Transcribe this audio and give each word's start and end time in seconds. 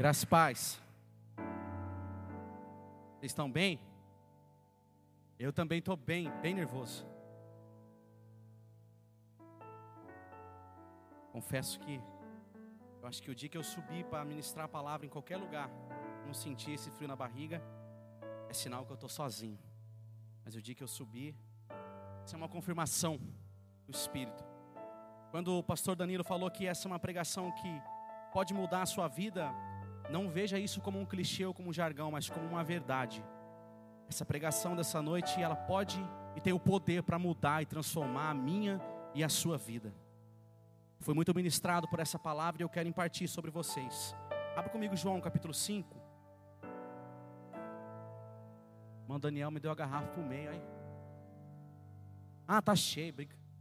Graças 0.00 0.22
e 0.22 0.26
paz. 0.26 0.82
Vocês 3.18 3.32
estão 3.32 3.52
bem? 3.52 3.78
Eu 5.38 5.52
também 5.52 5.78
estou 5.78 5.94
bem, 5.94 6.30
bem 6.40 6.54
nervoso. 6.54 7.06
Confesso 11.30 11.78
que 11.80 12.00
eu 13.02 13.06
acho 13.06 13.22
que 13.22 13.30
o 13.30 13.34
dia 13.34 13.50
que 13.50 13.58
eu 13.58 13.62
subi 13.62 14.02
para 14.02 14.24
ministrar 14.24 14.64
a 14.64 14.68
palavra 14.68 15.04
em 15.04 15.10
qualquer 15.10 15.36
lugar, 15.36 15.68
não 16.24 16.32
senti 16.32 16.72
esse 16.72 16.90
frio 16.90 17.06
na 17.06 17.14
barriga, 17.14 17.62
é 18.48 18.54
sinal 18.54 18.86
que 18.86 18.92
eu 18.92 18.94
estou 18.94 19.10
sozinho. 19.10 19.58
Mas 20.42 20.54
o 20.54 20.62
dia 20.62 20.74
que 20.74 20.82
eu 20.82 20.88
subi, 20.88 21.36
isso 22.24 22.34
é 22.34 22.38
uma 22.38 22.48
confirmação 22.48 23.20
do 23.86 23.94
Espírito. 23.94 24.42
Quando 25.30 25.58
o 25.58 25.62
pastor 25.62 25.94
Danilo 25.94 26.24
falou 26.24 26.50
que 26.50 26.66
essa 26.66 26.88
é 26.88 26.90
uma 26.90 26.98
pregação 26.98 27.52
que 27.52 27.82
pode 28.32 28.54
mudar 28.54 28.80
a 28.80 28.86
sua 28.86 29.06
vida, 29.08 29.52
não 30.10 30.28
veja 30.28 30.58
isso 30.58 30.80
como 30.80 30.98
um 30.98 31.06
clichê 31.06 31.44
ou 31.46 31.54
como 31.54 31.70
um 31.70 31.72
jargão, 31.72 32.10
mas 32.10 32.28
como 32.28 32.46
uma 32.46 32.64
verdade. 32.64 33.24
Essa 34.08 34.24
pregação 34.24 34.74
dessa 34.74 35.00
noite, 35.00 35.40
ela 35.40 35.54
pode 35.54 35.98
e 36.36 36.40
tem 36.40 36.52
o 36.52 36.60
poder 36.60 37.02
para 37.02 37.18
mudar 37.18 37.62
e 37.62 37.66
transformar 37.66 38.30
a 38.30 38.34
minha 38.34 38.80
e 39.14 39.22
a 39.22 39.28
sua 39.28 39.56
vida. 39.56 39.94
Foi 40.98 41.14
muito 41.14 41.34
ministrado 41.34 41.88
por 41.88 42.00
essa 42.00 42.18
palavra 42.18 42.62
e 42.62 42.64
eu 42.64 42.68
quero 42.68 42.88
impartir 42.88 43.28
sobre 43.28 43.50
vocês. 43.50 44.14
Abra 44.56 44.70
comigo 44.70 44.96
João 44.96 45.20
capítulo 45.20 45.54
5. 45.54 45.96
Mano 49.06 49.20
Daniel 49.20 49.50
me 49.50 49.58
deu 49.58 49.70
a 49.70 49.74
garrafa 49.74 50.08
pro 50.08 50.22
meio 50.22 50.50
aí. 50.50 50.62
Ah, 52.46 52.60
tá 52.60 52.74
cheio. 52.74 53.14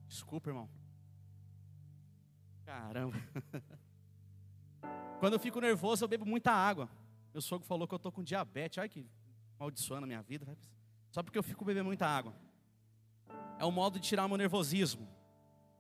Desculpa, 0.07 0.49
irmão. 0.49 0.69
Caramba. 2.65 3.15
Quando 5.19 5.33
eu 5.33 5.39
fico 5.39 5.59
nervoso, 5.59 6.03
eu 6.03 6.07
bebo 6.07 6.25
muita 6.25 6.51
água. 6.51 6.89
Meu 7.33 7.41
sogro 7.41 7.67
falou 7.67 7.87
que 7.87 7.93
eu 7.93 7.99
tô 7.99 8.11
com 8.11 8.23
diabetes. 8.23 8.77
Olha 8.77 8.89
que 8.89 9.05
maldiçoa 9.59 10.01
na 10.01 10.07
minha 10.07 10.21
vida. 10.21 10.57
Só 11.11 11.21
porque 11.21 11.37
eu 11.37 11.43
fico 11.43 11.65
bebendo 11.65 11.85
muita 11.85 12.07
água. 12.07 12.33
É 13.57 13.65
um 13.65 13.71
modo 13.71 13.99
de 13.99 14.07
tirar 14.07 14.27
meu 14.27 14.37
nervosismo. 14.37 15.07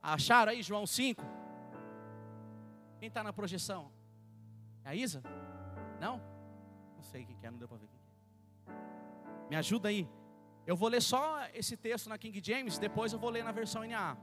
Acharam 0.01 0.51
aí 0.51 0.61
João 0.61 0.85
5? 0.85 1.23
Quem 2.99 3.07
está 3.07 3.23
na 3.23 3.31
projeção? 3.31 3.91
É 4.83 4.89
a 4.89 4.95
Isa? 4.95 5.23
Não? 5.99 6.21
Não 6.95 7.03
sei 7.03 7.25
quem 7.25 7.35
que 7.37 7.45
é, 7.45 7.51
não 7.51 7.57
deu 7.57 7.67
para 7.67 7.77
ver 7.77 7.87
quem 7.87 7.99
que 7.99 8.71
é. 8.71 9.49
Me 9.49 9.55
ajuda 9.55 9.89
aí. 9.89 10.07
Eu 10.65 10.75
vou 10.75 10.89
ler 10.89 11.01
só 11.01 11.47
esse 11.53 11.75
texto 11.75 12.09
na 12.09 12.17
King 12.17 12.41
James, 12.43 12.77
depois 12.77 13.11
eu 13.11 13.19
vou 13.19 13.29
ler 13.29 13.43
na 13.43 13.51
versão 13.51 13.83
NA. 13.83 14.17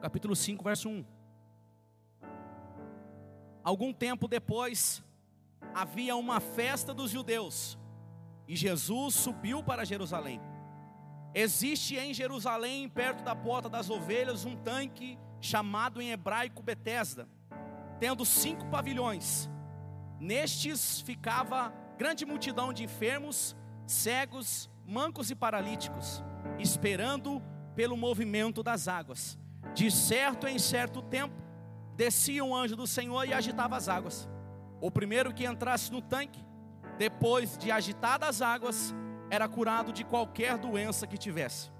Capítulo 0.00 0.36
5, 0.36 0.62
verso 0.62 0.88
1. 0.88 1.04
Algum 3.64 3.92
tempo 3.94 4.28
depois, 4.28 5.02
havia 5.74 6.14
uma 6.14 6.38
festa 6.38 6.92
dos 6.92 7.10
judeus, 7.10 7.78
e 8.46 8.54
Jesus 8.54 9.14
subiu 9.14 9.62
para 9.62 9.86
Jerusalém. 9.86 10.40
Existe 11.34 11.96
em 11.96 12.12
Jerusalém, 12.12 12.88
perto 12.88 13.24
da 13.24 13.34
porta 13.34 13.68
das 13.68 13.88
ovelhas, 13.88 14.44
um 14.44 14.54
tanque 14.54 15.18
chamado 15.40 16.00
em 16.00 16.10
hebraico 16.10 16.62
Betesda, 16.62 17.26
tendo 17.98 18.24
cinco 18.24 18.66
pavilhões. 18.66 19.50
Nestes 20.20 21.00
ficava 21.00 21.72
grande 21.98 22.24
multidão 22.24 22.72
de 22.72 22.84
enfermos, 22.84 23.56
cegos, 23.86 24.70
mancos 24.86 25.30
e 25.30 25.34
paralíticos, 25.34 26.22
esperando 26.58 27.42
pelo 27.74 27.96
movimento 27.96 28.62
das 28.62 28.88
águas. 28.88 29.38
De 29.74 29.90
certo 29.90 30.46
em 30.46 30.58
certo 30.58 31.02
tempo, 31.02 31.34
descia 31.96 32.44
um 32.44 32.54
anjo 32.54 32.76
do 32.76 32.86
Senhor 32.86 33.26
e 33.26 33.32
agitava 33.32 33.76
as 33.76 33.88
águas. 33.88 34.28
O 34.80 34.90
primeiro 34.90 35.32
que 35.32 35.46
entrasse 35.46 35.90
no 35.90 36.02
tanque, 36.02 36.44
depois 36.98 37.56
de 37.56 37.70
agitadas 37.70 38.28
as 38.28 38.42
águas, 38.42 38.94
era 39.30 39.48
curado 39.48 39.92
de 39.92 40.04
qualquer 40.04 40.58
doença 40.58 41.06
que 41.06 41.16
tivesse. 41.16 41.72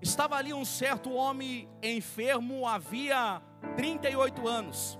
Estava 0.00 0.36
ali 0.36 0.52
um 0.52 0.64
certo 0.64 1.12
homem 1.12 1.68
enfermo, 1.82 2.66
havia 2.66 3.40
38 3.76 4.46
anos. 4.46 4.98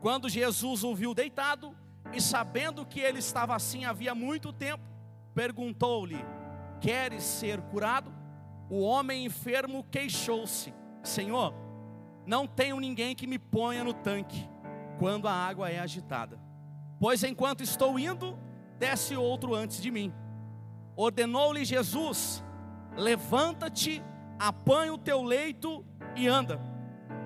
Quando 0.00 0.28
Jesus 0.28 0.84
o 0.84 0.94
viu 0.94 1.14
deitado, 1.14 1.74
e 2.12 2.20
sabendo 2.20 2.84
que 2.84 3.00
ele 3.00 3.18
estava 3.18 3.54
assim 3.54 3.84
havia 3.84 4.14
muito 4.14 4.52
tempo, 4.52 4.84
perguntou-lhe: 5.34 6.22
Queres 6.80 7.22
ser 7.22 7.60
curado? 7.62 8.12
O 8.68 8.80
homem 8.82 9.24
enfermo 9.24 9.84
queixou-se: 9.90 10.74
Senhor, 11.02 11.54
não 12.26 12.46
tenho 12.46 12.78
ninguém 12.78 13.14
que 13.14 13.26
me 13.26 13.38
ponha 13.38 13.82
no 13.82 13.92
tanque 13.92 14.48
quando 14.98 15.26
a 15.26 15.32
água 15.32 15.70
é 15.70 15.78
agitada. 15.78 16.38
Pois 16.98 17.24
enquanto 17.24 17.62
estou 17.62 17.98
indo, 17.98 18.38
desce 18.78 19.16
outro 19.16 19.54
antes 19.54 19.82
de 19.82 19.90
mim. 19.90 20.12
Ordenou-lhe 20.94 21.64
Jesus: 21.64 22.44
Levanta-te, 22.96 24.02
apanha 24.38 24.94
o 24.94 24.98
teu 24.98 25.22
leito 25.22 25.84
e 26.14 26.28
anda. 26.28 26.60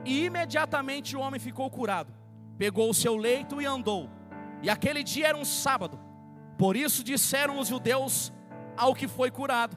E 0.04 0.24
imediatamente 0.24 1.16
o 1.16 1.20
homem 1.20 1.40
ficou 1.40 1.68
curado. 1.70 2.12
Pegou 2.56 2.88
o 2.88 2.94
seu 2.94 3.16
leito 3.16 3.60
e 3.60 3.66
andou. 3.66 4.08
E 4.62 4.70
aquele 4.70 5.02
dia 5.02 5.28
era 5.28 5.36
um 5.36 5.44
sábado. 5.44 6.00
Por 6.56 6.76
isso 6.76 7.04
disseram 7.04 7.58
os 7.58 7.68
judeus 7.68 8.32
ao 8.76 8.94
que 8.94 9.06
foi 9.06 9.30
curado: 9.30 9.76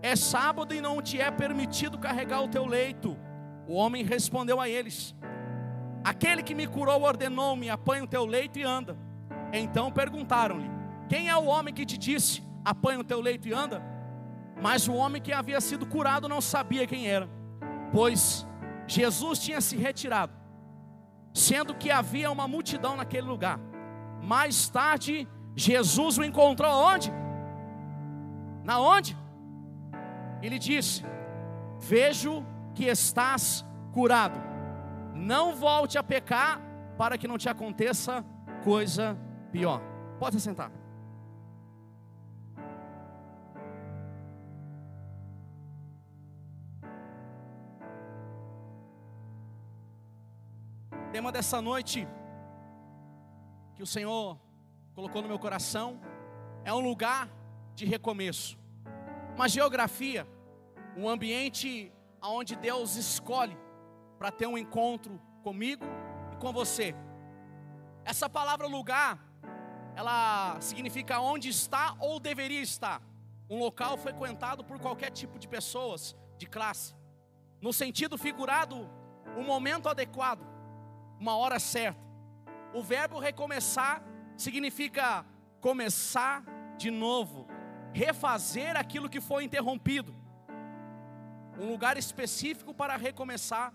É 0.00 0.16
sábado 0.16 0.74
e 0.74 0.80
não 0.80 1.02
te 1.02 1.20
é 1.20 1.30
permitido 1.30 1.98
carregar 1.98 2.42
o 2.42 2.48
teu 2.48 2.64
leito. 2.64 3.16
O 3.66 3.74
homem 3.74 4.04
respondeu 4.04 4.60
a 4.60 4.68
eles: 4.68 5.14
Aquele 6.04 6.42
que 6.42 6.54
me 6.54 6.66
curou 6.66 7.02
ordenou-me: 7.02 7.70
apanha 7.70 8.04
o 8.04 8.06
teu 8.06 8.24
leito 8.24 8.58
e 8.58 8.62
anda. 8.62 8.96
Então 9.52 9.90
perguntaram-lhe: 9.90 10.70
Quem 11.08 11.28
é 11.28 11.36
o 11.36 11.46
homem 11.46 11.72
que 11.72 11.86
te 11.86 11.96
disse: 11.96 12.42
apanha 12.64 13.00
o 13.00 13.04
teu 13.04 13.20
leito 13.20 13.48
e 13.48 13.52
anda? 13.52 13.82
Mas 14.60 14.86
o 14.86 14.94
homem 14.94 15.20
que 15.20 15.32
havia 15.32 15.60
sido 15.60 15.86
curado 15.86 16.28
não 16.28 16.40
sabia 16.40 16.86
quem 16.86 17.08
era, 17.08 17.28
pois 17.92 18.46
Jesus 18.86 19.38
tinha 19.38 19.60
se 19.60 19.76
retirado, 19.76 20.32
sendo 21.32 21.74
que 21.74 21.90
havia 21.90 22.30
uma 22.30 22.46
multidão 22.46 22.96
naquele 22.96 23.26
lugar. 23.26 23.58
Mais 24.22 24.68
tarde, 24.68 25.28
Jesus 25.56 26.18
o 26.18 26.24
encontrou 26.24 26.70
onde? 26.70 27.12
Na 28.62 28.78
onde? 28.78 29.16
Ele 30.42 30.58
disse: 30.58 31.04
Vejo 31.78 32.44
que 32.74 32.84
estás 32.86 33.64
curado. 33.92 34.38
Não 35.14 35.54
volte 35.54 35.96
a 35.96 36.02
pecar 36.02 36.60
para 36.98 37.16
que 37.16 37.28
não 37.28 37.38
te 37.38 37.48
aconteça 37.48 38.24
coisa 38.62 39.16
pior. 39.52 39.80
Pode 40.18 40.40
sentar. 40.40 40.70
Tema 51.12 51.30
dessa 51.30 51.62
noite 51.62 52.08
que 53.76 53.82
o 53.82 53.86
Senhor 53.86 54.36
colocou 54.94 55.22
no 55.22 55.28
meu 55.28 55.38
coração 55.38 56.00
é 56.64 56.72
um 56.72 56.80
lugar 56.80 57.28
de 57.76 57.84
recomeço. 57.84 58.58
Uma 59.36 59.48
geografia, 59.48 60.26
um 60.96 61.08
ambiente 61.08 61.92
aonde 62.24 62.56
Deus 62.56 62.96
escolhe 62.96 63.54
para 64.18 64.30
ter 64.30 64.46
um 64.46 64.56
encontro 64.56 65.20
comigo 65.42 65.84
e 66.32 66.36
com 66.36 66.54
você. 66.54 66.94
Essa 68.02 68.30
palavra 68.30 68.66
lugar, 68.66 69.18
ela 69.94 70.58
significa 70.58 71.20
onde 71.20 71.50
está 71.50 71.94
ou 72.00 72.18
deveria 72.18 72.62
estar. 72.62 73.02
Um 73.50 73.58
local 73.58 73.98
frequentado 73.98 74.64
por 74.64 74.80
qualquer 74.80 75.10
tipo 75.10 75.38
de 75.38 75.46
pessoas, 75.46 76.16
de 76.38 76.46
classe. 76.46 76.94
No 77.60 77.74
sentido 77.74 78.16
figurado, 78.16 78.88
o 79.36 79.40
um 79.40 79.44
momento 79.44 79.86
adequado, 79.86 80.46
uma 81.20 81.36
hora 81.36 81.60
certa. 81.60 82.00
O 82.72 82.82
verbo 82.82 83.18
recomeçar 83.18 84.02
significa 84.34 85.26
começar 85.60 86.42
de 86.78 86.90
novo, 86.90 87.46
refazer 87.92 88.78
aquilo 88.78 89.10
que 89.10 89.20
foi 89.20 89.44
interrompido 89.44 90.23
um 91.58 91.70
lugar 91.70 91.96
específico 91.96 92.74
para 92.74 92.96
recomeçar. 92.96 93.72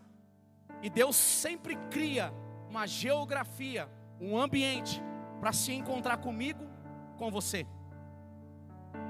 E 0.81 0.89
Deus 0.89 1.15
sempre 1.15 1.75
cria 1.89 2.33
uma 2.69 2.85
geografia, 2.85 3.89
um 4.19 4.37
ambiente 4.37 5.01
para 5.39 5.51
se 5.51 5.71
encontrar 5.73 6.17
comigo, 6.17 6.67
com 7.17 7.31
você. 7.31 7.65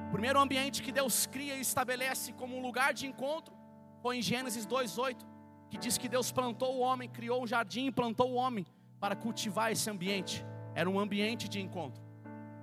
O 0.07 0.12
primeiro 0.12 0.39
ambiente 0.39 0.81
que 0.81 0.92
Deus 0.92 1.25
cria 1.27 1.56
e 1.56 1.62
estabelece 1.62 2.33
como 2.33 2.57
um 2.57 2.62
lugar 2.62 2.94
de 2.94 3.06
encontro 3.06 3.54
foi 4.01 4.18
em 4.18 4.21
Gênesis 4.21 4.66
2:8, 4.66 5.25
que 5.69 5.77
diz 5.77 5.98
que 5.98 6.10
Deus 6.10 6.31
plantou 6.31 6.77
o 6.77 6.80
homem, 6.80 7.07
criou 7.07 7.44
um 7.44 7.48
jardim 7.48 7.88
e 7.88 7.92
plantou 7.92 8.31
o 8.31 8.36
homem 8.36 8.66
para 9.00 9.16
cultivar 9.16 9.71
esse 9.71 9.89
ambiente. 9.89 10.44
Era 10.74 10.89
um 10.89 11.00
ambiente 11.00 11.48
de 11.48 11.60
encontro. 11.60 12.01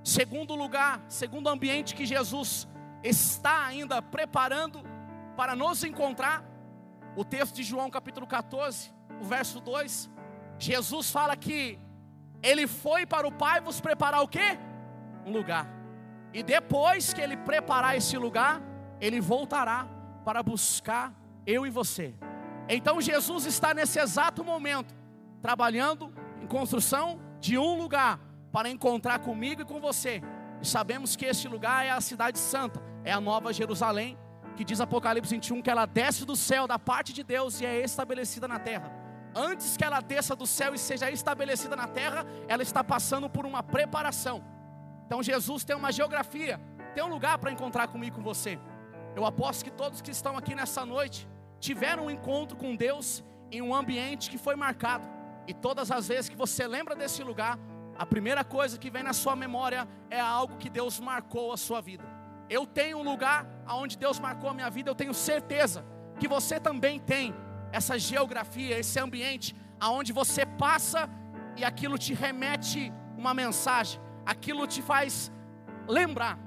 Segundo 0.03 0.55
lugar, 0.55 1.05
segundo 1.08 1.49
ambiente 1.49 1.94
que 1.94 2.06
Jesus 2.06 2.67
está 3.03 3.67
ainda 3.67 4.00
preparando 4.00 4.82
para 5.37 5.55
nos 5.55 5.85
encontrar, 5.85 6.44
o 7.17 7.25
texto 7.25 7.55
de 7.55 7.62
João 7.62 7.91
capítulo 7.91 8.27
14, 8.27 8.93
o 9.21 9.25
verso 9.25 9.61
2, 9.61 10.11
Jesus 10.59 11.11
fala 11.11 11.37
que 11.37 11.79
Ele 12.43 12.67
foi 12.67 13.06
para 13.06 13.27
o 13.27 13.33
Pai 13.33 13.61
vos 13.61 13.81
preparar 13.81 14.23
o 14.23 14.29
quê? 14.29 14.59
Um 15.25 15.33
lugar. 15.33 15.77
E 16.33 16.43
depois 16.43 17.15
que 17.15 17.21
ele 17.21 17.37
preparar 17.37 17.97
esse 17.97 18.17
lugar, 18.19 18.61
ele 19.00 19.21
voltará 19.21 19.88
para 20.25 20.43
buscar 20.43 21.15
eu 21.47 21.67
e 21.67 21.71
você. 21.71 22.15
Então 22.69 23.00
Jesus 23.00 23.47
está 23.47 23.73
nesse 23.73 23.99
exato 23.99 24.44
momento 24.44 24.94
trabalhando 25.41 26.12
em 26.43 26.47
construção 26.47 27.21
de 27.41 27.56
um 27.56 27.79
lugar 27.79 28.21
para 28.53 28.69
encontrar 28.69 29.21
comigo 29.21 29.62
e 29.62 29.65
com 29.65 29.81
você. 29.81 30.23
E 30.61 30.67
sabemos 30.67 31.17
que 31.17 31.25
este 31.25 31.49
lugar 31.49 31.87
é 31.87 31.91
a 31.91 32.00
cidade 32.00 32.39
santa, 32.39 32.82
é 33.05 33.12
a 33.12 33.21
nova 33.21 33.53
Jerusalém, 33.53 34.19
que 34.56 34.64
diz 34.64 34.81
Apocalipse 34.81 35.31
21 35.35 35.62
que 35.62 35.70
ela 35.70 35.87
desce 35.87 36.25
do 36.25 36.35
céu 36.35 36.67
da 36.67 36.79
parte 36.79 37.12
de 37.12 37.23
Deus 37.23 37.61
e 37.61 37.67
é 37.67 37.81
estabelecida 37.81 38.49
na 38.49 38.58
terra. 38.58 38.91
Antes 39.35 39.76
que 39.76 39.85
ela 39.85 40.00
desça 40.00 40.35
do 40.35 40.47
céu 40.47 40.75
e 40.75 40.79
seja 40.79 41.11
estabelecida 41.11 41.76
na 41.76 41.87
terra, 41.87 42.25
ela 42.49 42.62
está 42.62 42.82
passando 42.82 43.29
por 43.29 43.44
uma 43.44 43.62
preparação. 43.62 44.43
Então 45.06 45.23
Jesus 45.23 45.62
tem 45.62 45.76
uma 45.76 45.93
geografia, 45.93 46.58
tem 46.94 47.05
um 47.05 47.08
lugar 47.08 47.38
para 47.38 47.53
encontrar 47.53 47.87
comigo 47.88 48.14
e 48.14 48.17
com 48.17 48.23
você. 48.23 48.58
Eu 49.14 49.26
aposto 49.26 49.62
que 49.62 49.70
todos 49.70 50.00
que 50.00 50.11
estão 50.11 50.37
aqui 50.37 50.55
nessa 50.55 50.87
noite 50.87 51.29
tiveram 51.61 52.06
um 52.06 52.11
encontro 52.11 52.56
com 52.56 52.75
Deus 52.75 53.23
em 53.53 53.61
um 53.61 53.75
ambiente 53.75 54.31
que 54.31 54.38
foi 54.38 54.56
marcado. 54.56 55.06
E 55.47 55.55
todas 55.55 55.91
as 55.91 56.08
vezes 56.08 56.29
que 56.29 56.37
você 56.37 56.67
lembra 56.67 56.97
desse 56.97 57.23
lugar, 57.23 57.58
a 57.99 58.05
primeira 58.05 58.43
coisa 58.43 58.79
que 58.79 58.91
vem 58.91 59.03
na 59.03 59.12
sua 59.12 59.37
memória 59.37 59.87
é 60.11 60.20
algo 60.20 60.56
que 60.56 60.69
Deus 60.69 60.99
marcou 60.99 61.53
a 61.53 61.56
sua 61.56 61.81
vida. 61.81 62.05
Eu 62.49 62.67
tenho 62.67 62.99
um 62.99 63.03
lugar 63.03 63.47
onde 63.75 63.99
Deus 63.99 64.19
marcou 64.19 64.51
a 64.51 64.55
minha 64.55 64.71
vida, 64.71 64.91
eu 64.91 64.95
tenho 64.95 65.15
certeza 65.15 65.85
que 66.19 66.29
você 66.29 66.59
também 66.59 66.99
tem 66.99 67.35
essa 67.73 67.99
geografia, 67.99 68.79
esse 68.79 68.99
ambiente 68.99 69.55
aonde 69.81 70.13
você 70.13 70.47
passa 70.47 71.09
e 71.57 71.65
aquilo 71.65 71.99
te 71.99 72.15
remete 72.15 72.93
uma 73.17 73.35
mensagem, 73.35 74.01
aquilo 74.25 74.67
te 74.67 74.83
faz 74.83 75.33
lembrar. 75.89 76.39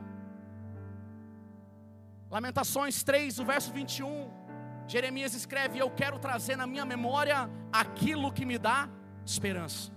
Lamentações 2.29 3.03
3, 3.03 3.39
o 3.39 3.45
verso 3.45 3.71
21, 3.73 4.31
Jeremias 4.87 5.33
escreve: 5.33 5.79
Eu 5.79 5.89
quero 5.89 6.19
trazer 6.19 6.55
na 6.55 6.67
minha 6.67 6.85
memória 6.85 7.49
aquilo 7.71 8.31
que 8.31 8.45
me 8.45 8.57
dá 8.57 8.87
esperança. 9.25 9.91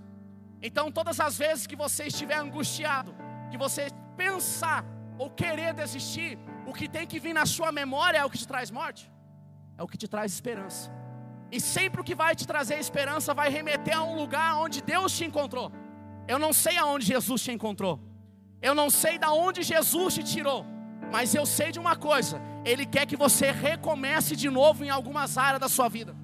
Então, 0.61 0.91
todas 0.91 1.19
as 1.19 1.37
vezes 1.37 1.67
que 1.67 1.75
você 1.75 2.05
estiver 2.05 2.37
angustiado, 2.37 3.13
que 3.51 3.57
você 3.57 3.87
pensar 4.15 4.85
ou 5.17 5.29
querer 5.29 5.73
desistir, 5.73 6.39
o 6.73 6.75
que 6.75 6.89
tem 6.89 7.05
que 7.05 7.19
vir 7.19 7.33
na 7.33 7.45
sua 7.45 7.71
memória 7.71 8.17
é 8.17 8.25
o 8.25 8.29
que 8.31 8.39
te 8.43 8.47
traz 8.47 8.71
morte, 8.71 9.03
é 9.77 9.83
o 9.83 9.87
que 9.87 9.95
te 9.95 10.07
traz 10.07 10.33
esperança. 10.33 10.91
E 11.51 11.59
sempre 11.61 12.01
o 12.01 12.03
que 12.03 12.15
vai 12.15 12.33
te 12.35 12.47
trazer 12.47 12.79
esperança 12.79 13.31
vai 13.31 13.47
remeter 13.57 13.95
a 13.95 14.03
um 14.03 14.15
lugar 14.15 14.55
onde 14.55 14.81
Deus 14.81 15.15
te 15.15 15.23
encontrou. 15.23 15.71
Eu 16.27 16.39
não 16.39 16.51
sei 16.51 16.75
aonde 16.79 17.05
Jesus 17.05 17.43
te 17.43 17.51
encontrou. 17.51 17.99
Eu 18.59 18.73
não 18.73 18.89
sei 18.89 19.19
da 19.19 19.31
onde 19.31 19.61
Jesus 19.61 20.15
te 20.15 20.23
tirou. 20.23 20.65
Mas 21.11 21.35
eu 21.35 21.45
sei 21.45 21.71
de 21.71 21.77
uma 21.77 21.95
coisa: 21.95 22.41
Ele 22.65 22.87
quer 22.87 23.05
que 23.05 23.15
você 23.15 23.51
recomece 23.51 24.35
de 24.35 24.49
novo 24.49 24.83
em 24.83 24.89
algumas 24.89 25.37
áreas 25.37 25.59
da 25.59 25.69
sua 25.69 25.87
vida. 25.87 26.15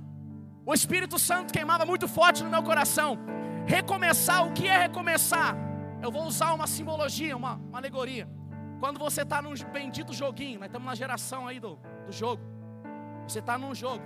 O 0.66 0.74
Espírito 0.74 1.19
Santo 1.19 1.54
queimava 1.54 1.86
muito 1.86 2.07
forte 2.07 2.44
no 2.44 2.50
meu 2.50 2.63
coração. 2.63 3.19
Recomeçar, 3.68 4.48
o 4.48 4.51
que 4.51 4.68
é 4.68 4.80
recomeçar? 4.80 5.56
Eu 6.01 6.12
vou 6.12 6.24
usar 6.24 6.54
uma 6.54 6.66
simbologia, 6.66 7.38
uma, 7.38 7.54
uma 7.54 7.78
alegoria. 7.78 8.38
Quando 8.79 8.97
você 8.97 9.21
está 9.23 9.41
num 9.41 9.53
bendito 9.71 10.13
joguinho, 10.13 10.59
nós 10.59 10.67
estamos 10.67 10.87
na 10.87 10.95
geração 10.95 11.47
aí 11.47 11.59
do, 11.59 11.77
do 12.05 12.11
jogo. 12.11 12.41
Você 13.27 13.39
está 13.39 13.57
num 13.57 13.75
jogo, 13.75 14.03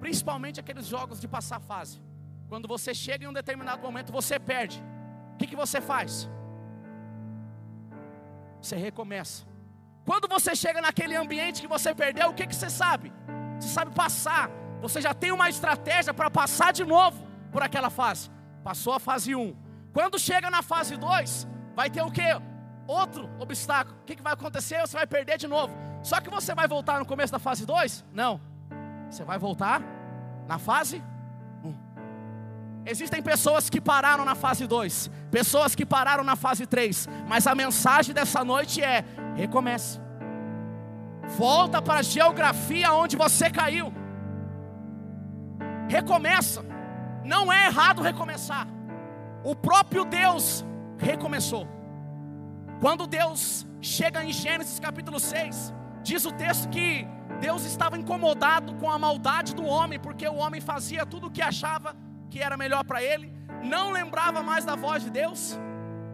principalmente 0.00 0.58
aqueles 0.58 0.86
jogos 0.86 1.20
de 1.20 1.28
passar 1.28 1.60
fase. 1.60 2.02
Quando 2.48 2.66
você 2.66 2.94
chega 2.94 3.24
em 3.24 3.28
um 3.28 3.32
determinado 3.32 3.82
momento, 3.82 4.12
você 4.12 4.38
perde. 4.38 4.82
O 5.34 5.36
que, 5.36 5.46
que 5.46 5.56
você 5.56 5.80
faz? 5.80 6.28
Você 8.62 8.76
recomeça. 8.76 9.44
Quando 10.04 10.28
você 10.28 10.54
chega 10.54 10.80
naquele 10.80 11.14
ambiente 11.16 11.60
que 11.60 11.68
você 11.68 11.94
perdeu, 11.94 12.30
o 12.30 12.34
que, 12.34 12.46
que 12.46 12.54
você 12.54 12.70
sabe? 12.70 13.12
Você 13.58 13.68
sabe 13.68 13.90
passar. 13.92 14.48
Você 14.80 15.00
já 15.00 15.12
tem 15.12 15.32
uma 15.32 15.48
estratégia 15.48 16.14
para 16.14 16.30
passar 16.30 16.72
de 16.72 16.84
novo 16.84 17.26
por 17.50 17.62
aquela 17.62 17.90
fase. 17.90 18.30
Passou 18.62 18.94
a 18.94 19.00
fase 19.00 19.34
1. 19.34 19.54
Quando 19.92 20.18
chega 20.18 20.50
na 20.50 20.62
fase 20.62 20.96
2, 20.96 21.48
vai 21.74 21.90
ter 21.90 22.02
o 22.02 22.10
que? 22.10 22.22
Outro 22.86 23.28
obstáculo. 23.38 23.96
O 24.02 24.04
que, 24.04 24.16
que 24.16 24.22
vai 24.22 24.32
acontecer? 24.32 24.80
Você 24.80 24.96
vai 24.96 25.06
perder 25.06 25.38
de 25.38 25.46
novo. 25.46 25.76
Só 26.02 26.20
que 26.20 26.30
você 26.30 26.54
vai 26.54 26.68
voltar 26.68 26.98
no 26.98 27.06
começo 27.06 27.32
da 27.32 27.38
fase 27.38 27.66
2? 27.66 28.04
Não. 28.12 28.40
Você 29.10 29.24
vai 29.24 29.38
voltar 29.38 29.82
na 30.46 30.58
fase 30.58 31.02
1. 31.62 31.68
Um. 31.68 31.76
Existem 32.84 33.22
pessoas 33.22 33.68
que 33.68 33.80
pararam 33.80 34.24
na 34.24 34.34
fase 34.34 34.66
2, 34.66 35.10
pessoas 35.30 35.74
que 35.74 35.84
pararam 35.84 36.22
na 36.22 36.36
fase 36.36 36.66
3, 36.66 37.08
mas 37.26 37.46
a 37.46 37.54
mensagem 37.54 38.14
dessa 38.14 38.44
noite 38.44 38.82
é: 38.82 39.04
recomece. 39.34 40.00
Volta 41.36 41.82
para 41.82 41.98
a 41.98 42.02
geografia 42.02 42.92
onde 42.92 43.16
você 43.16 43.50
caiu. 43.50 43.92
Recomeça. 45.88 46.64
Não 47.24 47.52
é 47.52 47.66
errado 47.66 48.02
recomeçar. 48.02 48.66
O 49.42 49.54
próprio 49.54 50.04
Deus 50.04 50.64
recomeçou. 50.98 51.75
Quando 52.80 53.06
Deus 53.06 53.66
chega 53.80 54.22
em 54.22 54.32
Gênesis 54.32 54.78
capítulo 54.78 55.18
6, 55.18 55.72
diz 56.02 56.26
o 56.26 56.32
texto 56.32 56.68
que 56.68 57.06
Deus 57.40 57.64
estava 57.64 57.96
incomodado 57.96 58.74
com 58.74 58.90
a 58.90 58.98
maldade 58.98 59.54
do 59.54 59.64
homem, 59.64 59.98
porque 59.98 60.28
o 60.28 60.36
homem 60.36 60.60
fazia 60.60 61.06
tudo 61.06 61.28
o 61.28 61.30
que 61.30 61.40
achava 61.40 61.96
que 62.28 62.38
era 62.38 62.56
melhor 62.56 62.84
para 62.84 63.02
ele, 63.02 63.32
não 63.64 63.92
lembrava 63.92 64.42
mais 64.42 64.64
da 64.64 64.76
voz 64.76 65.02
de 65.02 65.10
Deus, 65.10 65.58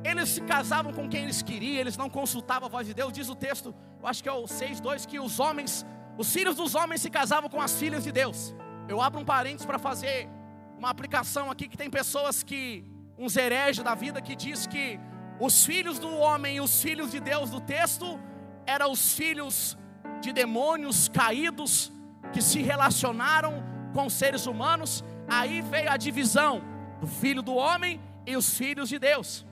eles 0.05 0.29
se 0.29 0.41
casavam 0.43 0.93
com 0.93 1.09
quem 1.09 1.25
eles 1.25 1.43
queriam, 1.43 1.81
eles 1.81 1.97
não 1.97 2.09
consultavam 2.09 2.69
a 2.69 2.71
voz 2.71 2.87
de 2.87 2.95
Deus. 2.95 3.13
Diz 3.13 3.29
o 3.29 3.35
texto, 3.35 3.75
eu 4.01 4.07
acho 4.07 4.23
que 4.23 4.29
é 4.29 4.33
o 4.33 4.47
6:2 4.47 5.05
que 5.07 5.19
os 5.19 5.41
homens, 5.41 5.85
os 6.17 6.33
filhos 6.33 6.57
dos 6.57 6.75
homens 6.75 7.01
se 7.03 7.11
casavam 7.11 7.51
com 7.51 7.61
as 7.61 7.75
filhas 7.79 8.05
de 8.05 8.13
Deus. 8.13 8.55
Eu 8.89 9.01
abro 9.01 9.21
um 9.21 9.25
parênteses 9.25 9.67
para 9.67 9.79
fazer 9.79 10.29
uma 10.79 10.91
aplicação 10.91 11.51
aqui 11.51 11.69
que 11.69 11.77
tem 11.77 11.91
pessoas 11.91 12.43
que 12.43 12.85
uns 13.19 13.37
hereges 13.37 13.85
da 13.85 13.95
vida 13.95 14.21
que 14.21 14.35
diz 14.35 14.67
que 14.67 14.99
os 15.45 15.67
filhos 15.67 15.99
do 15.99 16.09
homem 16.09 16.57
e 16.59 16.61
os 16.61 16.81
filhos 16.81 17.11
de 17.11 17.19
Deus 17.19 17.51
do 17.51 17.61
texto 17.61 18.07
eram 18.65 18.93
os 18.93 19.15
filhos 19.15 19.77
de 20.21 20.33
demônios 20.33 21.09
caídos 21.09 21.91
que 22.33 22.41
se 22.41 22.63
relacionaram 22.63 23.55
com 23.93 24.09
seres 24.09 24.47
humanos. 24.47 25.05
Aí 25.29 25.61
veio 25.61 25.91
a 25.91 25.97
divisão 25.97 26.63
do 27.01 27.09
filho 27.09 27.43
do 27.43 27.57
homem 27.57 28.01
e 28.25 28.37
os 28.37 28.57
filhos 28.57 28.89
de 28.89 29.01
Deus. 29.01 29.45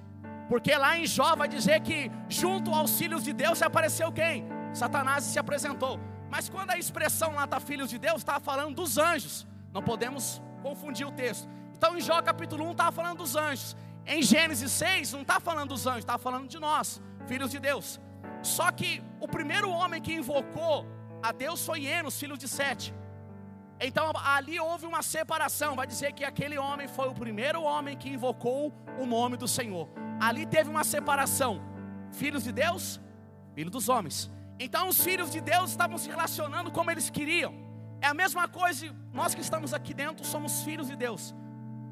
Porque 0.49 0.73
lá 0.77 0.97
em 0.97 1.07
Jó 1.07 1.35
vai 1.35 1.49
dizer 1.49 1.81
que 1.81 2.09
junto 2.29 2.73
aos 2.73 2.97
filhos 2.97 3.25
de 3.25 3.33
Deus 3.33 3.61
apareceu 3.61 4.13
quem? 4.13 4.47
Satanás 4.73 5.25
se 5.25 5.41
apresentou. 5.41 5.99
Mas 6.31 6.49
quando 6.49 6.71
a 6.71 6.79
expressão 6.79 7.35
lá 7.35 7.47
está 7.47 7.59
filhos 7.59 7.91
de 7.91 7.99
Deus, 7.99 8.19
estava 8.19 8.39
falando 8.39 8.77
dos 8.77 8.97
anjos. 8.97 9.45
Não 9.73 9.83
podemos 9.83 10.41
confundir 10.63 11.05
o 11.05 11.11
texto. 11.11 11.49
Então 11.77 11.97
em 11.97 12.01
Jó 12.01 12.23
capítulo 12.23 12.65
1 12.69 12.71
estava 12.71 12.93
falando 12.93 13.19
dos 13.19 13.35
anjos. 13.35 13.77
Em 14.15 14.23
Gênesis 14.23 14.73
6, 14.73 15.13
não 15.13 15.23
está 15.23 15.39
falando 15.39 15.69
dos 15.69 15.87
anjos, 15.87 16.01
está 16.01 16.19
falando 16.19 16.49
de 16.49 16.59
nós, 16.59 17.01
filhos 17.29 17.49
de 17.49 17.61
Deus. 17.61 18.01
Só 18.43 18.73
que 18.73 19.01
o 19.21 19.29
primeiro 19.29 19.71
homem 19.71 20.03
que 20.03 20.13
invocou 20.13 20.85
a 21.23 21.31
Deus 21.31 21.65
foi 21.65 21.87
Enos, 21.87 22.19
filho 22.19 22.37
de 22.37 22.49
Sete. 22.49 22.93
Então 23.81 24.11
ali 24.37 24.59
houve 24.59 24.85
uma 24.85 25.01
separação. 25.01 25.77
Vai 25.77 25.87
dizer 25.87 26.13
que 26.13 26.25
aquele 26.25 26.59
homem 26.59 26.89
foi 26.89 27.09
o 27.09 27.15
primeiro 27.15 27.63
homem 27.63 27.97
que 27.97 28.09
invocou 28.09 28.75
o 28.99 29.07
nome 29.07 29.37
do 29.37 29.47
Senhor. 29.47 29.89
Ali 30.21 30.45
teve 30.45 30.69
uma 30.69 30.83
separação. 30.83 31.63
Filhos 32.11 32.43
de 32.43 32.51
Deus, 32.51 33.01
filhos 33.55 33.71
dos 33.71 33.89
homens. 33.89 34.29
Então 34.59 34.89
os 34.89 35.01
filhos 35.01 35.31
de 35.31 35.41
Deus 35.41 35.71
estavam 35.71 35.97
se 35.97 36.11
relacionando 36.11 36.73
como 36.73 36.91
eles 36.91 37.09
queriam. 37.11 37.55
É 38.01 38.09
a 38.09 38.15
mesma 38.15 38.49
coisa, 38.49 38.93
nós 39.13 39.37
que 39.37 39.41
estamos 39.41 39.73
aqui 39.73 39.95
dentro 39.95 40.25
somos 40.25 40.65
filhos 40.65 40.89
de 40.89 40.97
Deus. 40.97 41.33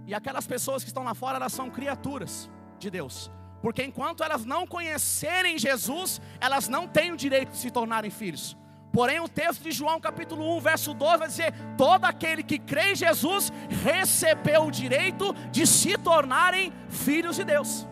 E 0.08 0.14
aquelas 0.14 0.46
pessoas 0.46 0.82
que 0.82 0.88
estão 0.88 1.04
lá 1.04 1.14
fora, 1.14 1.36
elas 1.36 1.52
são 1.52 1.68
criaturas 1.68 2.50
de 2.78 2.90
Deus. 2.90 3.30
Porque 3.60 3.84
enquanto 3.84 4.24
elas 4.24 4.42
não 4.42 4.66
conhecerem 4.66 5.58
Jesus, 5.58 6.18
elas 6.40 6.66
não 6.66 6.88
têm 6.88 7.12
o 7.12 7.16
direito 7.16 7.50
de 7.50 7.58
se 7.58 7.70
tornarem 7.70 8.10
filhos. 8.10 8.56
Porém, 8.90 9.20
o 9.20 9.28
texto 9.28 9.64
de 9.64 9.70
João, 9.70 10.00
capítulo 10.00 10.56
1, 10.56 10.60
verso 10.60 10.94
12, 10.94 11.18
vai 11.18 11.28
dizer: 11.28 11.52
Todo 11.76 12.06
aquele 12.06 12.42
que 12.42 12.58
crê 12.58 12.92
em 12.92 12.96
Jesus 12.96 13.52
recebeu 13.84 14.62
o 14.62 14.70
direito 14.70 15.34
de 15.50 15.66
se 15.66 15.98
tornarem 15.98 16.72
filhos 16.88 17.36
de 17.36 17.44
Deus. 17.44 17.86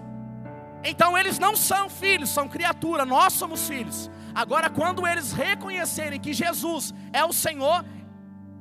Então, 0.82 1.18
eles 1.18 1.38
não 1.38 1.54
são 1.54 1.90
filhos, 1.90 2.30
são 2.30 2.48
criatura, 2.48 3.04
nós 3.04 3.34
somos 3.34 3.68
filhos. 3.68 4.10
Agora, 4.34 4.70
quando 4.70 5.06
eles 5.06 5.32
reconhecerem 5.32 6.18
que 6.18 6.32
Jesus 6.32 6.94
é 7.12 7.22
o 7.24 7.32
Senhor, 7.32 7.84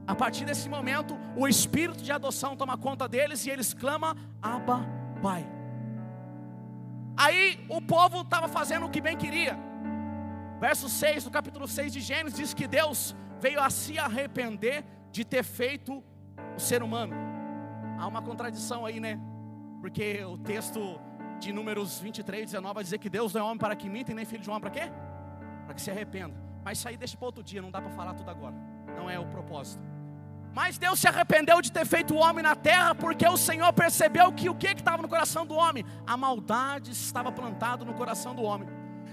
a 0.07 0.13
partir 0.13 0.45
desse 0.45 0.69
momento, 0.69 1.17
o 1.35 1.47
espírito 1.47 2.03
de 2.03 2.11
adoção 2.11 2.55
toma 2.55 2.77
conta 2.77 3.07
deles 3.07 3.45
e 3.45 3.49
eles 3.49 3.73
clamam: 3.73 4.15
Abba, 4.41 4.85
Pai. 5.21 5.45
Aí 7.17 7.65
o 7.69 7.81
povo 7.81 8.21
estava 8.21 8.47
fazendo 8.47 8.85
o 8.85 8.89
que 8.89 9.01
bem 9.01 9.17
queria. 9.17 9.57
Verso 10.59 10.87
6 10.87 11.23
do 11.23 11.31
capítulo 11.31 11.67
6 11.67 11.91
de 11.91 12.01
Gênesis 12.01 12.37
diz 12.37 12.53
que 12.53 12.67
Deus 12.67 13.15
veio 13.39 13.59
a 13.61 13.69
se 13.69 13.97
arrepender 13.97 14.85
de 15.11 15.25
ter 15.25 15.43
feito 15.43 16.03
o 16.55 16.59
ser 16.59 16.83
humano. 16.83 17.15
Há 17.97 18.07
uma 18.07 18.21
contradição 18.21 18.85
aí, 18.85 18.99
né? 18.99 19.19
Porque 19.81 20.23
o 20.23 20.37
texto 20.37 20.99
de 21.39 21.51
Números 21.51 21.99
23, 21.99 22.45
19 22.51 22.73
vai 22.73 22.83
dizer 22.83 22.97
que 22.97 23.09
Deus 23.09 23.33
não 23.33 23.41
é 23.41 23.43
homem 23.43 23.57
para 23.57 23.75
que 23.75 23.89
minta 23.89 24.11
e 24.11 24.15
nem 24.15 24.25
filho 24.25 24.43
de 24.43 24.49
homem 24.49 24.61
para 24.61 24.69
quê? 24.69 24.91
Para 25.65 25.73
que 25.73 25.81
se 25.81 25.89
arrependa. 25.89 26.35
Mas 26.63 26.77
isso 26.77 26.87
aí 26.87 26.97
deixa 26.97 27.17
para 27.17 27.25
outro 27.25 27.43
dia, 27.43 27.61
não 27.61 27.71
dá 27.71 27.81
para 27.81 27.91
falar 27.91 28.13
tudo 28.13 28.29
agora. 28.29 28.55
Não 28.97 29.09
é 29.09 29.19
o 29.19 29.25
propósito. 29.27 29.94
Mas 30.55 30.77
Deus 30.77 30.99
se 30.99 31.07
arrependeu 31.09 31.61
de 31.61 31.69
ter 31.69 31.85
feito 31.85 32.13
o 32.13 32.17
homem 32.17 32.41
na 32.41 32.55
terra, 32.55 32.95
porque 32.95 33.27
o 33.27 33.35
Senhor 33.35 33.73
percebeu 33.73 34.31
que 34.31 34.49
o 34.49 34.55
que 34.55 34.67
estava 34.67 35.01
no 35.01 35.09
coração 35.09 35.45
do 35.45 35.53
homem? 35.53 35.83
A 36.07 36.15
maldade 36.15 36.91
estava 36.91 37.29
plantada 37.29 37.83
no 37.83 37.93
coração 37.93 38.33
do 38.33 38.41
homem. 38.41 38.69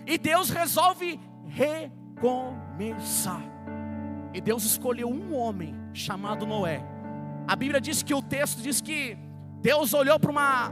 E 0.07 0.17
Deus 0.17 0.51
resolve 0.51 1.19
recomeçar. 1.49 3.43
E 4.33 4.41
Deus 4.41 4.63
escolheu 4.63 5.09
um 5.09 5.35
homem 5.35 5.75
chamado 5.93 6.47
Noé. 6.47 6.85
A 7.49 7.57
Bíblia 7.57 7.81
diz 7.81 8.05
que 8.05 8.15
o 8.15 8.23
texto 8.23 8.63
diz 8.63 8.81
que 8.81 9.19
Deus 9.61 9.93
olhou 9.95 10.21
para 10.21 10.31
uma 10.31 10.71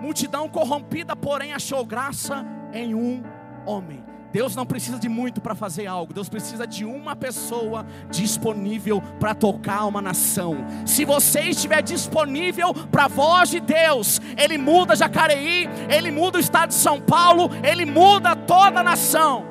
multidão 0.00 0.48
corrompida, 0.48 1.16
porém 1.16 1.52
achou 1.52 1.84
graça 1.84 2.46
em 2.72 2.94
um 2.94 3.24
homem. 3.66 4.01
Deus 4.32 4.56
não 4.56 4.64
precisa 4.64 4.98
de 4.98 5.08
muito 5.10 5.42
para 5.42 5.54
fazer 5.54 5.86
algo, 5.86 6.14
Deus 6.14 6.28
precisa 6.28 6.66
de 6.66 6.86
uma 6.86 7.14
pessoa 7.14 7.84
disponível 8.10 9.02
para 9.20 9.34
tocar 9.34 9.84
uma 9.84 10.00
nação. 10.00 10.56
Se 10.86 11.04
você 11.04 11.40
estiver 11.42 11.82
disponível 11.82 12.72
para 12.90 13.04
a 13.04 13.08
voz 13.08 13.50
de 13.50 13.60
Deus, 13.60 14.20
Ele 14.36 14.56
muda 14.56 14.96
Jacareí, 14.96 15.68
Ele 15.94 16.10
muda 16.10 16.38
o 16.38 16.40
estado 16.40 16.70
de 16.70 16.74
São 16.74 16.98
Paulo, 16.98 17.50
Ele 17.62 17.84
muda 17.84 18.34
toda 18.34 18.80
a 18.80 18.82
nação. 18.82 19.44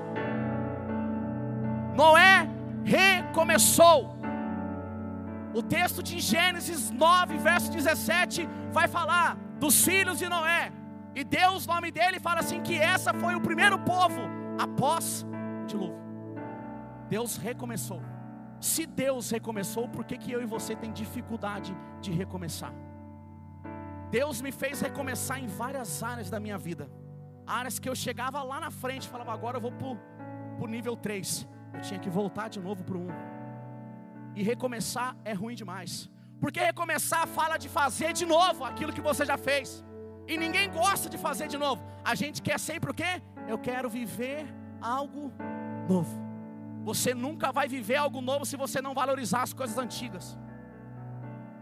Noé 1.95 2.49
recomeçou. 2.83 4.19
O 5.53 5.61
texto 5.61 6.01
de 6.01 6.19
Gênesis 6.19 6.89
9, 6.89 7.37
verso 7.37 7.69
17, 7.71 8.49
vai 8.71 8.87
falar 8.87 9.37
dos 9.59 9.83
filhos 9.83 10.17
de 10.17 10.27
Noé. 10.27 10.71
E 11.13 11.25
Deus, 11.25 11.65
o 11.65 11.67
nome 11.67 11.91
dele, 11.91 12.19
fala 12.19 12.39
assim: 12.39 12.61
que 12.61 12.75
essa 12.75 13.13
foi 13.13 13.35
o 13.35 13.41
primeiro 13.41 13.77
povo 13.79 14.40
após 14.57 15.25
o 15.63 15.65
dilúvio. 15.65 16.01
Deus 17.09 17.37
recomeçou. 17.37 18.01
Se 18.59 18.85
Deus 18.85 19.29
recomeçou, 19.31 19.87
por 19.89 20.05
que, 20.05 20.17
que 20.17 20.31
eu 20.31 20.41
e 20.41 20.45
você 20.45 20.75
tem 20.75 20.91
dificuldade 20.91 21.75
de 21.99 22.11
recomeçar? 22.11 22.73
Deus 24.11 24.41
me 24.41 24.51
fez 24.51 24.81
recomeçar 24.81 25.39
em 25.43 25.47
várias 25.47 26.03
áreas 26.03 26.29
da 26.29 26.39
minha 26.39 26.57
vida. 26.57 26.89
Áreas 27.47 27.79
que 27.79 27.89
eu 27.89 27.95
chegava 27.95 28.43
lá 28.43 28.59
na 28.59 28.69
frente, 28.69 29.07
falava, 29.07 29.33
agora 29.33 29.57
eu 29.57 29.61
vou 29.61 29.71
para 29.71 30.65
o 30.65 30.67
nível 30.67 30.95
3. 30.95 31.47
Eu 31.73 31.81
tinha 31.81 31.99
que 31.99 32.09
voltar 32.09 32.49
de 32.49 32.59
novo 32.59 32.83
para 32.83 32.97
o 32.97 33.01
1. 33.01 33.07
E 34.35 34.43
recomeçar 34.43 35.15
é 35.25 35.33
ruim 35.33 35.55
demais. 35.55 36.09
Porque 36.39 36.59
recomeçar 36.59 37.25
fala 37.27 37.57
de 37.57 37.69
fazer 37.69 38.13
de 38.13 38.25
novo 38.25 38.63
aquilo 38.63 38.93
que 38.93 39.01
você 39.01 39.25
já 39.25 39.37
fez. 39.37 39.83
E 40.27 40.37
ninguém 40.37 40.69
gosta 40.71 41.09
de 41.09 41.17
fazer 41.17 41.47
de 41.47 41.57
novo. 41.57 41.83
A 42.03 42.15
gente 42.15 42.41
quer 42.41 42.59
sempre 42.59 42.91
o 42.91 42.93
quê? 42.93 43.21
Eu 43.47 43.57
quero 43.57 43.89
viver 43.89 44.45
algo 44.81 45.31
novo. 45.87 46.19
Você 46.83 47.13
nunca 47.13 47.51
vai 47.51 47.67
viver 47.67 47.95
algo 47.95 48.21
novo 48.21 48.45
se 48.45 48.57
você 48.57 48.81
não 48.81 48.93
valorizar 48.93 49.43
as 49.43 49.53
coisas 49.53 49.77
antigas. 49.77 50.37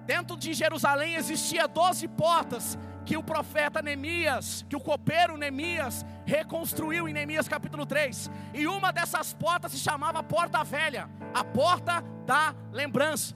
Dentro 0.05 0.37
de 0.37 0.53
Jerusalém 0.53 1.15
existia 1.15 1.67
doze 1.67 2.07
portas 2.07 2.77
que 3.05 3.17
o 3.17 3.23
profeta 3.23 3.81
Neemias, 3.81 4.65
que 4.69 4.75
o 4.75 4.79
copeiro 4.79 5.37
Neemias 5.37 6.05
reconstruiu 6.25 7.07
em 7.07 7.13
Neemias 7.13 7.47
capítulo 7.47 7.85
3. 7.85 8.29
E 8.53 8.65
uma 8.67 8.91
dessas 8.91 9.33
portas 9.33 9.71
se 9.71 9.79
chamava 9.79 10.23
Porta 10.23 10.63
Velha, 10.63 11.09
a 11.33 11.43
porta 11.43 12.03
da 12.25 12.55
lembrança. 12.71 13.35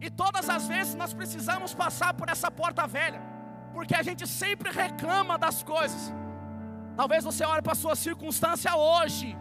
E 0.00 0.10
todas 0.10 0.48
as 0.50 0.68
vezes 0.68 0.94
nós 0.94 1.14
precisamos 1.14 1.74
passar 1.74 2.14
por 2.14 2.28
essa 2.28 2.50
porta 2.50 2.86
velha, 2.86 3.20
porque 3.72 3.94
a 3.94 4.02
gente 4.02 4.26
sempre 4.26 4.70
reclama 4.70 5.38
das 5.38 5.62
coisas. 5.62 6.12
Talvez 6.96 7.22
você 7.22 7.44
olhe 7.44 7.62
para 7.62 7.72
a 7.72 7.76
sua 7.76 7.94
circunstância 7.94 8.74
hoje 8.74 9.36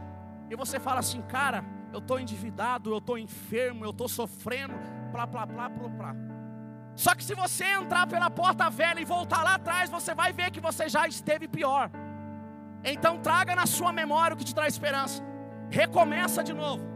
e 0.50 0.56
você 0.56 0.80
fala 0.80 1.00
assim, 1.00 1.22
cara, 1.22 1.64
eu 1.94 2.00
estou 2.00 2.20
endividado, 2.20 2.92
eu 2.92 2.98
estou 2.98 3.18
enfermo, 3.18 3.86
eu 3.86 3.92
estou 3.92 4.10
sofrendo, 4.10 4.74
blá, 5.12 5.26
blá, 5.26 5.46
blá, 5.46 5.70
blá, 5.70 5.88
blá. 5.88 6.16
Só 6.96 7.16
que 7.16 7.24
se 7.24 7.34
você 7.34 7.66
entrar 7.66 8.08
pela 8.08 8.30
porta 8.30 8.70
velha 8.70 9.00
e 9.00 9.06
voltar 9.06 9.44
lá 9.44 9.56
atrás, 9.56 9.90
você 9.90 10.14
vai 10.14 10.34
ver 10.34 10.52
que 10.52 10.60
você 10.60 10.88
já 10.90 11.08
esteve 11.08 11.48
pior. 11.48 11.90
Então 12.84 13.18
traga 13.20 13.56
na 13.56 13.66
sua 13.66 13.92
memória 13.92 14.34
o 14.36 14.38
que 14.38 14.46
te 14.46 14.54
traz 14.54 14.74
esperança. 14.74 15.24
Recomeça 15.70 16.44
de 16.44 16.54
novo. 16.54 16.95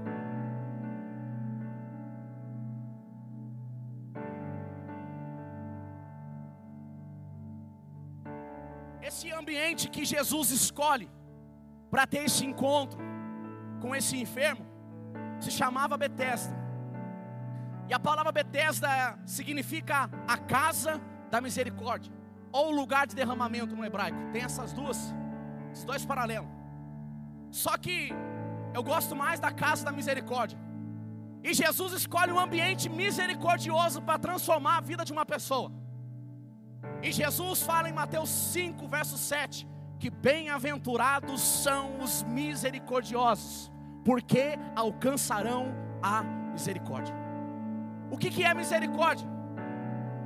Ambiente 9.50 9.90
que 9.90 10.06
Jesus 10.06 10.52
escolhe 10.52 11.10
para 11.90 12.06
ter 12.06 12.24
esse 12.26 12.46
encontro 12.46 13.00
com 13.82 13.96
esse 13.96 14.16
enfermo 14.16 14.64
se 15.40 15.50
chamava 15.50 15.98
Betesda. 15.98 16.56
E 17.90 17.94
a 17.94 18.00
palavra 18.00 18.32
Betesda 18.32 19.18
significa 19.26 20.08
a 20.28 20.38
casa 20.38 21.02
da 21.32 21.42
misericórdia, 21.42 22.14
ou 22.52 22.70
lugar 22.72 23.08
de 23.08 23.16
derramamento 23.16 23.76
no 23.76 23.84
hebraico. 23.84 24.20
Tem 24.32 24.44
essas 24.44 24.72
duas, 24.72 25.16
esses 25.72 25.84
dois 25.84 26.06
paralelos. 26.06 26.50
Só 27.50 27.76
que 27.76 27.98
eu 28.76 28.84
gosto 28.84 29.16
mais 29.16 29.40
da 29.40 29.52
casa 29.52 29.84
da 29.84 29.92
misericórdia. 29.92 30.60
E 31.44 31.56
Jesus 31.56 31.94
escolhe 31.94 32.32
um 32.32 32.40
ambiente 32.40 32.88
misericordioso 32.88 34.00
para 34.00 34.20
transformar 34.20 34.78
a 34.78 34.82
vida 34.82 35.04
de 35.04 35.12
uma 35.12 35.26
pessoa. 35.26 35.72
E 37.02 37.12
Jesus 37.12 37.62
fala 37.62 37.90
em 37.90 37.94
Mateus 37.94 38.30
5, 38.30 38.88
verso 38.88 39.18
7, 39.18 39.68
que 39.98 40.10
bem-aventurados 40.10 41.42
são 41.42 42.00
os 42.00 42.24
misericordiosos, 42.24 43.72
porque 44.04 44.58
alcançarão 44.76 45.74
a 46.02 46.24
misericórdia. 46.52 47.16
O 48.12 48.18
que, 48.18 48.30
que 48.30 48.44
é 48.44 48.54
misericórdia? 48.54 49.28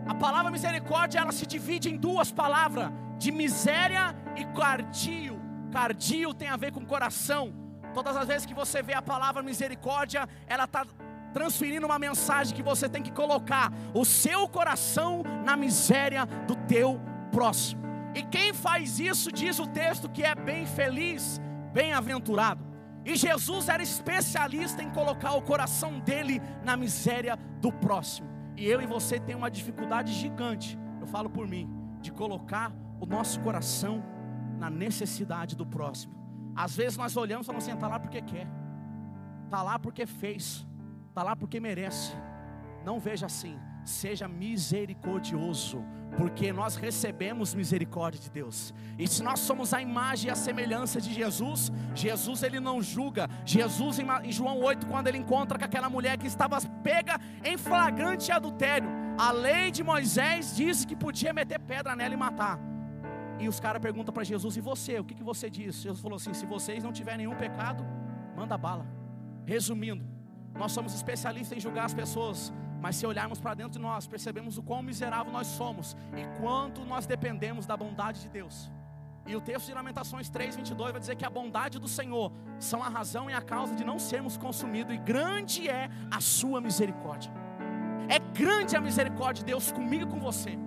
A 0.05 0.15
palavra 0.15 0.51
misericórdia 0.51 1.19
ela 1.19 1.31
se 1.31 1.45
divide 1.45 1.89
em 1.89 1.97
duas 1.97 2.31
palavras, 2.31 2.91
de 3.17 3.31
miséria 3.31 4.15
e 4.35 4.45
cardio. 4.45 5.39
Cardio 5.71 6.33
tem 6.33 6.49
a 6.49 6.57
ver 6.57 6.71
com 6.71 6.85
coração. 6.85 7.53
Todas 7.93 8.15
as 8.17 8.27
vezes 8.27 8.45
que 8.45 8.53
você 8.53 8.81
vê 8.81 8.93
a 8.93 9.01
palavra 9.01 9.43
misericórdia, 9.43 10.27
ela 10.47 10.65
está 10.65 10.85
transferindo 11.33 11.85
uma 11.85 11.99
mensagem 11.99 12.55
que 12.55 12.63
você 12.63 12.87
tem 12.87 13.01
que 13.01 13.11
colocar 13.11 13.71
o 13.93 14.05
seu 14.05 14.47
coração 14.47 15.23
na 15.43 15.57
miséria 15.57 16.25
do 16.47 16.55
teu 16.55 17.01
próximo. 17.31 17.81
E 18.15 18.21
quem 18.21 18.53
faz 18.53 18.99
isso, 18.99 19.31
diz 19.31 19.57
o 19.59 19.65
texto, 19.65 20.07
que 20.09 20.23
é 20.23 20.35
bem 20.35 20.65
feliz, 20.65 21.41
bem-aventurado. 21.73 22.63
E 23.05 23.15
Jesus 23.15 23.67
era 23.67 23.83
especialista 23.83 24.81
em 24.81 24.89
colocar 24.89 25.33
o 25.33 25.41
coração 25.41 25.99
dele 25.99 26.41
na 26.63 26.77
miséria 26.77 27.35
do 27.59 27.71
próximo. 27.71 28.29
E 28.55 28.65
eu 28.65 28.81
e 28.81 28.85
você 28.85 29.19
tem 29.19 29.35
uma 29.35 29.49
dificuldade 29.49 30.13
gigante, 30.13 30.77
eu 31.01 31.07
falo 31.07 31.29
por 31.29 31.47
mim, 31.47 31.69
de 31.99 32.11
colocar 32.11 32.71
o 32.99 33.05
nosso 33.05 33.39
coração 33.41 34.03
na 34.57 34.69
necessidade 34.69 35.55
do 35.55 35.65
próximo. 35.65 36.13
Às 36.55 36.75
vezes 36.75 36.97
nós 36.97 37.17
olhamos 37.17 37.45
e 37.45 37.47
falamos 37.47 37.65
assim: 37.65 37.75
está 37.75 37.87
lá 37.87 37.99
porque 37.99 38.21
quer, 38.21 38.47
está 39.45 39.61
lá 39.61 39.79
porque 39.79 40.05
fez, 40.05 40.65
está 41.13 41.21
lá 41.21 41.35
porque 41.35 41.59
merece. 41.59 42.11
Não 42.83 42.99
veja 42.99 43.27
assim, 43.27 43.57
seja 43.85 44.27
misericordioso, 44.27 45.85
porque 46.17 46.51
nós 46.51 46.75
recebemos 46.75 47.53
misericórdia 47.53 48.19
de 48.19 48.29
Deus. 48.29 48.73
E 48.97 49.07
se 49.07 49.21
nós 49.23 49.39
somos 49.39 49.73
a 49.73 49.81
imagem 49.81 50.27
e 50.27 50.31
a 50.31 50.35
semelhança 50.35 50.99
de 50.99 51.13
Jesus, 51.13 51.71
Jesus 51.93 52.41
ele 52.43 52.59
não 52.59 52.81
julga. 52.81 53.29
Jesus 53.45 53.99
em 53.99 54.31
João 54.31 54.59
8, 54.59 54.87
quando 54.87 55.07
ele 55.07 55.19
encontra 55.19 55.57
com 55.57 55.65
aquela 55.65 55.89
mulher 55.89 56.17
que 56.17 56.27
estava 56.27 56.59
pega 56.83 57.19
em 57.43 57.57
flagrante 57.57 58.31
adultério, 58.31 58.89
a 59.17 59.31
lei 59.31 59.69
de 59.71 59.83
Moisés 59.83 60.55
disse 60.55 60.85
que 60.87 60.95
podia 60.95 61.31
meter 61.31 61.59
pedra 61.59 61.95
nela 61.95 62.15
e 62.15 62.17
matar. 62.17 62.59
E 63.39 63.47
os 63.47 63.59
caras 63.59 63.81
perguntam 63.81 64.13
para 64.13 64.23
Jesus: 64.23 64.57
"E 64.57 64.61
você, 64.61 64.99
o 64.99 65.03
que, 65.03 65.13
que 65.13 65.23
você 65.23 65.49
diz?" 65.49 65.75
Jesus 65.75 66.01
falou 66.01 66.17
assim: 66.17 66.33
"Se 66.33 66.45
vocês 66.45 66.83
não 66.83 66.91
tiverem 66.91 67.25
nenhum 67.25 67.37
pecado, 67.37 67.85
manda 68.35 68.57
bala." 68.57 68.85
Resumindo, 69.45 70.12
nós 70.55 70.71
somos 70.71 70.93
especialistas 70.93 71.57
em 71.57 71.61
julgar 71.61 71.85
as 71.85 71.93
pessoas 71.93 72.53
mas 72.83 72.97
se 72.97 73.07
olharmos 73.07 73.39
para 73.39 73.53
dentro 73.53 73.71
de 73.71 73.79
nós, 73.79 74.05
percebemos 74.05 74.57
o 74.57 74.61
quão 74.61 74.83
miserável 74.83 75.31
nós 75.31 75.47
somos 75.47 75.95
e 76.17 76.25
quanto 76.41 76.83
nós 76.83 77.05
dependemos 77.05 77.65
da 77.65 77.77
bondade 77.77 78.19
de 78.19 78.27
Deus. 78.27 78.69
E 79.25 79.33
o 79.37 79.39
texto 79.39 79.67
de 79.67 79.73
Lamentações 79.73 80.29
3:22 80.29 80.91
vai 80.91 80.99
dizer 80.99 81.15
que 81.15 81.23
a 81.23 81.29
bondade 81.29 81.79
do 81.79 81.87
Senhor 81.87 82.29
são 82.59 82.83
a 82.83 82.89
razão 82.89 83.29
e 83.29 83.33
a 83.33 83.41
causa 83.41 83.73
de 83.73 83.85
não 83.85 83.97
sermos 83.97 84.35
consumidos, 84.35 84.93
e 84.93 84.97
grande 84.97 85.69
é 85.69 85.89
a 86.11 86.19
sua 86.19 86.59
misericórdia. 86.59 87.31
É 88.09 88.19
grande 88.19 88.75
a 88.75 88.81
misericórdia 88.81 89.45
de 89.45 89.45
Deus 89.45 89.71
comigo 89.71 90.03
e 90.03 90.11
com 90.13 90.19
você. 90.19 90.59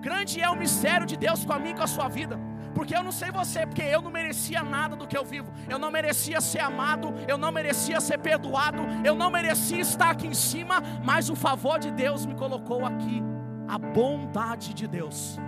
Grande 0.00 0.40
é 0.40 0.48
o 0.48 0.56
mistério 0.56 1.06
de 1.06 1.18
Deus 1.18 1.44
com 1.44 1.52
a 1.52 1.58
mim 1.58 1.72
e 1.72 1.74
com 1.74 1.82
a 1.82 1.86
sua 1.86 2.08
vida. 2.08 2.40
Porque 2.80 2.96
eu 2.96 3.02
não 3.04 3.12
sei 3.12 3.30
você, 3.30 3.66
porque 3.66 3.82
eu 3.82 4.00
não 4.00 4.10
merecia 4.10 4.62
nada 4.62 4.96
do 4.96 5.06
que 5.06 5.14
eu 5.14 5.22
vivo. 5.22 5.52
Eu 5.68 5.78
não 5.78 5.90
merecia 5.90 6.40
ser 6.40 6.60
amado, 6.60 7.12
eu 7.28 7.36
não 7.36 7.52
merecia 7.52 8.00
ser 8.00 8.16
perdoado, 8.16 8.78
eu 9.04 9.14
não 9.14 9.30
merecia 9.30 9.80
estar 9.80 10.08
aqui 10.08 10.26
em 10.26 10.32
cima, 10.32 10.76
mas 11.04 11.28
o 11.28 11.36
favor 11.36 11.78
de 11.78 11.90
Deus 11.90 12.24
me 12.24 12.34
colocou 12.34 12.86
aqui. 12.86 13.22
A 13.68 13.76
bondade 13.76 14.72
de 14.72 14.88
Deus. 14.88 15.38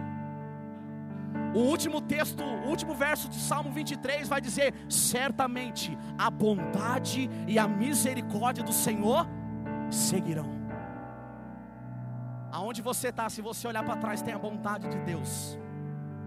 O 1.55 1.61
último 1.61 2.03
texto, 2.03 2.45
o 2.45 2.69
último 2.69 2.95
verso 2.95 3.31
de 3.31 3.37
Salmo 3.37 3.73
23 3.73 4.29
vai 4.29 4.39
dizer: 4.43 4.75
Certamente 4.91 5.97
a 6.19 6.29
bondade 6.29 7.31
e 7.49 7.59
a 7.59 7.67
misericórdia 7.67 8.63
do 8.63 8.75
Senhor 8.75 9.27
seguirão. 9.91 10.51
Aonde 12.53 12.83
você 12.83 13.09
está, 13.09 13.31
se 13.31 13.41
você 13.41 13.67
olhar 13.67 13.83
para 13.83 13.97
trás, 13.97 14.21
tem 14.21 14.35
a 14.35 14.39
bondade 14.39 14.87
de 14.87 14.99
Deus. 14.99 15.62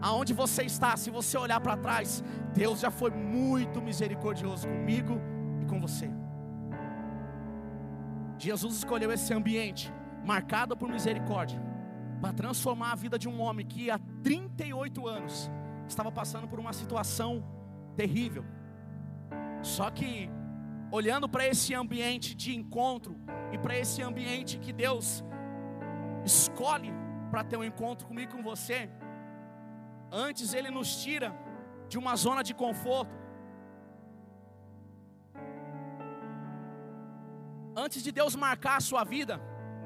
Aonde 0.08 0.34
você 0.36 0.62
está, 0.62 0.96
se 0.96 1.10
você 1.10 1.36
olhar 1.36 1.60
para 1.60 1.76
trás, 1.76 2.24
Deus 2.54 2.80
já 2.80 2.92
foi 2.92 3.10
muito 3.10 3.82
misericordioso 3.82 4.68
comigo 4.68 5.20
e 5.64 5.66
com 5.66 5.80
você. 5.80 6.08
Jesus 8.38 8.76
escolheu 8.76 9.12
esse 9.12 9.34
ambiente 9.34 9.92
marcado 10.24 10.78
por 10.78 10.88
misericórdia 10.90 11.60
para 12.22 12.32
transformar 12.34 12.92
a 12.92 12.96
vida 12.96 13.18
de 13.18 13.28
um 13.28 13.42
homem 13.42 13.66
que 13.66 13.90
há 13.90 13.98
38 14.22 15.08
anos 15.08 15.50
estava 15.88 16.12
passando 16.12 16.48
por 16.48 16.60
uma 16.60 16.72
situação 16.72 17.44
terrível. 17.96 18.46
Só 19.64 19.90
que 19.90 20.30
olhando 20.92 21.28
para 21.28 21.48
esse 21.48 21.74
ambiente 21.74 22.36
de 22.36 22.56
encontro 22.56 23.18
e 23.52 23.58
para 23.58 23.76
esse 23.76 24.04
ambiente 24.04 24.60
que 24.60 24.72
Deus 24.72 25.24
escolhe 26.24 26.94
para 27.32 27.44
ter 27.44 27.58
um 27.58 27.64
encontro 27.64 28.08
comigo 28.08 28.32
e 28.32 28.36
com 28.36 28.44
você, 28.44 28.88
antes 30.12 30.54
ele 30.54 30.70
nos 30.70 31.04
tira 31.04 31.36
de 31.88 31.98
uma 31.98 32.16
zona 32.16 32.44
de 32.44 32.54
conforto. 32.54 33.16
Antes 37.76 38.02
de 38.02 38.12
Deus 38.12 38.36
marcar 38.36 38.78
a 38.78 38.82
sua 38.82 39.04
vida, 39.04 39.40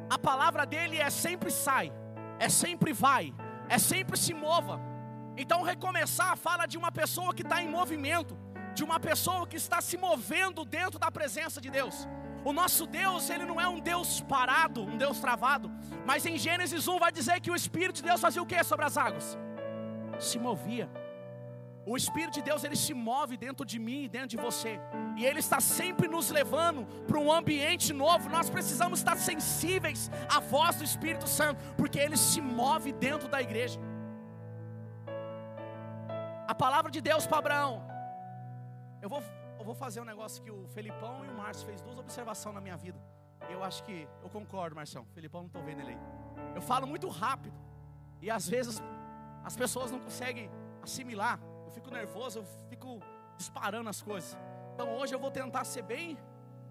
a 0.10 0.18
palavra 0.18 0.66
dele 0.66 0.98
é 0.98 1.10
sempre 1.10 1.50
sai, 1.50 1.92
é 2.40 2.48
sempre 2.48 2.94
vai, 2.94 3.34
é 3.68 3.78
sempre 3.78 4.18
se 4.18 4.34
mova. 4.34 4.80
Então 5.36 5.64
recomeçar 5.64 6.38
fala 6.38 6.66
de 6.66 6.78
uma 6.78 6.92
pessoa 6.92 7.34
que 7.34 7.42
está 7.42 7.62
em 7.64 7.70
movimento, 7.70 8.38
de 8.76 8.84
uma 8.84 9.00
pessoa 9.00 9.48
que 9.48 9.58
está 9.58 9.82
se 9.82 9.98
movendo 9.98 10.64
dentro 10.64 11.00
da 11.00 11.10
presença 11.10 11.60
de 11.60 11.70
Deus. 11.70 12.08
O 12.46 12.54
nosso 12.54 12.86
Deus, 12.86 13.30
ele 13.30 13.46
não 13.46 13.60
é 13.60 13.68
um 13.68 13.80
Deus 13.80 14.22
parado, 14.22 14.84
um 14.84 14.98
Deus 14.98 15.20
travado, 15.20 15.72
mas 16.06 16.26
em 16.26 16.38
Gênesis 16.38 16.88
1 16.88 17.00
vai 17.00 17.12
dizer 17.12 17.42
que 17.42 17.52
o 17.52 17.56
Espírito 17.56 17.98
de 17.98 18.04
Deus 18.04 18.22
fazia 18.22 18.42
o 18.42 18.46
que 18.46 18.64
sobre 18.64 18.86
as 18.86 18.98
águas? 18.98 19.38
Se 20.20 20.38
movia. 20.38 20.90
O 21.86 21.98
Espírito 21.98 22.34
de 22.36 22.42
Deus 22.44 22.64
ele 22.64 22.76
se 22.76 22.94
move 22.94 23.36
dentro 23.36 23.66
de 23.66 23.80
mim 23.80 24.04
e 24.04 24.10
dentro 24.10 24.28
de 24.28 24.38
você. 24.38 24.80
E 25.18 25.26
ele 25.26 25.40
está 25.40 25.60
sempre 25.60 26.08
nos 26.08 26.30
levando 26.30 26.86
para 27.08 27.18
um 27.18 27.32
ambiente 27.32 27.92
novo. 27.94 28.30
Nós 28.30 28.50
precisamos 28.50 29.00
estar 29.00 29.18
sensíveis 29.18 30.12
à 30.30 30.40
voz 30.40 30.76
do 30.76 30.84
Espírito 30.84 31.28
Santo, 31.28 31.60
porque 31.76 31.98
ele 31.98 32.18
se 32.18 32.42
move 32.42 32.92
dentro 32.94 33.28
da 33.28 33.42
igreja. 33.42 33.80
A 36.48 36.54
palavra 36.54 36.92
de 36.92 37.02
Deus 37.02 37.26
para 37.26 37.40
Abraão. 37.40 37.82
Eu 39.02 39.10
vou, 39.10 39.24
eu 39.58 39.66
vou 39.66 39.74
fazer 39.74 40.02
um 40.02 40.06
negócio 40.06 40.44
que 40.44 40.52
o 40.52 40.68
Felipão 40.68 41.26
e 41.26 41.30
o 41.30 41.34
Márcio 41.34 41.66
fez 41.66 41.82
duas 41.82 41.98
observações 41.98 42.54
na 42.54 42.62
minha 42.62 42.78
vida. 42.78 43.00
Eu 43.50 43.64
acho 43.64 43.84
que 43.84 44.08
eu 44.22 44.30
concordo, 44.30 44.76
Marção. 44.76 45.06
Felipão 45.16 45.42
não 45.42 45.48
estou 45.48 45.64
vendo 45.64 45.82
ele 45.82 45.92
aí. 45.92 46.00
Eu 46.54 46.62
falo 46.62 46.86
muito 46.86 47.08
rápido. 47.08 47.58
E 48.22 48.30
às 48.30 48.48
vezes 48.48 48.82
as 49.44 49.56
pessoas 49.56 49.92
não 49.92 50.00
conseguem 50.00 50.50
assimilar 50.82 51.40
eu 51.70 51.74
fico 51.74 51.92
nervoso, 51.92 52.40
eu 52.40 52.46
fico 52.68 53.00
disparando 53.38 53.90
as 53.90 54.02
coisas. 54.02 54.36
Então 54.74 54.98
hoje 54.98 55.14
eu 55.14 55.20
vou 55.20 55.30
tentar 55.30 55.64
ser 55.64 55.84
bem 55.84 56.18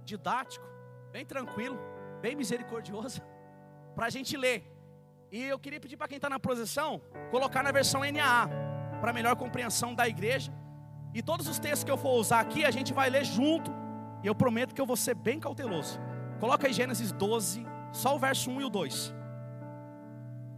didático, 0.04 0.66
bem 1.12 1.24
tranquilo, 1.24 1.78
bem 2.20 2.34
misericordioso, 2.34 3.22
para 3.94 4.06
a 4.06 4.10
gente 4.10 4.36
ler. 4.36 4.68
E 5.30 5.44
eu 5.44 5.58
queria 5.58 5.80
pedir 5.80 5.96
para 5.96 6.08
quem 6.08 6.16
está 6.16 6.28
na 6.28 6.40
posição, 6.40 7.00
colocar 7.30 7.62
na 7.62 7.70
versão 7.70 8.00
NAA, 8.00 8.48
para 9.00 9.12
melhor 9.12 9.36
compreensão 9.36 9.94
da 9.94 10.08
igreja. 10.08 10.52
E 11.14 11.22
todos 11.22 11.46
os 11.46 11.60
textos 11.60 11.84
que 11.84 11.90
eu 11.90 11.96
for 11.96 12.14
usar 12.18 12.40
aqui, 12.40 12.64
a 12.64 12.70
gente 12.72 12.92
vai 12.92 13.08
ler 13.08 13.24
junto. 13.24 13.70
E 14.24 14.26
eu 14.26 14.34
prometo 14.34 14.74
que 14.74 14.80
eu 14.80 14.86
vou 14.86 14.96
ser 14.96 15.14
bem 15.14 15.38
cauteloso. 15.38 16.00
Coloca 16.40 16.66
aí 16.66 16.72
Gênesis 16.72 17.12
12, 17.12 17.64
só 17.92 18.16
o 18.16 18.18
verso 18.18 18.50
1 18.50 18.60
e 18.62 18.64
o 18.64 18.68
2. 18.68 19.14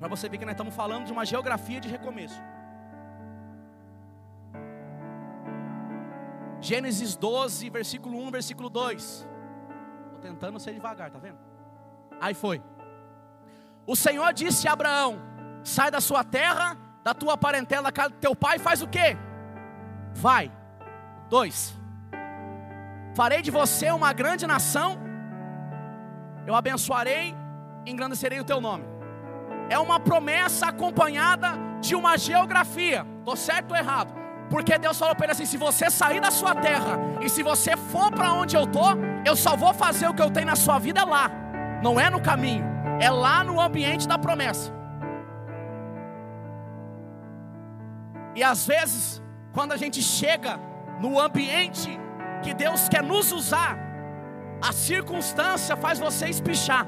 Para 0.00 0.08
você 0.08 0.30
ver 0.30 0.38
que 0.38 0.46
nós 0.46 0.54
estamos 0.54 0.74
falando 0.74 1.04
de 1.04 1.12
uma 1.12 1.26
geografia 1.26 1.78
de 1.78 1.86
recomeço. 1.86 2.42
Gênesis 6.58 7.14
12, 7.16 7.68
versículo 7.68 8.18
1, 8.18 8.30
versículo 8.30 8.70
2. 8.70 9.28
Estou 10.06 10.18
tentando 10.22 10.58
ser 10.58 10.72
devagar, 10.72 11.10
tá 11.10 11.18
vendo? 11.18 11.38
Aí 12.18 12.32
foi. 12.32 12.62
O 13.86 13.94
Senhor 13.94 14.32
disse 14.32 14.66
a 14.66 14.72
Abraão: 14.72 15.20
Sai 15.62 15.90
da 15.90 16.00
sua 16.00 16.24
terra, 16.24 16.78
da 17.04 17.12
tua 17.12 17.36
parentela, 17.36 17.82
da 17.82 17.92
casa 17.92 18.08
do 18.08 18.16
teu 18.16 18.34
pai, 18.34 18.58
faz 18.58 18.80
o 18.80 18.88
quê? 18.88 19.18
Vai. 20.14 20.50
Dois. 21.28 21.78
Farei 23.14 23.42
de 23.42 23.50
você 23.50 23.90
uma 23.90 24.12
grande 24.14 24.46
nação, 24.46 24.98
eu 26.46 26.54
abençoarei, 26.54 27.34
engrandecerei 27.84 28.40
o 28.40 28.44
teu 28.44 28.60
nome. 28.60 28.89
É 29.70 29.78
uma 29.78 30.00
promessa 30.00 30.66
acompanhada 30.66 31.52
de 31.80 31.94
uma 31.94 32.18
geografia. 32.18 33.06
Estou 33.20 33.36
certo 33.36 33.70
ou 33.70 33.76
errado? 33.76 34.12
Porque 34.50 34.76
Deus 34.76 34.98
falou 34.98 35.14
para 35.14 35.26
ele 35.26 35.32
assim: 35.32 35.46
se 35.46 35.56
você 35.56 35.88
sair 35.88 36.20
da 36.20 36.32
sua 36.32 36.54
terra 36.56 36.98
e 37.22 37.28
se 37.28 37.40
você 37.40 37.76
for 37.76 38.10
para 38.10 38.32
onde 38.32 38.56
eu 38.56 38.64
estou, 38.64 38.90
eu 39.24 39.36
só 39.36 39.54
vou 39.56 39.72
fazer 39.72 40.08
o 40.08 40.14
que 40.14 40.20
eu 40.20 40.30
tenho 40.30 40.48
na 40.48 40.56
sua 40.56 40.78
vida 40.80 41.04
lá, 41.04 41.30
não 41.80 42.00
é 42.00 42.10
no 42.10 42.20
caminho, 42.20 42.64
é 43.00 43.08
lá 43.08 43.44
no 43.44 43.60
ambiente 43.60 44.08
da 44.08 44.18
promessa. 44.18 44.72
E 48.34 48.42
às 48.42 48.66
vezes, 48.66 49.22
quando 49.52 49.72
a 49.72 49.76
gente 49.76 50.02
chega 50.02 50.58
no 51.00 51.20
ambiente 51.20 51.98
que 52.42 52.52
Deus 52.52 52.88
quer 52.88 53.04
nos 53.04 53.30
usar, 53.30 53.78
a 54.60 54.72
circunstância 54.72 55.76
faz 55.76 55.98
você 55.98 56.26
espichar, 56.26 56.86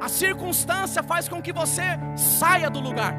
a 0.00 0.08
circunstância 0.08 1.02
faz 1.02 1.28
com 1.28 1.42
que 1.42 1.52
você 1.52 1.82
saia 2.16 2.70
do 2.70 2.80
lugar. 2.80 3.14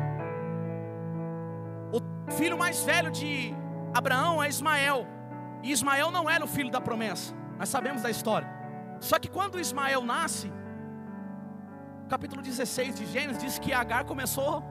O 1.94 2.32
filho 2.32 2.58
mais 2.58 2.84
velho 2.84 3.12
de 3.12 3.54
Abraão 3.94 4.42
é 4.42 4.50
Ismael. 4.50 5.06
E 5.62 5.72
Ismael 5.72 6.10
não 6.10 6.30
era 6.30 6.44
o 6.44 6.48
filho 6.48 6.72
da 6.72 6.82
promessa. 6.82 7.34
Nós 7.60 7.70
sabemos 7.70 8.02
da 8.02 8.10
história. 8.10 8.50
Só 9.00 9.20
que 9.20 9.30
quando 9.30 9.60
Ismael 9.60 10.04
nasce, 10.04 10.52
capítulo 12.10 12.42
16 12.42 12.96
de 12.96 13.06
Gênesis 13.06 13.42
diz 13.42 13.60
que 13.60 13.72
Agar 13.74 14.06
começou 14.06 14.58
a 14.58 14.62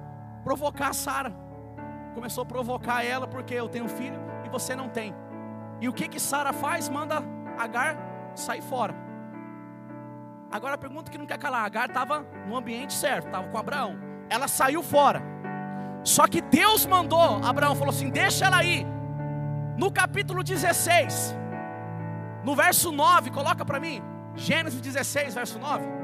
provocar 0.43 0.93
Sara. 0.93 1.33
Começou 2.15 2.43
a 2.43 2.47
provocar 2.47 3.05
ela 3.05 3.29
porque 3.29 3.55
eu 3.55 3.69
tenho 3.69 3.89
filho 3.89 4.19
e 4.45 4.49
você 4.49 4.75
não 4.75 4.89
tem. 4.89 5.15
E 5.81 5.89
o 5.89 5.93
que 5.93 6.09
que 6.09 6.19
Sara 6.19 6.53
faz? 6.53 6.89
Manda 6.89 7.23
Agar 7.57 7.97
sair 8.35 8.63
fora. 8.63 9.10
Agora 10.51 10.75
a 10.75 10.79
pergunta 10.79 11.11
que 11.11 11.19
não 11.19 11.27
quer 11.27 11.39
calar, 11.39 11.65
Agar 11.65 11.89
estava 11.89 12.27
no 12.47 12.57
ambiente 12.57 12.93
certo, 12.93 13.27
estava 13.27 13.49
com 13.49 13.57
Abraão. 13.57 13.97
Ela 14.29 14.49
saiu 14.49 14.83
fora. 14.83 15.23
Só 16.03 16.27
que 16.27 16.41
Deus 16.41 16.87
mandou, 16.87 17.45
Abraão 17.45 17.75
falou 17.75 17.91
assim: 17.91 18.11
deixa 18.11 18.47
ela 18.47 18.65
ir. 18.65 18.85
No 19.77 19.93
capítulo 19.93 20.43
16, 20.43 21.37
no 22.45 22.57
verso 22.57 22.91
9, 22.91 23.31
coloca 23.31 23.65
para 23.65 23.79
mim, 23.79 24.03
Gênesis 24.35 24.81
16, 24.81 25.35
verso 25.35 25.59
9. 25.59 26.01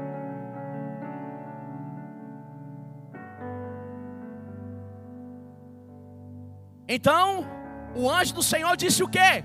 Então, 6.87 7.45
o 7.93 8.09
anjo 8.09 8.33
do 8.33 8.41
Senhor 8.41 8.77
disse 8.77 9.03
o 9.03 9.09
quê? 9.09 9.43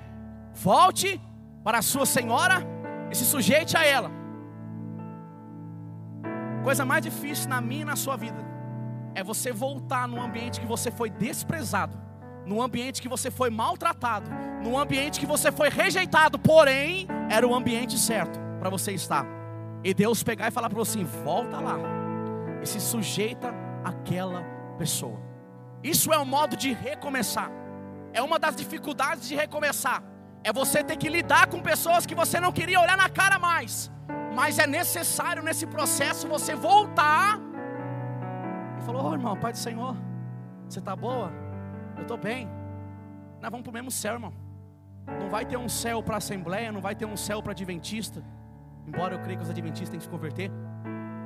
Volte 0.54 1.20
para 1.64 1.78
a 1.78 1.82
sua 1.82 2.06
senhora 2.06 2.62
e 3.10 3.16
se 3.16 3.24
sujeite 3.24 3.76
a 3.76 3.84
ela. 3.84 4.21
Coisa 6.62 6.84
mais 6.84 7.02
difícil 7.02 7.48
na 7.48 7.60
minha 7.60 7.82
e 7.82 7.84
na 7.84 7.96
sua 7.96 8.16
vida 8.16 8.42
é 9.14 9.22
você 9.22 9.52
voltar 9.52 10.08
num 10.08 10.22
ambiente 10.22 10.60
que 10.60 10.66
você 10.66 10.90
foi 10.90 11.10
desprezado 11.10 12.02
num 12.46 12.60
ambiente 12.60 13.00
que 13.00 13.08
você 13.08 13.30
foi 13.30 13.50
maltratado, 13.50 14.30
num 14.62 14.78
ambiente 14.78 15.20
que 15.20 15.26
você 15.26 15.52
foi 15.52 15.68
rejeitado, 15.68 16.38
porém 16.38 17.06
era 17.30 17.46
o 17.46 17.54
ambiente 17.54 17.98
certo 17.98 18.38
para 18.58 18.68
você 18.68 18.92
estar. 18.92 19.24
E 19.84 19.92
Deus 19.94 20.22
pegar 20.22 20.48
e 20.48 20.50
falar 20.50 20.68
para 20.68 20.78
você: 20.78 21.02
volta 21.04 21.58
lá 21.58 21.78
e 22.62 22.66
se 22.66 22.80
sujeita 22.80 23.52
àquela 23.84 24.42
pessoa. 24.78 25.20
Isso 25.82 26.12
é 26.12 26.18
um 26.18 26.24
modo 26.24 26.56
de 26.56 26.72
recomeçar. 26.72 27.50
É 28.12 28.22
uma 28.22 28.38
das 28.38 28.54
dificuldades 28.54 29.26
de 29.28 29.34
recomeçar. 29.34 30.02
É 30.44 30.52
você 30.52 30.82
ter 30.82 30.96
que 30.96 31.08
lidar 31.08 31.48
com 31.48 31.60
pessoas 31.60 32.04
que 32.04 32.14
você 32.14 32.38
não 32.38 32.52
queria 32.52 32.80
olhar 32.80 32.96
na 32.96 33.08
cara 33.08 33.38
mais. 33.38 33.90
Mas 34.34 34.58
é 34.58 34.66
necessário 34.66 35.42
nesse 35.42 35.66
processo 35.66 36.26
você 36.28 36.54
voltar 36.54 37.38
e 38.78 38.82
falou: 38.82 39.10
oh, 39.10 39.12
irmão, 39.12 39.36
Pai 39.36 39.52
do 39.52 39.58
Senhor, 39.58 39.96
você 40.68 40.78
está 40.78 40.96
boa? 40.96 41.32
Eu 41.96 42.02
estou 42.02 42.16
bem. 42.16 42.48
Nós 43.40 43.50
vamos 43.50 43.62
para 43.64 43.70
o 43.70 43.74
mesmo 43.74 43.90
céu, 43.90 44.14
irmão. 44.14 44.32
Não 45.20 45.28
vai 45.28 45.44
ter 45.44 45.56
um 45.56 45.68
céu 45.68 46.02
para 46.02 46.16
Assembleia, 46.16 46.72
não 46.72 46.80
vai 46.80 46.94
ter 46.94 47.04
um 47.04 47.16
céu 47.16 47.42
para 47.42 47.52
Adventista. 47.52 48.22
Embora 48.86 49.14
eu 49.14 49.20
creia 49.20 49.36
que 49.36 49.44
os 49.44 49.50
Adventistas 49.50 49.90
têm 49.90 49.98
que 49.98 50.04
se 50.04 50.10
converter. 50.10 50.50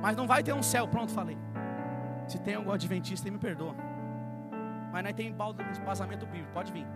Mas 0.01 0.15
não 0.15 0.27
vai 0.27 0.43
ter 0.43 0.53
um 0.53 0.63
céu, 0.63 0.87
pronto, 0.87 1.11
falei. 1.11 1.37
Se 2.27 2.39
tem 2.39 2.55
algum 2.55 2.71
Adventista, 2.71 3.29
me 3.29 3.37
perdoa. 3.37 3.75
Mas 4.91 5.03
nós 5.03 5.13
tem 5.13 5.35
embasamento 5.81 6.25
bíblico, 6.25 6.51
pode 6.53 6.71
vir. 6.71 6.87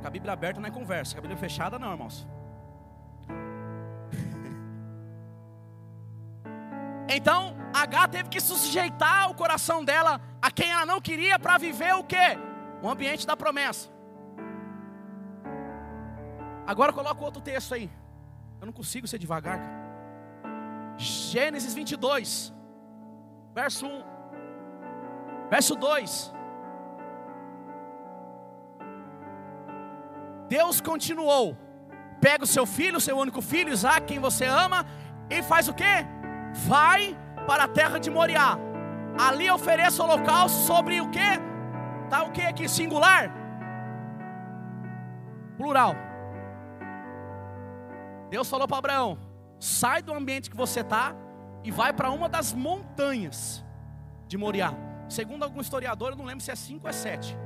Com 0.00 0.06
a 0.06 0.10
Bíblia 0.10 0.32
aberta 0.32 0.60
não 0.60 0.68
é 0.68 0.70
conversa, 0.70 1.14
com 1.14 1.18
a 1.18 1.22
Bíblia 1.22 1.38
fechada 1.38 1.78
não, 1.78 1.92
irmãos. 1.92 2.26
Então, 7.08 7.56
H 7.72 8.08
teve 8.08 8.28
que 8.28 8.40
sujeitar 8.40 9.30
o 9.30 9.34
coração 9.34 9.84
dela 9.84 10.20
a 10.42 10.50
quem 10.50 10.70
ela 10.70 10.84
não 10.84 11.00
queria 11.00 11.38
para 11.38 11.56
viver 11.56 11.94
o 11.94 12.04
quê? 12.04 12.38
O 12.82 12.88
ambiente 12.88 13.26
da 13.26 13.36
promessa. 13.36 13.88
Agora 16.66 16.92
coloca 16.92 17.24
outro 17.24 17.40
texto 17.40 17.72
aí. 17.74 17.90
Eu 18.60 18.66
não 18.66 18.72
consigo 18.72 19.06
ser 19.06 19.18
devagar. 19.18 19.58
Gênesis 20.98 21.74
22, 21.74 22.52
verso 23.54 23.86
1. 23.86 24.02
Verso 25.48 25.74
2. 25.74 26.34
Deus 30.48 30.80
continuou. 30.80 31.56
Pega 32.20 32.44
o 32.44 32.46
seu 32.46 32.66
filho, 32.66 32.98
o 32.98 33.00
seu 33.00 33.16
único 33.16 33.40
filho, 33.40 33.72
Isaac, 33.72 34.06
quem 34.06 34.18
você 34.18 34.44
ama, 34.44 34.84
e 35.30 35.42
faz 35.42 35.68
o 35.68 35.74
quê? 35.74 36.04
Vai 36.54 37.16
para 37.46 37.64
a 37.64 37.68
terra 37.68 37.98
de 37.98 38.10
Moriá. 38.10 38.58
Ali 39.18 39.50
ofereça 39.50 40.02
holocausto 40.02 40.58
sobre 40.66 41.00
o 41.00 41.10
quê? 41.10 41.40
Tá 42.08 42.22
o 42.22 42.30
que 42.30 42.42
aqui? 42.42 42.68
Singular? 42.68 43.30
Plural. 45.56 45.94
Deus 48.30 48.48
falou 48.48 48.68
para 48.68 48.78
Abraão: 48.78 49.18
sai 49.58 50.02
do 50.02 50.14
ambiente 50.14 50.50
que 50.50 50.56
você 50.56 50.80
está 50.80 51.14
e 51.64 51.70
vai 51.70 51.92
para 51.92 52.10
uma 52.10 52.28
das 52.28 52.52
montanhas 52.52 53.64
de 54.26 54.36
Moriá. 54.36 54.72
Segundo 55.08 55.42
algum 55.42 55.60
historiador, 55.60 56.10
eu 56.10 56.16
não 56.16 56.24
lembro 56.24 56.44
se 56.44 56.50
é 56.50 56.54
5 56.54 56.84
ou 56.84 56.90
é 56.90 56.92
7. 56.92 57.36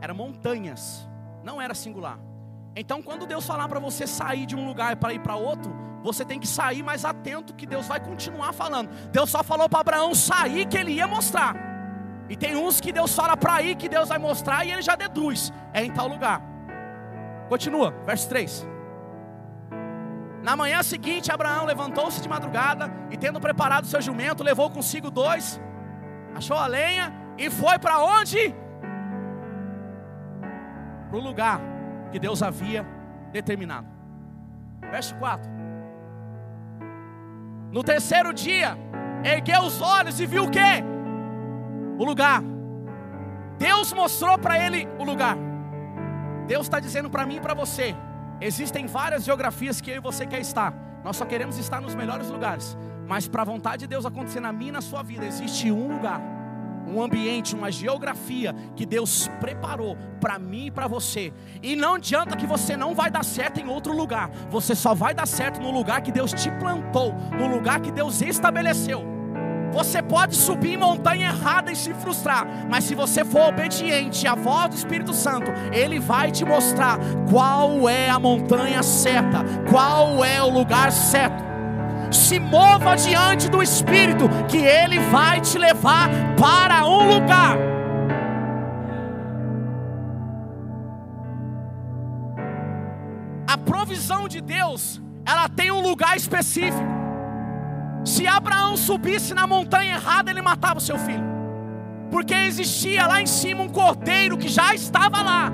Eram 0.00 0.14
montanhas, 0.14 1.08
não 1.42 1.60
era 1.60 1.74
singular. 1.74 2.18
Então, 2.74 3.02
quando 3.02 3.26
Deus 3.26 3.46
falar 3.46 3.68
para 3.68 3.80
você 3.80 4.06
sair 4.06 4.46
de 4.46 4.54
um 4.54 4.66
lugar 4.66 4.96
para 4.96 5.12
ir 5.12 5.18
para 5.20 5.34
outro, 5.34 5.72
você 6.02 6.24
tem 6.24 6.38
que 6.38 6.46
sair 6.46 6.82
mais 6.82 7.04
atento 7.04 7.54
que 7.54 7.66
Deus 7.66 7.86
vai 7.86 8.00
continuar 8.00 8.52
falando. 8.52 8.90
Deus 9.10 9.28
só 9.28 9.42
falou 9.42 9.68
para 9.68 9.80
Abraão 9.80 10.14
sair 10.14 10.66
que 10.66 10.78
ele 10.78 10.92
ia 10.92 11.06
mostrar. 11.06 11.54
E 12.28 12.36
tem 12.36 12.56
uns 12.56 12.80
que 12.80 12.92
Deus 12.92 13.14
fala 13.14 13.36
para 13.36 13.60
ir 13.60 13.74
que 13.74 13.88
Deus 13.88 14.08
vai 14.08 14.18
mostrar 14.18 14.64
e 14.64 14.70
ele 14.70 14.82
já 14.82 14.94
deduz. 14.94 15.52
É 15.72 15.84
em 15.84 15.90
tal 15.90 16.06
lugar. 16.06 16.40
Continua, 17.48 17.92
verso 18.06 18.28
3. 18.28 18.66
Na 20.42 20.54
manhã 20.56 20.82
seguinte, 20.82 21.30
Abraão 21.30 21.66
levantou-se 21.66 22.22
de 22.22 22.28
madrugada 22.28 22.90
e, 23.10 23.16
tendo 23.16 23.40
preparado 23.40 23.86
seu 23.86 24.00
jumento, 24.00 24.44
levou 24.44 24.70
consigo 24.70 25.10
dois, 25.10 25.60
achou 26.34 26.56
a 26.56 26.66
lenha 26.66 27.12
e 27.36 27.50
foi 27.50 27.78
para 27.78 27.98
onde? 27.98 28.54
Para 31.10 31.18
o 31.18 31.20
lugar 31.20 31.69
que 32.10 32.18
Deus 32.18 32.42
havia 32.42 32.86
determinado. 33.32 33.86
Verso 34.90 35.14
4. 35.16 35.50
No 37.72 37.84
terceiro 37.84 38.32
dia, 38.32 38.76
ergueu 39.22 39.62
os 39.62 39.80
olhos 39.80 40.18
e 40.18 40.26
viu 40.26 40.44
o 40.44 40.50
que? 40.50 40.58
O 41.98 42.04
lugar. 42.04 42.42
Deus 43.58 43.92
mostrou 43.92 44.38
para 44.38 44.58
ele 44.58 44.88
o 44.98 45.04
lugar. 45.04 45.36
Deus 46.46 46.66
está 46.66 46.80
dizendo 46.80 47.08
para 47.08 47.24
mim 47.26 47.36
e 47.36 47.40
para 47.40 47.54
você: 47.54 47.94
Existem 48.40 48.86
várias 48.86 49.24
geografias 49.24 49.80
que 49.80 49.90
eu 49.90 49.96
e 49.96 50.00
você 50.00 50.26
quer 50.26 50.40
estar. 50.40 50.72
Nós 51.04 51.16
só 51.16 51.24
queremos 51.24 51.58
estar 51.58 51.80
nos 51.80 51.94
melhores 51.94 52.28
lugares. 52.30 52.76
Mas 53.06 53.28
para 53.28 53.42
a 53.42 53.44
vontade 53.44 53.80
de 53.80 53.86
Deus 53.86 54.06
acontecer 54.06 54.40
na 54.40 54.52
minha 54.52 54.70
e 54.70 54.72
na 54.72 54.80
sua 54.80 55.02
vida, 55.02 55.26
existe 55.26 55.70
um 55.70 55.94
lugar, 55.94 56.20
um 56.86 57.02
ambiente, 57.02 57.54
uma 57.54 57.70
geografia 57.70 58.54
que 58.74 58.84
Deus 58.84 59.28
preparou 59.40 59.96
para 60.20 60.38
mim 60.38 60.66
e 60.66 60.70
para 60.70 60.86
você. 60.86 61.32
E 61.62 61.76
não 61.76 61.94
adianta 61.94 62.36
que 62.36 62.46
você 62.46 62.76
não 62.76 62.94
vai 62.94 63.10
dar 63.10 63.24
certo 63.24 63.60
em 63.60 63.68
outro 63.68 63.96
lugar. 63.96 64.30
Você 64.50 64.74
só 64.74 64.94
vai 64.94 65.14
dar 65.14 65.26
certo 65.26 65.60
no 65.60 65.70
lugar 65.70 66.00
que 66.02 66.12
Deus 66.12 66.32
te 66.32 66.50
plantou, 66.52 67.14
no 67.38 67.46
lugar 67.46 67.80
que 67.80 67.90
Deus 67.90 68.20
estabeleceu. 68.22 69.20
Você 69.72 70.02
pode 70.02 70.34
subir 70.34 70.72
em 70.72 70.76
montanha 70.76 71.28
errada 71.28 71.70
e 71.70 71.76
se 71.76 71.94
frustrar, 71.94 72.46
mas 72.68 72.84
se 72.84 72.94
você 72.94 73.24
for 73.24 73.48
obediente 73.48 74.26
à 74.26 74.34
voz 74.34 74.70
do 74.70 74.76
Espírito 74.76 75.12
Santo, 75.12 75.50
ele 75.72 76.00
vai 76.00 76.30
te 76.30 76.44
mostrar 76.44 76.98
qual 77.30 77.88
é 77.88 78.10
a 78.10 78.18
montanha 78.18 78.82
certa, 78.82 79.44
qual 79.70 80.24
é 80.24 80.42
o 80.42 80.50
lugar 80.50 80.90
certo. 80.90 81.49
Se 82.10 82.38
mova 82.38 82.96
diante 82.96 83.48
do 83.48 83.62
Espírito, 83.62 84.28
que 84.48 84.58
ele 84.58 84.98
vai 85.10 85.40
te 85.40 85.58
levar 85.58 86.08
para 86.36 86.84
um 86.86 87.14
lugar. 87.14 87.56
A 93.46 93.58
provisão 93.58 94.28
de 94.28 94.40
Deus, 94.40 95.00
ela 95.26 95.48
tem 95.48 95.70
um 95.70 95.80
lugar 95.80 96.16
específico. 96.16 97.00
Se 98.04 98.26
Abraão 98.26 98.76
subisse 98.76 99.34
na 99.34 99.46
montanha 99.46 99.94
errada, 99.94 100.30
ele 100.30 100.40
matava 100.40 100.78
o 100.78 100.80
seu 100.80 100.98
filho. 100.98 101.24
Porque 102.10 102.34
existia 102.34 103.06
lá 103.06 103.20
em 103.20 103.26
cima 103.26 103.62
um 103.62 103.68
cordeiro 103.68 104.36
que 104.36 104.48
já 104.48 104.74
estava 104.74 105.22
lá, 105.22 105.52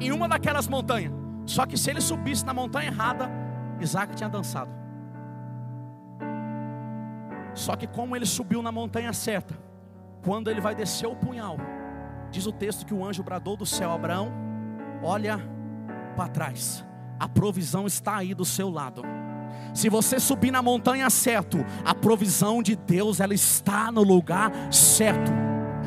em 0.00 0.12
uma 0.12 0.28
daquelas 0.28 0.68
montanhas. 0.68 1.12
Só 1.44 1.64
que 1.64 1.76
se 1.76 1.90
ele 1.90 2.00
subisse 2.00 2.44
na 2.44 2.52
montanha 2.52 2.88
errada, 2.88 3.30
Isaac 3.80 4.14
tinha 4.14 4.28
dançado. 4.28 4.85
Só 7.56 7.74
que 7.74 7.86
como 7.86 8.14
ele 8.14 8.26
subiu 8.26 8.62
na 8.62 8.70
montanha 8.70 9.12
certa, 9.14 9.58
quando 10.22 10.50
ele 10.50 10.60
vai 10.60 10.74
descer 10.74 11.06
o 11.06 11.16
punhal, 11.16 11.56
diz 12.30 12.46
o 12.46 12.52
texto 12.52 12.84
que 12.84 12.92
o 12.92 13.04
anjo 13.04 13.22
bradou 13.22 13.56
do 13.56 13.64
céu: 13.64 13.90
Abraão, 13.90 14.30
olha 15.02 15.40
para 16.14 16.28
trás, 16.28 16.84
a 17.18 17.26
provisão 17.26 17.86
está 17.86 18.16
aí 18.16 18.34
do 18.34 18.44
seu 18.44 18.68
lado. 18.68 19.02
Se 19.72 19.88
você 19.88 20.20
subir 20.20 20.50
na 20.50 20.60
montanha 20.60 21.08
certo, 21.08 21.64
a 21.82 21.94
provisão 21.94 22.62
de 22.62 22.76
Deus 22.76 23.20
ela 23.20 23.34
está 23.34 23.90
no 23.90 24.02
lugar 24.02 24.52
certo. 24.70 25.32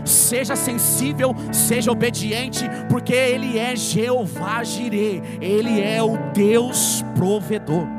Seja 0.03 0.55
sensível, 0.55 1.35
seja 1.51 1.91
obediente, 1.91 2.65
porque 2.89 3.13
Ele 3.13 3.59
é 3.59 3.75
Jeová 3.75 4.63
Jireh, 4.63 5.21
Ele 5.39 5.81
é 5.81 6.01
o 6.01 6.17
Deus 6.33 7.03
provedor. 7.15 7.98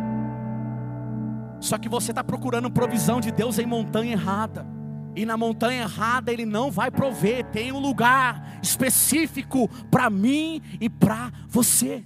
Só 1.61 1.77
que 1.77 1.89
você 1.89 2.11
está 2.11 2.25
procurando 2.25 2.71
provisão 2.71 3.21
de 3.21 3.31
Deus 3.31 3.59
em 3.59 3.67
montanha 3.67 4.13
errada. 4.13 4.67
E 5.15 5.27
na 5.27 5.37
montanha 5.37 5.83
errada 5.83 6.33
ele 6.33 6.47
não 6.47 6.71
vai 6.71 6.91
prover, 6.91 7.45
tem 7.47 7.73
um 7.73 7.79
lugar 7.79 8.59
específico 8.63 9.69
para 9.91 10.09
mim 10.09 10.63
e 10.81 10.89
para 10.89 11.31
você. 11.49 12.05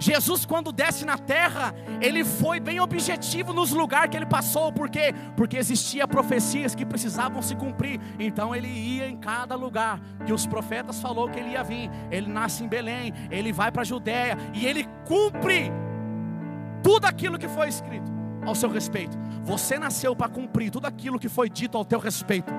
Jesus, 0.00 0.44
quando 0.44 0.70
desce 0.70 1.04
na 1.04 1.18
terra, 1.18 1.74
ele 2.00 2.24
foi 2.24 2.60
bem 2.60 2.78
objetivo 2.78 3.52
nos 3.52 3.72
lugares 3.72 4.10
que 4.10 4.16
ele 4.16 4.26
passou, 4.26 4.72
por 4.72 4.88
quê? 4.88 5.12
Porque 5.36 5.56
existia 5.56 6.06
profecias 6.06 6.72
que 6.72 6.86
precisavam 6.86 7.42
se 7.42 7.56
cumprir, 7.56 8.00
então 8.16 8.54
ele 8.54 8.68
ia 8.68 9.08
em 9.08 9.16
cada 9.16 9.56
lugar 9.56 10.00
que 10.24 10.32
os 10.32 10.46
profetas 10.46 11.00
falou 11.00 11.28
que 11.28 11.40
ele 11.40 11.50
ia 11.50 11.64
vir. 11.64 11.90
Ele 12.12 12.28
nasce 12.28 12.62
em 12.62 12.68
Belém, 12.68 13.12
ele 13.28 13.52
vai 13.52 13.72
para 13.72 13.82
a 13.82 13.84
Judéia 13.84 14.38
e 14.54 14.66
ele 14.66 14.86
cumpre 15.04 15.72
tudo 16.80 17.04
aquilo 17.06 17.38
que 17.38 17.48
foi 17.48 17.68
escrito 17.68 18.17
ao 18.44 18.54
seu 18.54 18.70
respeito. 18.70 19.16
Você 19.42 19.78
nasceu 19.78 20.14
para 20.14 20.28
cumprir 20.28 20.70
tudo 20.70 20.86
aquilo 20.86 21.18
que 21.18 21.28
foi 21.28 21.48
dito 21.48 21.76
ao 21.76 21.84
teu 21.84 21.98
respeito. 21.98 22.52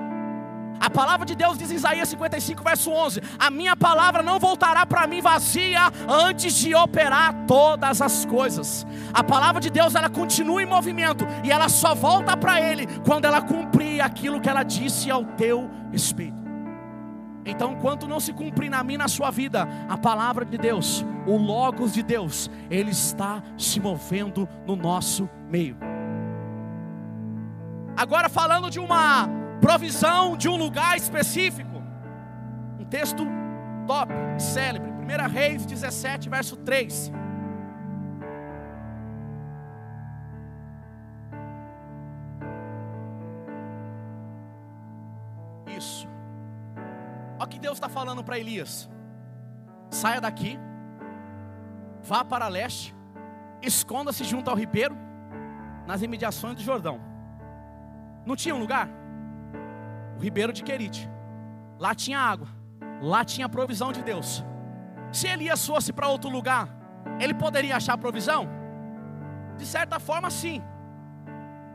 A 0.80 0.88
palavra 0.88 1.26
de 1.26 1.34
Deus 1.34 1.58
diz 1.58 1.70
em 1.70 1.74
Isaías 1.74 2.08
55, 2.08 2.64
verso 2.64 2.90
11: 2.90 3.20
A 3.38 3.50
minha 3.50 3.76
palavra 3.76 4.22
não 4.22 4.38
voltará 4.38 4.86
para 4.86 5.06
mim 5.06 5.20
vazia 5.20 5.92
antes 6.08 6.54
de 6.54 6.74
operar 6.74 7.44
todas 7.46 8.00
as 8.00 8.24
coisas. 8.24 8.86
A 9.12 9.22
palavra 9.22 9.60
de 9.60 9.68
Deus 9.68 9.94
ela 9.94 10.08
continua 10.08 10.62
em 10.62 10.66
movimento 10.66 11.26
e 11.44 11.50
ela 11.52 11.68
só 11.68 11.94
volta 11.94 12.34
para 12.34 12.62
Ele 12.62 12.86
quando 13.04 13.26
ela 13.26 13.42
cumprir 13.42 14.00
aquilo 14.00 14.40
que 14.40 14.48
ela 14.48 14.62
disse 14.62 15.10
ao 15.10 15.22
teu 15.22 15.70
respeito. 15.92 16.40
Então, 17.44 17.72
enquanto 17.72 18.08
não 18.08 18.20
se 18.20 18.32
cumprir 18.32 18.70
na 18.70 18.82
minha 18.82 18.98
na 18.98 19.08
sua 19.08 19.30
vida, 19.30 19.68
a 19.88 19.98
palavra 19.98 20.44
de 20.44 20.56
Deus, 20.56 21.04
o 21.26 21.36
Logos 21.36 21.92
de 21.92 22.02
Deus, 22.02 22.50
ele 22.70 22.90
está 22.90 23.42
se 23.56 23.80
movendo 23.80 24.48
no 24.66 24.76
nosso 24.76 25.28
meio. 25.50 25.76
Agora, 27.96 28.28
falando 28.28 28.70
de 28.70 28.78
uma 28.78 29.28
provisão 29.60 30.36
de 30.36 30.48
um 30.48 30.56
lugar 30.56 30.96
específico. 30.96 31.82
Um 32.78 32.84
texto 32.84 33.24
top, 33.86 34.12
célebre, 34.38 34.90
1 34.90 35.28
Reis 35.28 35.66
17, 35.66 36.28
verso 36.28 36.56
3. 36.56 37.12
Isso. 45.76 46.08
Olha 47.38 47.44
o 47.44 47.48
que 47.48 47.58
Deus 47.58 47.74
está 47.74 47.88
falando 47.88 48.24
para 48.24 48.38
Elias: 48.38 48.90
saia 49.90 50.20
daqui, 50.20 50.58
vá 52.02 52.24
para 52.24 52.48
leste, 52.48 52.94
esconda-se 53.62 54.24
junto 54.24 54.50
ao 54.50 54.56
ribeiro, 54.56 54.96
nas 55.86 56.02
imediações 56.02 56.54
do 56.56 56.62
Jordão. 56.62 57.00
Não 58.26 58.36
tinha 58.36 58.54
um 58.54 58.58
lugar? 58.58 58.88
o 60.20 60.22
ribeiro 60.22 60.52
de 60.52 60.62
Querite. 60.62 61.10
Lá 61.78 61.94
tinha 61.94 62.18
água, 62.18 62.46
lá 63.00 63.24
tinha 63.24 63.48
provisão 63.48 63.90
de 63.90 64.02
Deus. 64.02 64.44
Se 65.10 65.26
Elias 65.26 65.66
fosse 65.66 65.94
para 65.94 66.08
outro 66.08 66.28
lugar, 66.28 66.68
ele 67.18 67.32
poderia 67.32 67.74
achar 67.76 67.96
provisão? 67.96 68.46
De 69.56 69.64
certa 69.64 69.98
forma, 69.98 70.28
sim, 70.30 70.62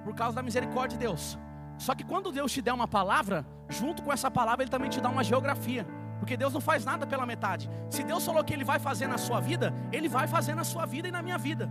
por 0.03 0.13
causa 0.13 0.35
da 0.35 0.43
misericórdia 0.43 0.95
de 0.95 1.03
Deus. 1.05 1.39
Só 1.79 1.95
que 1.95 2.03
quando 2.03 2.31
Deus 2.31 2.51
te 2.51 2.61
der 2.61 2.71
uma 2.71 2.87
palavra, 2.87 3.43
junto 3.67 4.03
com 4.03 4.13
essa 4.13 4.29
palavra, 4.29 4.63
Ele 4.63 4.69
também 4.69 4.89
te 4.89 5.01
dá 5.01 5.09
uma 5.09 5.23
geografia. 5.23 5.85
Porque 6.19 6.37
Deus 6.37 6.53
não 6.53 6.61
faz 6.61 6.85
nada 6.85 7.05
pela 7.07 7.25
metade. 7.25 7.69
Se 7.89 8.03
Deus 8.03 8.23
falou 8.23 8.43
que 8.43 8.53
Ele 8.53 8.63
vai 8.63 8.77
fazer 8.77 9.07
na 9.07 9.17
sua 9.17 9.39
vida, 9.41 9.73
Ele 9.91 10.07
vai 10.07 10.27
fazer 10.27 10.53
na 10.53 10.63
sua 10.63 10.85
vida 10.85 11.07
e 11.07 11.11
na 11.11 11.21
minha 11.21 11.37
vida. 11.37 11.69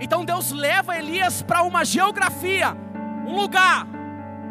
Então 0.00 0.24
Deus 0.24 0.52
leva 0.52 0.96
Elias 0.96 1.42
para 1.42 1.62
uma 1.62 1.84
geografia, 1.84 2.76
um 3.26 3.34
lugar 3.34 3.86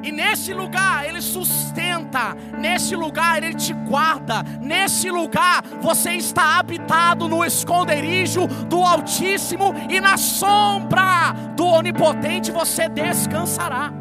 e 0.04 0.12
nesse 0.12 0.54
lugar 0.54 1.06
Ele 1.06 1.22
sustenta, 1.22 2.36
nesse 2.58 2.96
lugar 2.96 3.42
Ele 3.42 3.56
te 3.56 3.74
guarda, 3.74 4.44
nesse 4.62 5.10
lugar 5.10 5.64
você 5.82 6.14
está 6.14 6.60
habitado 6.60 7.28
no 7.28 7.44
esconderijo 7.44 8.48
do 8.68 8.84
Altíssimo 8.84 9.74
e 9.90 10.00
na 10.00 10.18
sombra 10.18 11.34
do 11.56 11.66
Onipotente 11.66 12.52
você 12.52 12.88
descansará. 12.88 13.92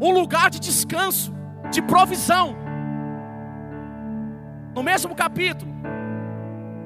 Um 0.00 0.10
lugar 0.10 0.50
de 0.50 0.58
descanso, 0.58 1.32
de 1.70 1.80
provisão. 1.80 2.56
No 4.74 4.82
mesmo 4.82 5.14
capítulo, 5.14 5.70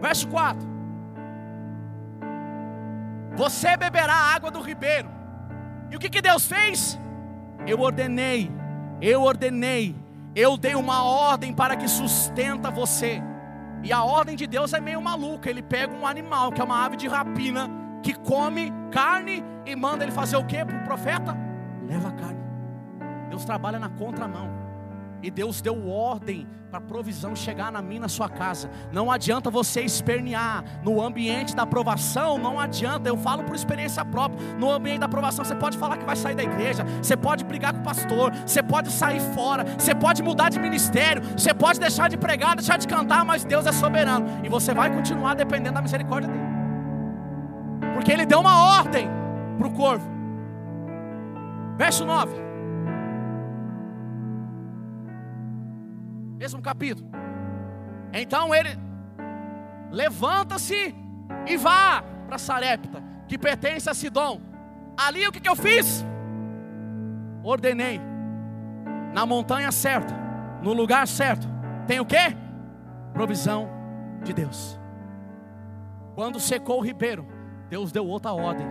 verso 0.03 0.29
4: 0.29 0.76
Você 3.37 3.77
beberá 3.77 4.15
a 4.15 4.35
água 4.35 4.51
do 4.51 4.61
ribeiro. 4.61 5.09
E 5.91 5.97
o 5.97 5.99
que, 5.99 6.09
que 6.09 6.23
Deus 6.23 6.47
fez? 6.47 6.99
Eu 7.67 7.81
ordenei, 7.81 8.51
eu 9.01 9.23
ordenei, 9.23 9.95
eu 10.35 10.57
dei 10.57 10.75
uma 10.75 11.05
ordem 11.05 11.53
para 11.53 11.77
que 11.77 11.87
sustenta 11.87 12.71
você. 12.71 13.23
E 13.83 13.93
a 13.93 14.03
ordem 14.03 14.35
de 14.37 14.47
Deus 14.47 14.73
é 14.73 14.81
meio 14.81 15.01
maluca. 15.01 15.51
Ele 15.51 15.63
pega 15.63 15.95
um 15.95 16.07
animal, 16.07 16.51
que 16.51 16.61
é 16.61 16.65
uma 16.65 16.85
ave 16.85 16.97
de 16.97 17.07
rapina, 17.07 17.71
que 18.03 18.15
come 18.15 18.73
carne 18.91 19.45
e 19.65 19.77
manda 19.77 20.05
ele 20.05 20.13
fazer 20.13 20.37
o 20.37 20.45
que 20.45 20.65
para 20.65 20.77
o 20.77 20.85
profeta? 20.85 21.37
Leva 21.87 22.11
carne. 22.13 22.41
Deus 23.29 23.45
trabalha 23.45 23.79
na 23.79 23.89
contramão. 23.91 24.66
E 25.27 25.31
Deus 25.31 25.61
deu 25.61 25.89
ordem 25.89 26.47
para 26.71 26.79
a 26.79 26.81
provisão 26.81 27.35
chegar 27.35 27.73
na 27.73 27.83
minha, 27.83 28.03
na 28.03 28.09
sua 28.09 28.29
casa. 28.29 28.71
Não 28.93 29.11
adianta 29.11 29.51
você 29.51 29.81
espernear 29.81 30.63
no 30.85 31.03
ambiente 31.03 31.53
da 31.53 31.65
aprovação, 31.65 32.39
não 32.39 32.61
adianta. 32.61 33.09
Eu 33.09 33.17
falo 33.17 33.43
por 33.43 33.57
experiência 33.57 34.05
própria. 34.05 34.41
No 34.57 34.71
ambiente 34.71 35.01
da 35.01 35.07
aprovação, 35.07 35.45
você 35.45 35.57
pode 35.57 35.77
falar 35.79 35.97
que 35.97 36.05
vai 36.05 36.15
sair 36.15 36.37
da 36.37 36.45
igreja, 36.45 36.85
você 37.03 37.17
pode 37.17 37.45
brigar 37.45 37.73
com 37.73 37.81
o 37.81 37.83
pastor, 37.83 38.33
você 38.47 38.63
pode 38.63 38.93
sair 38.93 39.19
fora, 39.35 39.65
você 39.77 39.97
pode 39.97 40.23
mudar 40.23 40.49
de 40.49 40.61
ministério, 40.61 41.21
você 41.37 41.53
pode 41.53 41.81
deixar 41.81 42.09
de 42.09 42.17
pregar, 42.17 42.55
deixar 42.55 42.77
de 42.77 42.87
cantar, 42.87 43.25
mas 43.25 43.43
Deus 43.43 43.67
é 43.67 43.73
soberano 43.73 44.29
e 44.45 44.49
você 44.49 44.73
vai 44.73 44.95
continuar 44.95 45.35
dependendo 45.35 45.75
da 45.75 45.83
misericórdia 45.83 46.31
dele. 46.31 46.47
Porque 47.95 48.13
ele 48.13 48.27
deu 48.27 48.39
uma 48.39 48.79
ordem 48.79 49.11
para 49.59 49.67
o 49.67 49.73
corvo. 49.73 50.09
Verso 51.77 52.07
9. 52.07 52.46
Mesmo 56.37 56.61
capítulo. 56.63 57.09
Então 58.13 58.55
ele 58.55 58.71
levanta-se 59.91 60.95
e 61.47 61.57
vá 61.57 62.03
para 62.27 62.39
Sarepta, 62.39 63.03
que 63.27 63.39
pertence 63.39 63.89
a 63.89 63.95
Sidom. 63.95 64.41
Ali 64.97 65.27
o 65.27 65.33
que, 65.33 65.41
que 65.41 65.49
eu 65.49 65.57
fiz? 65.57 66.05
Ordenei, 67.43 68.01
na 69.13 69.25
montanha 69.25 69.71
certa, 69.71 70.15
no 70.63 70.73
lugar 70.73 71.07
certo, 71.07 71.47
tem 71.87 72.01
o 72.01 72.07
que? 72.07 72.37
Provisão 73.13 73.69
de 74.23 74.33
Deus. 74.33 74.79
Quando 76.15 76.41
secou 76.41 76.79
o 76.79 76.83
ribeiro, 76.83 77.27
Deus 77.69 77.93
deu 77.93 78.07
outra 78.07 78.33
ordem, 78.33 78.67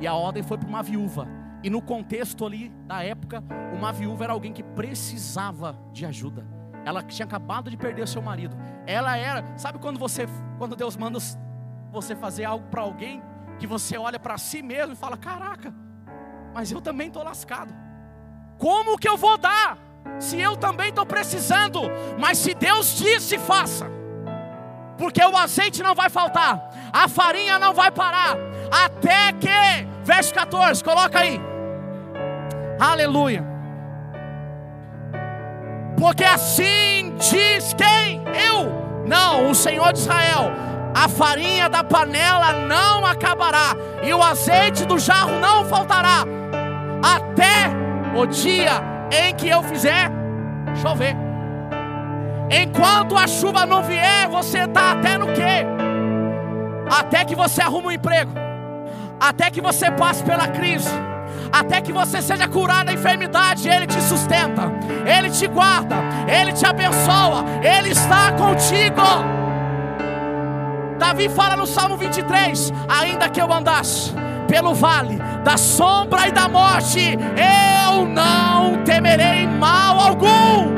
e 0.00 0.06
a 0.06 0.14
ordem 0.14 0.42
foi 0.42 0.58
para 0.58 0.68
uma 0.68 0.82
viúva. 0.82 1.26
E 1.62 1.68
no 1.68 1.82
contexto 1.82 2.46
ali 2.46 2.70
da 2.86 3.02
época, 3.02 3.42
uma 3.74 3.92
viúva 3.92 4.24
era 4.24 4.32
alguém 4.32 4.52
que 4.52 4.62
precisava 4.62 5.76
de 5.92 6.06
ajuda. 6.06 6.59
Ela 6.84 7.02
tinha 7.02 7.26
acabado 7.26 7.70
de 7.70 7.76
perder 7.76 8.08
seu 8.08 8.22
marido. 8.22 8.56
Ela 8.86 9.16
era, 9.16 9.44
sabe 9.56 9.78
quando 9.78 9.98
você, 9.98 10.26
quando 10.58 10.74
Deus 10.74 10.96
manda 10.96 11.18
você 11.90 12.16
fazer 12.16 12.44
algo 12.44 12.66
para 12.68 12.82
alguém 12.82 13.22
que 13.58 13.66
você 13.66 13.98
olha 13.98 14.18
para 14.18 14.38
si 14.38 14.62
mesmo 14.62 14.94
e 14.94 14.96
fala: 14.96 15.16
"Caraca, 15.16 15.74
mas 16.54 16.72
eu 16.72 16.80
também 16.80 17.08
estou 17.08 17.22
lascado. 17.22 17.74
Como 18.58 18.98
que 18.98 19.08
eu 19.08 19.16
vou 19.16 19.38
dar 19.38 19.78
se 20.18 20.38
eu 20.38 20.56
também 20.56 20.88
estou 20.88 21.06
precisando? 21.06 21.80
Mas 22.18 22.38
se 22.38 22.54
Deus 22.54 22.96
disse, 22.96 23.38
faça. 23.38 23.86
Porque 24.98 25.24
o 25.24 25.36
azeite 25.36 25.82
não 25.82 25.94
vai 25.94 26.10
faltar, 26.10 26.70
a 26.92 27.08
farinha 27.08 27.58
não 27.58 27.72
vai 27.72 27.90
parar, 27.90 28.36
até 28.70 29.32
que, 29.32 29.48
verso 30.04 30.34
14, 30.34 30.84
coloca 30.84 31.18
aí. 31.18 31.40
Aleluia 32.78 33.49
porque 36.00 36.24
assim 36.24 37.14
diz 37.18 37.74
quem? 37.74 38.22
Eu? 38.48 39.04
Não, 39.06 39.50
o 39.50 39.54
Senhor 39.54 39.92
de 39.92 39.98
Israel. 39.98 40.50
A 40.94 41.08
farinha 41.08 41.68
da 41.68 41.84
panela 41.84 42.52
não 42.66 43.04
acabará, 43.04 43.76
e 44.02 44.12
o 44.12 44.20
azeite 44.20 44.84
do 44.86 44.98
jarro 44.98 45.38
não 45.38 45.64
faltará, 45.64 46.24
até 47.00 47.70
o 48.18 48.26
dia 48.26 48.72
em 49.12 49.32
que 49.34 49.48
eu 49.48 49.62
fizer 49.62 50.10
chover. 50.82 51.14
Enquanto 52.50 53.16
a 53.16 53.28
chuva 53.28 53.64
não 53.64 53.84
vier, 53.84 54.26
você 54.28 54.60
está 54.60 54.92
até 54.92 55.16
no 55.16 55.26
quê? 55.28 55.64
Até 56.90 57.24
que 57.24 57.36
você 57.36 57.62
arruma 57.62 57.88
um 57.88 57.92
emprego, 57.92 58.32
até 59.20 59.48
que 59.48 59.60
você 59.60 59.92
passe 59.92 60.24
pela 60.24 60.48
crise 60.48 60.90
até 61.52 61.80
que 61.80 61.92
você 61.92 62.22
seja 62.22 62.48
curado 62.48 62.86
da 62.86 62.92
enfermidade, 62.92 63.68
Ele 63.68 63.86
te 63.86 64.00
sustenta, 64.02 64.72
Ele 65.04 65.30
te 65.30 65.46
guarda, 65.46 65.96
Ele 66.28 66.52
te 66.52 66.64
abençoa, 66.64 67.44
Ele 67.62 67.90
está 67.90 68.32
contigo. 68.32 69.00
Davi 70.98 71.28
fala 71.28 71.56
no 71.56 71.66
Salmo 71.66 71.96
23: 71.96 72.72
ainda 72.88 73.28
que 73.28 73.40
eu 73.40 73.52
andasse 73.52 74.12
pelo 74.46 74.74
vale 74.74 75.18
da 75.44 75.56
sombra 75.56 76.28
e 76.28 76.32
da 76.32 76.48
morte, 76.48 77.16
eu 77.86 78.06
não 78.06 78.82
temerei 78.84 79.46
mal 79.46 79.98
algum, 79.98 80.74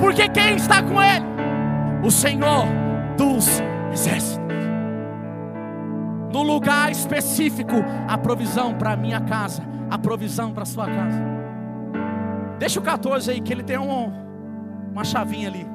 porque 0.00 0.28
quem 0.28 0.56
está 0.56 0.82
com 0.82 1.02
Ele? 1.02 1.26
O 2.02 2.10
Senhor 2.10 2.66
dos 3.16 3.62
exércitos 3.92 4.37
no 6.32 6.42
lugar 6.42 6.90
específico, 6.90 7.76
a 8.06 8.18
provisão 8.18 8.74
para 8.74 8.92
a 8.92 8.96
minha 8.96 9.20
casa, 9.20 9.62
a 9.90 9.98
provisão 9.98 10.52
para 10.52 10.62
a 10.62 10.66
sua 10.66 10.86
casa. 10.86 11.22
Deixa 12.58 12.80
o 12.80 12.82
14 12.82 13.30
aí, 13.30 13.40
que 13.40 13.52
ele 13.52 13.62
tem 13.62 13.78
um, 13.78 14.12
uma 14.92 15.04
chavinha 15.04 15.48
ali. 15.48 15.66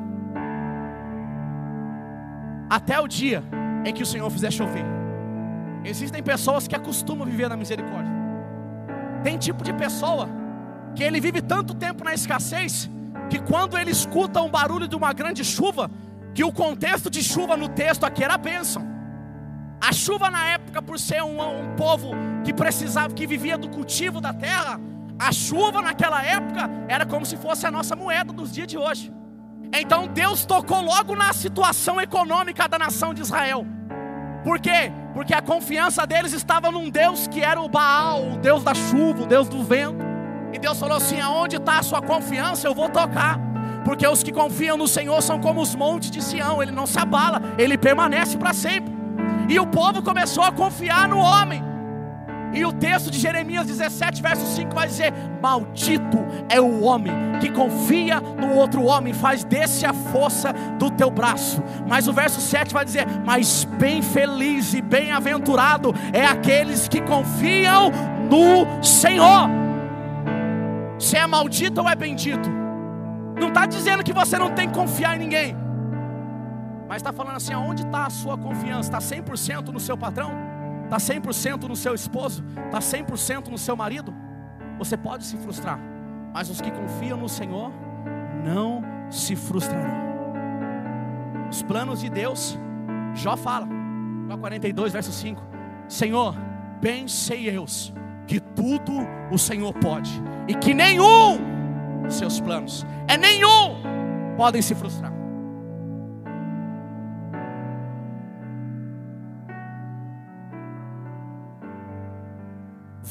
Até 2.70 3.00
o 3.00 3.08
dia 3.08 3.44
em 3.86 3.94
que 3.94 4.04
o 4.04 4.06
Senhor 4.06 4.30
fizer 4.30 4.52
chover. 4.52 4.86
Existem 5.84 6.22
pessoas 6.22 6.68
que 6.68 6.76
acostumam 6.76 7.26
viver 7.26 7.50
na 7.50 7.58
misericórdia. 7.58 8.12
Tem 9.24 9.38
tipo 9.38 9.64
de 9.64 9.74
pessoa 9.74 10.30
que 10.96 11.04
ele 11.04 11.20
vive 11.20 11.42
tanto 11.42 11.74
tempo 11.74 12.04
na 12.04 12.14
escassez 12.14 12.90
que 13.30 13.40
quando 13.40 13.78
ele 13.78 13.92
escuta 13.92 14.42
um 14.42 14.50
barulho 14.50 14.88
de 14.88 14.96
uma 14.96 15.12
grande 15.14 15.44
chuva, 15.44 15.90
que 16.34 16.44
o 16.44 16.52
contexto 16.52 17.10
de 17.10 17.24
chuva 17.24 17.58
no 17.58 17.68
texto 17.70 18.04
aqui 18.04 18.24
era 18.24 18.38
bênção. 18.38 18.93
A 19.86 19.92
chuva 19.92 20.32
na 20.32 20.46
época, 20.46 20.82
por 20.82 20.98
ser 20.98 21.22
um, 21.22 21.42
um 21.42 21.76
povo 21.76 22.12
que 22.46 22.54
precisava, 22.54 23.14
que 23.14 23.28
vivia 23.28 23.58
do 23.58 23.68
cultivo 23.68 24.22
da 24.22 24.32
terra, 24.32 24.80
a 25.20 25.30
chuva 25.34 25.82
naquela 25.82 26.24
época 26.24 26.70
era 26.88 27.06
como 27.06 27.26
se 27.26 27.36
fosse 27.36 27.68
a 27.68 27.72
nossa 27.72 27.94
moeda 27.94 28.32
dos 28.32 28.54
dias 28.54 28.66
de 28.66 28.78
hoje. 28.78 29.12
Então 29.78 30.08
Deus 30.08 30.46
tocou 30.46 30.80
logo 30.80 31.18
na 31.18 31.34
situação 31.34 32.00
econômica 32.00 32.66
da 32.66 32.80
nação 32.80 33.14
de 33.14 33.22
Israel. 33.22 33.68
Por 34.46 34.58
quê? 34.58 34.90
Porque 35.14 35.34
a 35.34 35.42
confiança 35.42 36.08
deles 36.08 36.32
estava 36.32 36.72
num 36.72 36.90
Deus 36.90 37.28
que 37.28 37.42
era 37.42 37.60
o 37.60 37.68
Baal, 37.68 38.36
o 38.36 38.38
Deus 38.38 38.64
da 38.64 38.74
chuva, 38.74 39.24
o 39.24 39.28
Deus 39.28 39.50
do 39.50 39.66
vento. 39.66 40.02
E 40.54 40.60
Deus 40.60 40.80
falou 40.80 40.96
assim: 40.96 41.20
aonde 41.20 41.58
está 41.58 41.80
a 41.80 41.84
sua 41.84 42.02
confiança, 42.02 42.66
eu 42.66 42.74
vou 42.74 42.88
tocar. 42.88 43.38
Porque 43.84 44.08
os 44.08 44.24
que 44.24 44.32
confiam 44.32 44.78
no 44.78 44.88
Senhor 44.88 45.22
são 45.22 45.42
como 45.42 45.60
os 45.60 45.76
montes 45.76 46.10
de 46.10 46.22
Sião, 46.22 46.64
ele 46.64 46.72
não 46.72 46.88
se 46.88 46.98
abala, 46.98 47.42
ele 47.58 47.78
permanece 47.78 48.38
para 48.38 48.54
sempre. 48.54 49.03
E 49.50 49.60
o 49.60 49.68
povo 49.68 50.02
começou 50.02 50.44
a 50.44 50.52
confiar 50.52 51.08
no 51.08 51.18
homem. 51.18 51.74
E 52.54 52.64
o 52.64 52.72
texto 52.72 53.10
de 53.10 53.20
Jeremias 53.20 53.66
17, 53.66 54.22
verso 54.22 54.46
5 54.56 54.76
vai 54.76 54.88
dizer: 54.88 55.12
Maldito 55.42 56.24
é 56.48 56.62
o 56.62 56.84
homem 56.84 57.12
que 57.42 57.50
confia 57.50 58.22
no 58.22 58.54
outro 58.54 58.84
homem, 58.84 59.12
faz 59.12 59.44
desse 59.44 59.86
a 59.86 59.94
força 59.94 60.54
do 60.78 60.92
teu 60.92 61.10
braço. 61.10 61.64
Mas 61.88 62.08
o 62.08 62.14
verso 62.14 62.40
7 62.40 62.72
vai 62.72 62.86
dizer: 62.86 63.08
Mas 63.26 63.64
bem 63.66 64.04
feliz 64.04 64.74
e 64.76 64.82
bem-aventurado 64.82 65.96
é 66.14 66.24
aqueles 66.24 66.88
que 66.88 67.02
confiam 67.02 67.92
no 68.30 68.84
Senhor. 68.84 69.50
Se 71.00 71.18
é 71.18 71.26
maldito 71.26 71.82
ou 71.82 71.90
é 71.90 71.96
bendito. 71.96 72.50
Não 73.40 73.48
está 73.48 73.66
dizendo 73.66 74.04
que 74.04 74.14
você 74.14 74.38
não 74.38 74.52
tem 74.52 74.68
que 74.68 74.76
confiar 74.76 75.16
em 75.16 75.20
ninguém. 75.20 75.63
Mas 76.94 77.02
está 77.02 77.12
falando 77.12 77.38
assim: 77.38 77.54
aonde 77.54 77.82
está 77.82 78.06
a 78.06 78.10
sua 78.12 78.38
confiança? 78.38 78.96
Está 78.96 79.00
100% 79.00 79.70
no 79.70 79.80
seu 79.80 79.98
patrão? 79.98 80.32
Está 80.84 80.98
100% 80.98 81.64
no 81.64 81.76
seu 81.76 81.96
esposo? 81.96 82.46
Está 82.68 82.78
100% 82.78 83.48
no 83.48 83.58
seu 83.58 83.76
marido? 83.76 84.14
Você 84.78 84.96
pode 84.96 85.24
se 85.26 85.36
frustrar, 85.38 85.80
mas 86.32 86.52
os 86.52 86.62
que 86.62 86.70
confiam 86.70 87.18
no 87.18 87.28
Senhor 87.28 87.72
não 88.46 88.84
se 89.10 89.36
frustrarão. 89.36 90.04
Os 91.50 91.64
planos 91.64 92.02
de 92.02 92.12
Deus, 92.12 92.60
Jó 93.16 93.36
fala, 93.36 93.68
Jó 94.30 94.38
42, 94.38 94.94
verso 94.94 95.12
5: 95.12 95.42
Senhor, 95.88 96.36
bem 96.80 97.08
sei 97.08 97.50
eu 97.50 97.66
que 98.28 98.40
tudo 98.40 98.94
o 99.32 99.38
Senhor 99.40 99.74
pode, 99.74 100.12
e 100.48 100.54
que 100.54 100.76
nenhum 100.76 101.40
seus 102.08 102.40
planos, 102.40 102.86
é 103.08 103.18
nenhum, 103.18 103.82
podem 104.38 104.62
se 104.62 104.76
frustrar. 104.76 105.23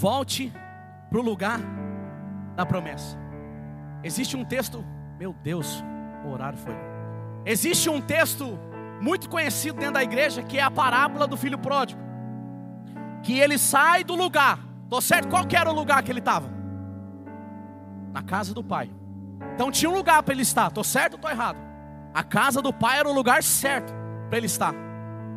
Volte 0.03 0.53
para 1.09 1.21
o 1.21 1.23
lugar 1.23 1.61
da 2.57 2.67
promessa. 2.67 3.17
Existe 4.03 4.37
um 4.37 4.45
texto, 4.45 4.85
meu 5.17 5.33
Deus, 5.33 5.81
o 6.25 6.31
horário 6.31 6.59
foi. 6.59 6.75
Existe 7.47 7.89
um 7.89 8.01
texto 8.01 8.59
muito 9.01 9.31
conhecido 9.31 9.79
dentro 9.79 9.95
da 9.95 10.03
igreja 10.03 10.43
que 10.43 10.59
é 10.59 10.63
a 10.63 10.73
parábola 10.73 11.29
do 11.29 11.37
filho 11.37 11.57
pródigo. 11.57 12.01
Que 13.23 13.39
ele 13.39 13.57
sai 13.57 14.03
do 14.03 14.17
lugar, 14.17 14.59
tô 14.91 15.01
certo? 15.01 15.29
Qual 15.29 15.45
era 15.49 15.71
o 15.71 15.73
lugar 15.73 16.03
que 16.03 16.11
ele 16.11 16.19
estava? 16.19 16.51
Na 18.13 18.25
casa 18.25 18.53
do 18.53 18.65
pai. 18.65 18.91
Então 19.55 19.71
tinha 19.71 19.89
um 19.89 19.95
lugar 19.95 20.21
para 20.25 20.35
ele 20.35 20.43
estar, 20.43 20.69
tô 20.73 20.83
certo 20.83 21.13
ou 21.13 21.21
tô 21.21 21.29
errado? 21.29 21.59
A 22.13 22.25
casa 22.25 22.61
do 22.61 22.73
pai 22.73 22.99
era 22.99 23.09
o 23.09 23.13
lugar 23.13 23.41
certo 23.45 23.95
para 24.29 24.37
ele 24.37 24.47
estar. 24.47 24.75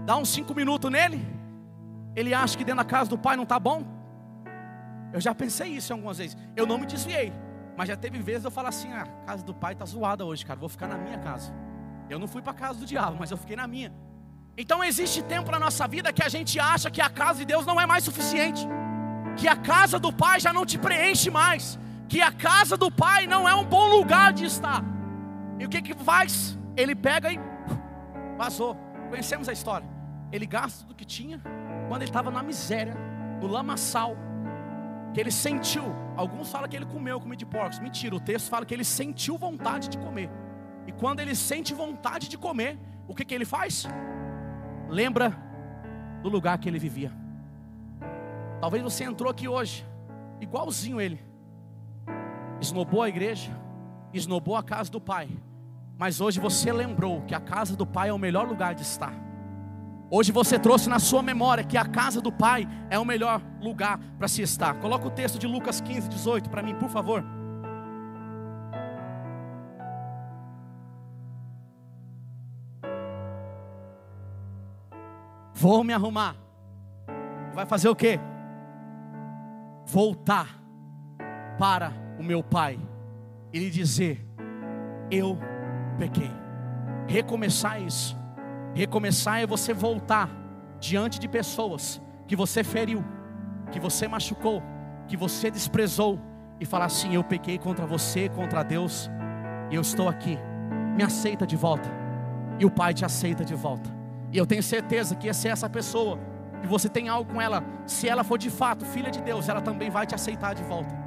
Dá 0.08 0.17
uns 0.17 0.30
cinco 0.30 0.56
minutos 0.56 0.91
nele, 0.91 1.23
ele 2.15 2.34
acha 2.34 2.58
que 2.58 2.63
dentro 2.63 2.84
da 2.84 2.89
casa 2.89 3.12
do 3.12 3.17
pai 3.19 3.36
não 3.36 3.43
está 3.43 3.60
bom. 3.60 3.93
Eu 5.15 5.21
já 5.21 5.34
pensei 5.34 5.69
isso 5.69 5.93
algumas 5.93 6.17
vezes. 6.17 6.38
Eu 6.56 6.67
não 6.67 6.78
me 6.78 6.86
desviei, 6.86 7.32
mas 7.78 7.88
já 7.88 7.95
teve 7.95 8.19
vezes 8.19 8.43
eu 8.43 8.51
falar 8.51 8.69
assim: 8.69 8.91
ah, 8.91 9.04
a 9.04 9.25
casa 9.28 9.43
do 9.43 9.54
pai 9.54 9.73
está 9.73 9.86
zoada 9.86 10.25
hoje, 10.25 10.45
cara. 10.45 10.60
Vou 10.60 10.69
ficar 10.69 10.88
na 10.88 10.97
minha 10.97 11.17
casa. 11.17 11.54
Eu 12.10 12.19
não 12.19 12.28
fui 12.28 12.41
para 12.41 12.51
a 12.51 12.56
casa 12.56 12.80
do 12.82 12.86
diabo, 12.86 13.15
mas 13.17 13.32
eu 13.32 13.38
fiquei 13.38 13.56
na 13.56 13.65
minha. 13.65 13.93
Então 14.58 14.84
existe 14.84 15.23
tempo 15.23 15.49
na 15.51 15.60
nossa 15.60 15.88
vida 15.88 16.12
que 16.12 16.21
a 16.21 16.30
gente 16.30 16.60
acha 16.60 16.91
que 16.91 17.01
a 17.01 17.10
casa 17.10 17.39
de 17.39 17.45
Deus 17.45 17.65
não 17.65 17.80
é 17.80 17.86
mais 17.86 18.04
suficiente, 18.04 18.67
que 19.38 19.47
a 19.47 19.56
casa 19.56 19.97
do 19.97 20.12
pai 20.12 20.39
já 20.39 20.51
não 20.54 20.65
te 20.65 20.78
preenche 20.78 21.32
mais 21.32 21.80
que 22.08 22.21
a 22.21 22.32
casa 22.32 22.78
do 22.78 22.91
pai 22.91 23.28
não 23.28 23.47
é 23.47 23.56
um 23.56 23.65
bom 23.65 23.88
lugar 23.88 24.34
de 24.34 24.45
estar. 24.45 24.84
E 25.60 25.65
o 25.65 25.69
que 25.69 25.82
que 25.82 25.93
faz? 25.93 26.58
Ele 26.75 26.95
pega 26.95 27.32
e 27.32 27.39
vazou. 28.38 28.75
Conhecemos 29.10 29.47
a 29.49 29.54
história. 29.54 29.88
Ele 30.32 30.45
gasta 30.45 30.82
tudo 30.82 30.95
que 30.95 31.06
tinha 31.06 31.41
quando 31.88 32.01
ele 32.01 32.10
estava 32.10 32.30
na 32.30 32.43
miséria, 32.43 32.95
no 33.41 33.47
lamaçal, 33.47 34.15
que 35.15 35.21
ele 35.21 35.32
sentiu. 35.32 35.86
Alguns 36.17 36.51
falam 36.51 36.67
que 36.67 36.75
ele 36.75 36.86
comeu 36.86 37.21
comida 37.21 37.38
de 37.38 37.45
porcos. 37.45 37.80
Mentira, 37.80 38.13
o 38.13 38.19
texto 38.19 38.49
fala 38.49 38.65
que 38.65 38.73
ele 38.73 38.84
sentiu 38.84 39.38
vontade 39.38 39.88
de 39.88 39.97
comer. 39.97 40.30
E 40.86 40.91
quando 40.91 41.21
ele 41.21 41.34
sente 41.34 41.73
vontade 41.73 42.28
de 42.28 42.38
comer, 42.38 42.78
o 43.08 43.15
que 43.15 43.23
que 43.23 43.34
ele 43.34 43.45
faz? 43.45 43.88
Lembra 44.89 45.34
do 46.21 46.28
lugar 46.28 46.58
que 46.58 46.67
ele 46.67 46.78
vivia. 46.78 47.13
Talvez 48.60 48.84
você 48.84 49.06
entrou 49.06 49.32
aqui 49.32 49.47
hoje, 49.47 49.86
igualzinho 50.41 50.99
ele 50.99 51.23
esnobou 52.60 53.01
a 53.01 53.08
igreja, 53.08 53.51
esnobou 54.13 54.58
a 54.58 54.63
casa 54.63 54.91
do 54.91 54.99
Pai, 54.99 55.30
mas 55.97 56.19
hoje 56.19 56.41
você 56.41 56.73
lembrou 56.73 57.21
que 57.21 57.34
a 57.34 57.39
casa 57.39 57.73
do 57.75 57.88
Pai 57.88 58.10
é 58.10 58.13
o 58.13 58.19
melhor 58.19 58.45
lugar 58.45 58.75
de 58.75 58.82
estar. 58.82 59.13
Hoje 60.10 60.32
você 60.32 60.60
trouxe 60.60 60.88
na 60.88 61.00
sua 61.00 61.24
memória 61.24 61.63
que 61.63 61.78
a 61.78 61.86
casa 61.86 62.22
do 62.22 62.32
Pai 62.32 62.68
é 62.89 63.00
o 63.00 63.06
melhor 63.06 63.41
lugar 63.60 64.00
para 64.18 64.28
se 64.28 64.41
estar. 64.41 64.76
Coloca 64.76 65.08
o 65.08 65.12
texto 65.12 65.39
de 65.39 65.48
Lucas 65.48 65.82
15, 65.82 66.08
18 66.08 66.50
para 66.50 66.62
mim, 66.62 66.76
por 66.76 66.89
favor. 66.89 67.24
Vou 75.54 75.84
me 75.84 75.94
arrumar. 75.94 76.36
Vai 77.54 77.65
fazer 77.65 77.89
o 77.89 77.96
quê? 77.96 78.20
Voltar 79.88 80.62
para 81.58 81.91
o 82.20 82.24
meu 82.24 82.44
pai 82.44 82.78
e 83.52 83.60
lhe 83.60 83.70
dizer: 83.72 84.24
Eu 85.10 85.39
pequei. 85.98 86.32
Recomeçar 87.08 87.82
isso. 87.82 88.24
Recomeçar 88.75 89.41
é 89.41 89.47
você 89.47 89.73
voltar 89.73 90.29
diante 90.79 91.19
de 91.19 91.27
pessoas 91.27 92.01
que 92.27 92.35
você 92.35 92.63
feriu, 92.63 93.03
que 93.71 93.79
você 93.79 94.07
machucou, 94.07 94.61
que 95.07 95.17
você 95.17 95.49
desprezou 95.49 96.19
e 96.59 96.65
falar 96.65 96.85
assim: 96.85 97.15
Eu 97.15 97.23
pequei 97.23 97.57
contra 97.57 97.88
você, 97.88 98.29
contra 98.29 98.61
Deus, 98.61 99.09
e 99.71 99.75
eu 99.75 99.81
estou 99.81 100.07
aqui. 100.07 100.38
Me 100.95 101.03
aceita 101.03 101.47
de 101.47 101.55
volta. 101.55 101.89
E 102.59 102.65
o 102.65 102.69
Pai 102.69 102.93
te 102.93 103.03
aceita 103.03 103.43
de 103.43 103.55
volta. 103.55 103.89
E 104.31 104.38
eu 104.38 104.45
tenho 104.45 104.61
certeza 104.61 105.15
que 105.15 105.27
essa 105.27 105.47
é 105.47 105.51
essa 105.51 105.69
pessoa, 105.69 106.19
que 106.61 106.67
você 106.67 106.88
tem 106.88 107.09
algo 107.09 107.33
com 107.33 107.41
ela, 107.41 107.63
se 107.85 108.07
ela 108.07 108.23
for 108.23 108.38
de 108.38 108.49
fato 108.49 108.85
filha 108.85 109.09
de 109.09 109.21
Deus, 109.21 109.49
ela 109.49 109.61
também 109.61 109.89
vai 109.89 110.05
te 110.05 110.13
aceitar 110.13 110.53
de 110.53 110.63
volta 110.63 111.05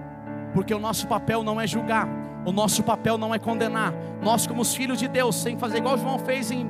porque 0.52 0.74
o 0.74 0.78
nosso 0.78 1.06
papel 1.06 1.42
não 1.42 1.60
é 1.60 1.66
julgar, 1.66 2.08
o 2.44 2.52
nosso 2.52 2.82
papel 2.82 3.18
não 3.18 3.34
é 3.34 3.38
condenar. 3.38 3.92
Nós, 4.22 4.46
como 4.46 4.62
os 4.62 4.74
filhos 4.74 4.98
de 4.98 5.08
Deus, 5.08 5.36
sem 5.36 5.56
fazer 5.58 5.78
igual 5.78 5.98
João 5.98 6.18
fez 6.18 6.50
em 6.50 6.68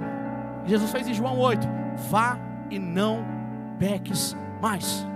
Jesus 0.68 0.92
fez 0.92 1.08
em 1.08 1.14
João 1.14 1.38
8, 1.38 1.66
vá 2.10 2.38
e 2.70 2.78
não 2.78 3.24
peques 3.78 4.36
mais. 4.60 5.06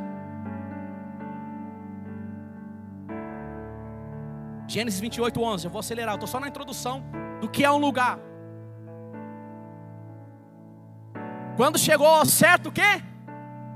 Gênesis 4.67 4.99
28, 4.99 5.43
11. 5.43 5.67
Eu 5.67 5.71
vou 5.71 5.81
acelerar, 5.81 6.15
eu 6.15 6.17
estou 6.17 6.27
só 6.27 6.41
na 6.41 6.49
introdução 6.49 7.05
do 7.43 7.49
que 7.51 7.63
é 7.63 7.71
um 7.71 7.77
lugar. 7.77 8.19
Quando 11.55 11.79
chegou 11.79 12.07
ao 12.07 12.25
certo 12.25 12.73
quê? 12.73 13.03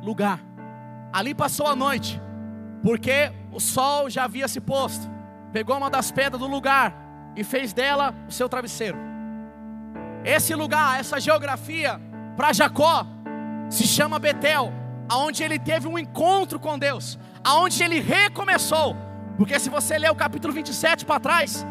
Lugar. 0.03 0.41
Ali 1.13 1.35
passou 1.35 1.67
a 1.67 1.77
noite, 1.77 2.19
porque 2.83 3.31
o 3.53 3.61
sol 3.61 4.09
já 4.09 4.25
havia 4.25 4.49
se 4.49 4.63
posto, 4.63 5.07
pegou 5.53 5.77
uma 5.77 5.91
das 5.91 6.11
pedras 6.11 6.41
do 6.41 6.47
lugar 6.47 6.95
e 7.37 7.45
fez 7.45 7.75
dela 7.75 8.15
o 8.27 8.33
seu 8.33 8.49
travesseiro. 8.49 8.97
Esse 10.27 10.57
lugar, 10.57 10.99
essa 10.99 11.21
geografia, 11.21 12.01
para 12.37 12.53
Jacó, 12.53 13.07
se 13.71 13.87
chama 13.87 14.19
Betel, 14.19 14.73
aonde 15.09 15.45
ele 15.45 15.57
teve 15.57 15.87
um 15.87 15.97
encontro 15.97 16.59
com 16.59 16.77
Deus, 16.77 17.17
aonde 17.45 17.81
ele 17.81 18.01
recomeçou. 18.01 18.97
Porque 19.37 19.57
se 19.61 19.71
você 19.71 19.97
ler 19.97 20.11
o 20.11 20.17
capítulo 20.17 20.53
27 20.53 21.07
para 21.07 21.21
trás, 21.21 21.65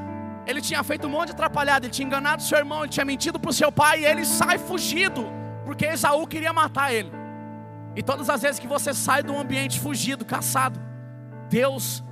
ele 0.48 0.62
tinha 0.62 0.82
feito 0.84 1.06
um 1.06 1.10
monte 1.10 1.28
de 1.28 1.34
atrapalhado, 1.34 1.86
ele 1.86 1.92
tinha 1.92 2.06
enganado 2.06 2.42
seu 2.42 2.58
irmão, 2.58 2.84
ele 2.84 2.90
tinha 2.90 3.06
mentido 3.06 3.38
para 3.38 3.50
o 3.50 3.54
seu 3.54 3.72
pai 3.74 4.02
e 4.02 4.06
ele 4.06 4.24
sai 4.24 4.58
fugido, 4.58 5.28
porque 5.66 5.86
Esaú 5.86 6.26
queria 6.26 6.54
matar 6.54 6.94
ele. 6.94 7.12
E 7.94 8.02
todas 8.02 8.30
as 8.30 8.42
vezes 8.42 8.58
que 8.58 8.68
você 8.68 8.94
sai 8.94 9.22
de 9.22 9.32
um 9.32 9.40
ambiente 9.40 9.82
fugido, 9.82 10.24
caçado, 10.24 10.80
Deus, 11.50 12.04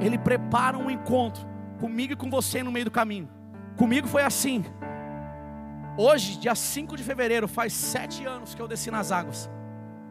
Ele 0.00 0.18
prepara 0.18 0.76
um 0.76 0.90
encontro 0.90 1.46
comigo 1.78 2.12
e 2.12 2.16
com 2.16 2.28
você 2.28 2.62
no 2.62 2.72
meio 2.72 2.86
do 2.86 2.90
caminho. 2.90 3.28
Comigo 3.76 4.06
foi 4.06 4.22
assim. 4.22 4.64
Hoje, 5.96 6.38
dia 6.38 6.54
5 6.54 6.96
de 6.96 7.04
fevereiro, 7.04 7.46
faz 7.46 7.74
sete 7.74 8.24
anos 8.24 8.54
que 8.54 8.62
eu 8.62 8.66
desci 8.66 8.90
nas 8.90 9.12
águas. 9.12 9.50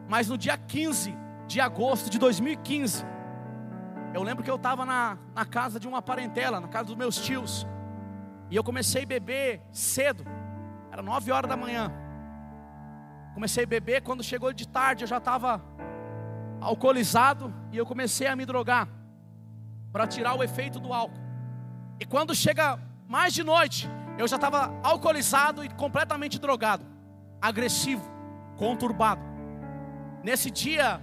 Mas 0.08 0.28
no 0.28 0.38
dia 0.38 0.56
15 0.56 1.12
de 1.48 1.60
agosto 1.60 2.08
de 2.08 2.20
2015, 2.20 3.04
eu 4.14 4.22
lembro 4.22 4.44
que 4.44 4.50
eu 4.50 4.54
estava 4.54 4.84
na, 4.84 5.18
na 5.34 5.44
casa 5.44 5.80
de 5.80 5.88
uma 5.88 6.00
parentela, 6.00 6.60
na 6.60 6.68
casa 6.68 6.84
dos 6.84 6.94
meus 6.94 7.16
tios. 7.16 7.66
E 8.48 8.54
eu 8.54 8.62
comecei 8.62 9.02
a 9.02 9.06
beber 9.06 9.60
cedo, 9.72 10.24
era 10.92 11.02
9 11.02 11.32
horas 11.32 11.48
da 11.48 11.56
manhã. 11.56 11.92
Comecei 13.34 13.64
a 13.64 13.66
beber, 13.66 14.02
quando 14.02 14.22
chegou 14.22 14.52
de 14.52 14.68
tarde 14.68 15.02
eu 15.02 15.08
já 15.08 15.16
estava 15.16 15.60
alcoolizado 16.60 17.52
e 17.72 17.76
eu 17.76 17.84
comecei 17.84 18.28
a 18.28 18.36
me 18.36 18.46
drogar 18.46 18.86
para 19.90 20.06
tirar 20.06 20.34
o 20.34 20.44
efeito 20.44 20.78
do 20.78 20.92
álcool. 20.92 21.20
E 21.98 22.04
quando 22.04 22.36
chega 22.36 22.78
mais 23.08 23.32
de 23.34 23.42
noite, 23.42 23.90
eu 24.22 24.28
já 24.28 24.36
estava 24.36 24.72
alcoolizado 24.84 25.64
e 25.64 25.68
completamente 25.68 26.38
drogado, 26.38 26.86
agressivo, 27.40 28.08
conturbado. 28.56 29.20
Nesse 30.22 30.48
dia, 30.48 31.00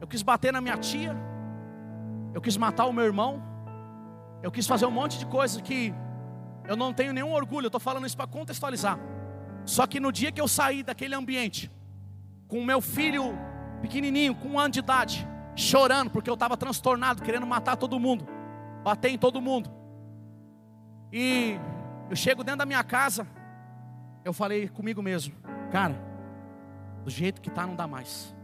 eu 0.00 0.06
quis 0.06 0.22
bater 0.22 0.50
na 0.50 0.60
minha 0.60 0.78
tia, 0.78 1.14
eu 2.32 2.40
quis 2.40 2.56
matar 2.56 2.86
o 2.86 2.92
meu 2.94 3.04
irmão, 3.04 3.42
eu 4.42 4.50
quis 4.50 4.66
fazer 4.66 4.86
um 4.86 4.90
monte 4.90 5.18
de 5.18 5.26
coisas 5.26 5.60
que 5.60 5.94
eu 6.66 6.76
não 6.76 6.94
tenho 6.94 7.12
nenhum 7.12 7.32
orgulho, 7.32 7.66
eu 7.66 7.68
estou 7.68 7.80
falando 7.80 8.06
isso 8.06 8.16
para 8.16 8.26
contextualizar. 8.26 8.98
Só 9.66 9.86
que 9.86 10.00
no 10.00 10.10
dia 10.10 10.32
que 10.32 10.40
eu 10.40 10.48
saí 10.48 10.82
daquele 10.82 11.14
ambiente, 11.14 11.70
com 12.48 12.58
o 12.58 12.64
meu 12.64 12.80
filho 12.80 13.38
pequenininho, 13.82 14.34
com 14.34 14.48
um 14.48 14.58
ano 14.58 14.70
de 14.70 14.78
idade, 14.78 15.28
chorando 15.54 16.10
porque 16.10 16.30
eu 16.30 16.34
estava 16.34 16.56
transtornado, 16.56 17.22
querendo 17.22 17.46
matar 17.46 17.76
todo 17.76 18.00
mundo. 18.00 18.26
bater 18.82 19.10
em 19.10 19.18
todo 19.18 19.40
mundo. 19.40 19.70
E 21.10 21.58
eu 22.10 22.16
chego 22.16 22.44
dentro 22.44 22.58
da 22.58 22.66
minha 22.66 22.84
casa, 22.84 23.26
eu 24.24 24.32
falei 24.32 24.68
comigo 24.68 25.02
mesmo, 25.02 25.34
cara, 25.70 25.94
do 27.04 27.10
jeito 27.10 27.40
que 27.40 27.50
tá 27.50 27.66
não 27.66 27.74
dá 27.74 27.86
mais. 27.86 28.34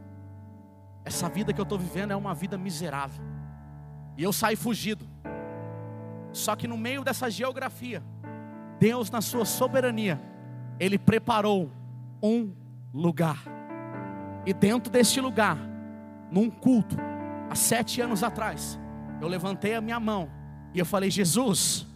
Essa 1.05 1.29
vida 1.29 1.53
que 1.53 1.61
eu 1.61 1.65
estou 1.65 1.79
vivendo 1.79 2.11
é 2.11 2.17
uma 2.17 2.35
vida 2.35 2.59
miserável. 2.59 3.25
E 4.17 4.23
eu 4.23 4.33
saí 4.33 4.55
fugido. 4.55 5.09
Só 6.33 6.55
que 6.55 6.69
no 6.69 6.77
meio 6.77 7.03
dessa 7.03 7.31
geografia, 7.31 8.03
Deus, 8.79 9.11
na 9.11 9.21
sua 9.21 9.45
soberania, 9.45 10.21
Ele 10.79 10.99
preparou 10.99 11.71
um 12.23 12.53
lugar. 12.93 13.39
E 14.45 14.53
dentro 14.53 14.93
deste 14.93 15.21
lugar, 15.21 15.57
num 16.31 16.51
culto, 16.51 16.97
há 17.49 17.55
sete 17.55 18.01
anos 18.01 18.23
atrás, 18.23 18.79
eu 19.21 19.29
levantei 19.29 19.75
a 19.75 19.81
minha 19.81 19.99
mão 19.99 20.31
e 20.73 20.79
eu 20.79 20.87
falei: 20.87 21.11
Jesus, 21.11 21.87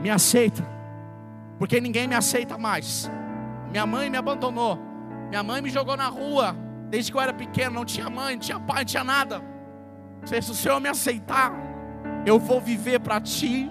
me 0.00 0.10
aceita, 0.10 0.66
porque 1.58 1.80
ninguém 1.80 2.06
me 2.08 2.14
aceita 2.14 2.56
mais. 2.56 3.10
Minha 3.70 3.86
mãe 3.86 4.10
me 4.10 4.16
abandonou, 4.16 4.78
minha 5.28 5.42
mãe 5.42 5.60
me 5.62 5.70
jogou 5.70 5.96
na 5.96 6.08
rua, 6.08 6.56
desde 6.88 7.10
que 7.10 7.16
eu 7.16 7.20
era 7.20 7.32
pequeno, 7.32 7.76
não 7.76 7.84
tinha 7.84 8.08
mãe, 8.10 8.34
não 8.34 8.40
tinha 8.40 8.58
pai, 8.58 8.78
não 8.78 8.84
tinha 8.84 9.04
nada. 9.04 9.42
Se 10.24 10.38
o 10.50 10.54
Senhor 10.54 10.80
me 10.80 10.88
aceitar, 10.88 11.52
eu 12.26 12.38
vou 12.38 12.60
viver 12.60 13.00
para 13.00 13.20
ti, 13.20 13.70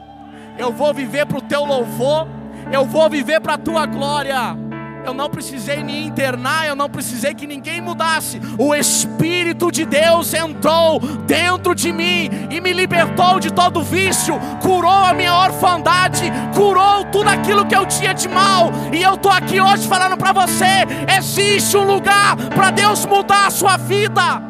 eu 0.57 0.71
vou 0.71 0.93
viver 0.93 1.25
para 1.25 1.37
o 1.37 1.41
teu 1.41 1.63
louvor, 1.63 2.27
eu 2.71 2.85
vou 2.85 3.09
viver 3.09 3.39
para 3.41 3.55
a 3.55 3.57
tua 3.57 3.85
glória 3.85 4.69
eu 5.05 5.13
não 5.13 5.29
precisei 5.29 5.83
me 5.83 6.05
internar, 6.05 6.67
eu 6.67 6.75
não 6.75 6.89
precisei 6.89 7.33
que 7.33 7.47
ninguém 7.47 7.81
mudasse. 7.81 8.39
O 8.57 8.75
Espírito 8.75 9.38
de 9.67 9.85
Deus 9.85 10.33
entrou 10.33 10.99
dentro 11.27 11.75
de 11.75 11.91
mim 11.91 12.29
e 12.49 12.61
me 12.61 12.71
libertou 12.71 13.39
de 13.39 13.51
todo 13.51 13.83
vício, 13.83 14.39
curou 14.61 14.89
a 14.89 15.13
minha 15.13 15.35
orfandade, 15.35 16.31
curou 16.55 17.03
tudo 17.11 17.27
aquilo 17.27 17.65
que 17.65 17.75
eu 17.75 17.85
tinha 17.85 18.13
de 18.13 18.29
mal. 18.29 18.71
E 18.93 19.03
eu 19.03 19.15
estou 19.15 19.31
aqui 19.31 19.59
hoje 19.59 19.85
falando 19.87 20.15
para 20.15 20.31
você: 20.31 20.85
existe 21.17 21.75
um 21.75 21.83
lugar 21.83 22.37
para 22.55 22.71
Deus 22.71 23.05
mudar 23.05 23.47
a 23.47 23.51
sua 23.51 23.75
vida. 23.75 24.41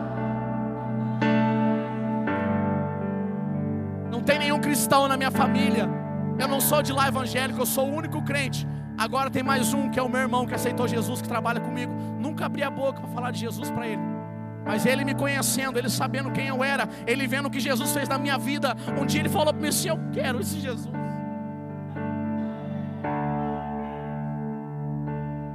Não 4.12 4.22
tem 4.22 4.38
nenhum 4.38 4.60
cristão 4.60 5.08
na 5.08 5.18
minha 5.18 5.32
família. 5.32 5.90
Eu 6.38 6.48
não 6.48 6.62
sou 6.62 6.82
de 6.82 6.94
lá 6.94 7.08
evangélico, 7.08 7.60
eu 7.60 7.66
sou 7.66 7.90
o 7.90 7.96
único 7.96 8.22
crente. 8.22 8.68
Agora 8.98 9.30
tem 9.30 9.42
mais 9.42 9.74
um 9.74 9.90
que 9.90 9.98
é 9.98 10.04
o 10.04 10.10
meu 10.10 10.20
irmão 10.20 10.46
que 10.46 10.54
aceitou 10.54 10.88
Jesus, 10.88 11.22
que 11.22 11.28
trabalha 11.28 11.60
comigo. 11.60 11.92
Nunca 12.20 12.46
abri 12.46 12.64
a 12.64 12.70
boca 12.70 13.00
para 13.00 13.10
falar 13.10 13.32
de 13.32 13.40
Jesus 13.40 13.72
para 13.72 13.88
ele. 13.88 14.19
Mas 14.66 14.86
ele 14.86 15.04
me 15.04 15.16
conhecendo, 15.16 15.78
ele 15.80 15.90
sabendo 15.90 16.32
quem 16.32 16.48
eu 16.48 16.64
era, 16.64 16.88
ele 17.08 17.26
vendo 17.28 17.48
o 17.48 17.50
que 17.50 17.60
Jesus 17.60 17.92
fez 17.92 18.08
na 18.08 18.18
minha 18.18 18.38
vida. 18.38 18.76
Um 19.00 19.06
dia 19.06 19.22
ele 19.22 19.30
falou 19.30 19.54
para 19.54 19.62
mim 19.62 19.70
assim: 19.70 19.90
Eu 19.90 20.00
quero 20.14 20.40
esse 20.40 20.60
Jesus. 20.60 21.00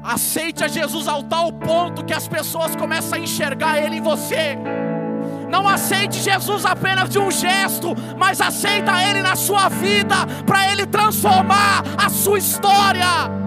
Aceite 0.05 0.63
a 0.63 0.69
Jesus 0.69 1.09
ao 1.09 1.23
tal 1.23 1.51
ponto 1.51 2.05
que 2.05 2.13
as 2.13 2.29
pessoas 2.29 2.77
começam 2.77 3.19
a 3.19 3.23
enxergar 3.23 3.79
Ele 3.79 3.97
em 3.97 4.03
você. 4.03 4.59
Não 5.49 5.67
aceite 5.67 6.21
Jesus 6.21 6.67
apenas 6.67 7.09
de 7.09 7.19
um 7.19 7.31
gesto, 7.31 7.95
mas 8.19 8.39
aceita 8.39 9.03
Ele 9.03 9.23
na 9.23 9.35
sua 9.35 9.71
vida, 9.71 10.17
para 10.45 10.71
Ele 10.71 10.85
transformar 10.85 11.83
a 11.97 12.11
sua 12.11 12.39
história. 12.39 13.43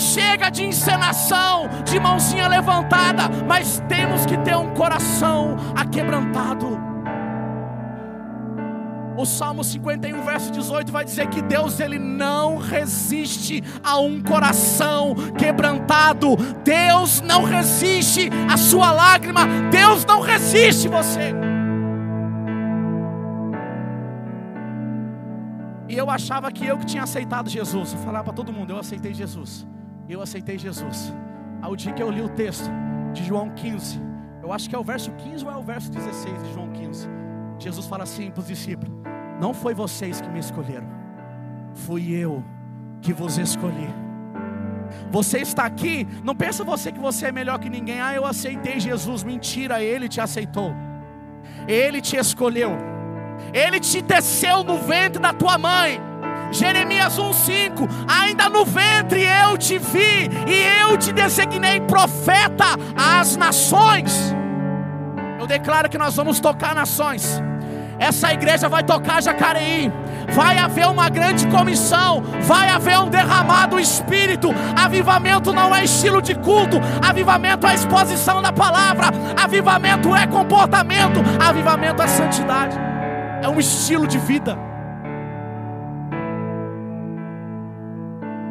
Chega 0.00 0.48
de 0.48 0.64
encenação, 0.64 1.68
de 1.84 2.00
mãozinha 2.00 2.48
levantada, 2.48 3.24
mas 3.46 3.82
temos 3.86 4.24
que 4.24 4.38
ter 4.38 4.56
um 4.56 4.72
coração 4.72 5.56
aquebrantado. 5.76 6.80
O 9.14 9.26
Salmo 9.26 9.62
51, 9.62 10.22
verso 10.22 10.50
18 10.50 10.90
vai 10.90 11.04
dizer 11.04 11.28
que 11.28 11.42
Deus 11.42 11.78
ele 11.78 11.98
não 11.98 12.56
resiste 12.56 13.62
a 13.84 13.98
um 13.98 14.22
coração 14.22 15.14
quebrantado. 15.36 16.34
Deus 16.64 17.20
não 17.20 17.44
resiste 17.44 18.30
a 18.50 18.56
sua 18.56 18.90
lágrima. 18.90 19.42
Deus 19.70 20.06
não 20.06 20.22
resiste 20.22 20.88
você. 20.88 21.34
E 25.86 25.94
eu 25.94 26.08
achava 26.08 26.50
que 26.50 26.64
eu 26.64 26.78
que 26.78 26.86
tinha 26.86 27.02
aceitado 27.02 27.50
Jesus. 27.50 27.92
Eu 27.92 27.98
falava 27.98 28.24
para 28.24 28.32
todo 28.32 28.50
mundo, 28.50 28.70
eu 28.70 28.78
aceitei 28.78 29.12
Jesus. 29.12 29.66
Eu 30.10 30.20
aceitei 30.20 30.58
Jesus. 30.58 31.14
Ao 31.62 31.76
dia 31.76 31.92
que 31.92 32.02
eu 32.02 32.10
li 32.10 32.20
o 32.20 32.28
texto 32.28 32.68
de 33.12 33.24
João 33.24 33.48
15, 33.50 34.00
eu 34.42 34.52
acho 34.52 34.68
que 34.68 34.74
é 34.74 34.78
o 34.78 34.82
verso 34.82 35.12
15 35.12 35.44
ou 35.44 35.52
é 35.52 35.56
o 35.56 35.62
verso 35.62 35.88
16 35.92 36.42
de 36.42 36.52
João 36.52 36.68
15. 36.72 37.08
Jesus 37.60 37.86
fala 37.86 38.02
assim 38.02 38.28
para 38.28 38.40
os 38.40 38.48
discípulos: 38.48 38.92
não 39.40 39.54
foi 39.54 39.72
vocês 39.72 40.20
que 40.20 40.28
me 40.28 40.40
escolheram, 40.40 40.88
fui 41.74 42.12
eu 42.12 42.42
que 43.00 43.12
vos 43.12 43.38
escolhi. 43.38 43.88
Você 45.12 45.38
está 45.38 45.64
aqui, 45.64 46.08
não 46.24 46.34
pensa 46.34 46.64
você 46.64 46.90
que 46.90 46.98
você 46.98 47.26
é 47.26 47.32
melhor 47.32 47.60
que 47.60 47.70
ninguém. 47.70 48.00
Ah, 48.00 48.12
eu 48.12 48.26
aceitei 48.26 48.80
Jesus. 48.80 49.22
Mentira, 49.22 49.80
ele 49.80 50.08
te 50.08 50.20
aceitou. 50.20 50.74
Ele 51.68 52.00
te 52.00 52.16
escolheu. 52.16 52.72
Ele 53.54 53.78
te 53.78 54.02
teceu 54.02 54.64
no 54.64 54.78
ventre 54.78 55.22
da 55.22 55.32
tua 55.32 55.56
mãe. 55.56 56.09
Jeremias 56.50 57.18
1:5, 57.18 57.88
ainda 58.08 58.48
no 58.48 58.64
ventre 58.64 59.24
eu 59.24 59.56
te 59.56 59.78
vi 59.78 60.28
e 60.46 60.62
eu 60.82 60.96
te 60.96 61.12
designei 61.12 61.80
profeta 61.80 62.76
às 62.96 63.36
nações. 63.36 64.34
Eu 65.38 65.46
declaro 65.46 65.88
que 65.88 65.96
nós 65.96 66.14
vamos 66.16 66.40
tocar 66.40 66.74
nações. 66.74 67.40
Essa 67.98 68.32
igreja 68.32 68.68
vai 68.68 68.82
tocar 68.82 69.22
Jacareí. 69.22 69.92
Vai 70.32 70.56
haver 70.56 70.86
uma 70.86 71.08
grande 71.10 71.46
comissão. 71.48 72.22
Vai 72.42 72.68
haver 72.70 72.98
um 72.98 73.10
derramado 73.10 73.78
espírito. 73.78 74.48
Avivamento 74.74 75.52
não 75.52 75.74
é 75.74 75.84
estilo 75.84 76.22
de 76.22 76.34
culto. 76.34 76.80
Avivamento 77.06 77.66
é 77.66 77.74
exposição 77.74 78.40
da 78.40 78.52
palavra. 78.52 79.08
Avivamento 79.36 80.14
é 80.16 80.26
comportamento. 80.26 81.20
Avivamento 81.38 82.02
é 82.02 82.06
santidade. 82.06 82.76
É 83.42 83.48
um 83.48 83.58
estilo 83.58 84.06
de 84.06 84.18
vida. 84.18 84.69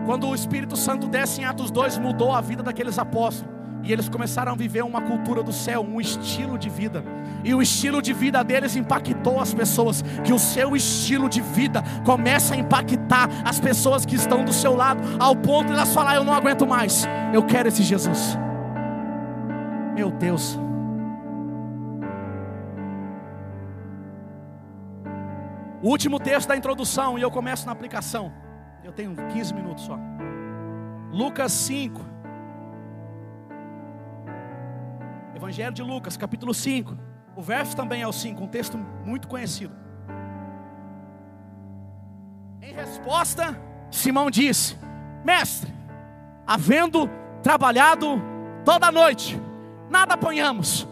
Quando 0.09 0.27
o 0.27 0.33
Espírito 0.33 0.75
Santo 0.75 1.07
desce 1.07 1.39
em 1.39 1.45
Atos 1.45 1.69
2, 1.69 1.99
mudou 1.99 2.33
a 2.33 2.41
vida 2.41 2.63
daqueles 2.63 2.97
apóstolos. 2.97 3.53
E 3.83 3.93
eles 3.93 4.09
começaram 4.09 4.53
a 4.53 4.55
viver 4.55 4.83
uma 4.83 5.03
cultura 5.03 5.43
do 5.43 5.53
céu, 5.53 5.81
um 5.81 6.01
estilo 6.01 6.57
de 6.57 6.67
vida. 6.67 7.03
E 7.43 7.53
o 7.53 7.61
estilo 7.61 8.01
de 8.01 8.11
vida 8.11 8.43
deles 8.43 8.75
impactou 8.75 9.39
as 9.39 9.53
pessoas. 9.53 10.01
Que 10.23 10.33
o 10.33 10.39
seu 10.39 10.75
estilo 10.75 11.29
de 11.29 11.41
vida 11.41 11.83
começa 12.03 12.55
a 12.55 12.57
impactar 12.57 13.29
as 13.45 13.59
pessoas 13.59 14.03
que 14.03 14.15
estão 14.15 14.43
do 14.43 14.51
seu 14.51 14.75
lado, 14.75 14.99
ao 15.19 15.35
ponto 15.35 15.67
de 15.67 15.73
elas 15.73 15.93
falar: 15.93 16.15
Eu 16.15 16.23
não 16.23 16.33
aguento 16.33 16.65
mais, 16.65 17.07
eu 17.31 17.45
quero 17.45 17.67
esse 17.67 17.83
Jesus. 17.83 18.35
Meu 19.93 20.09
Deus. 20.09 20.57
O 25.83 25.87
último 25.87 26.19
texto 26.19 26.47
da 26.47 26.57
introdução, 26.57 27.15
e 27.15 27.21
eu 27.21 27.29
começo 27.29 27.67
na 27.67 27.73
aplicação. 27.73 28.48
Eu 28.83 28.91
tenho 28.91 29.15
15 29.15 29.53
minutos 29.53 29.83
só. 29.83 29.97
Lucas 31.11 31.51
5, 31.51 32.01
Evangelho 35.35 35.73
de 35.73 35.81
Lucas, 35.81 36.17
capítulo 36.17 36.53
5. 36.53 36.97
O 37.35 37.41
verso 37.41 37.75
também 37.75 38.01
é 38.01 38.07
o 38.07 38.11
5, 38.11 38.43
um 38.43 38.47
texto 38.47 38.77
muito 38.77 39.27
conhecido. 39.27 39.73
Em 42.61 42.73
resposta, 42.73 43.57
Simão 43.89 44.29
disse: 44.29 44.77
Mestre, 45.23 45.73
havendo 46.45 47.09
trabalhado 47.41 48.21
toda 48.65 48.87
a 48.87 48.91
noite, 48.91 49.41
nada 49.89 50.15
apanhamos, 50.15 50.87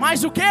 mas 0.00 0.24
o 0.24 0.30
que? 0.30 0.42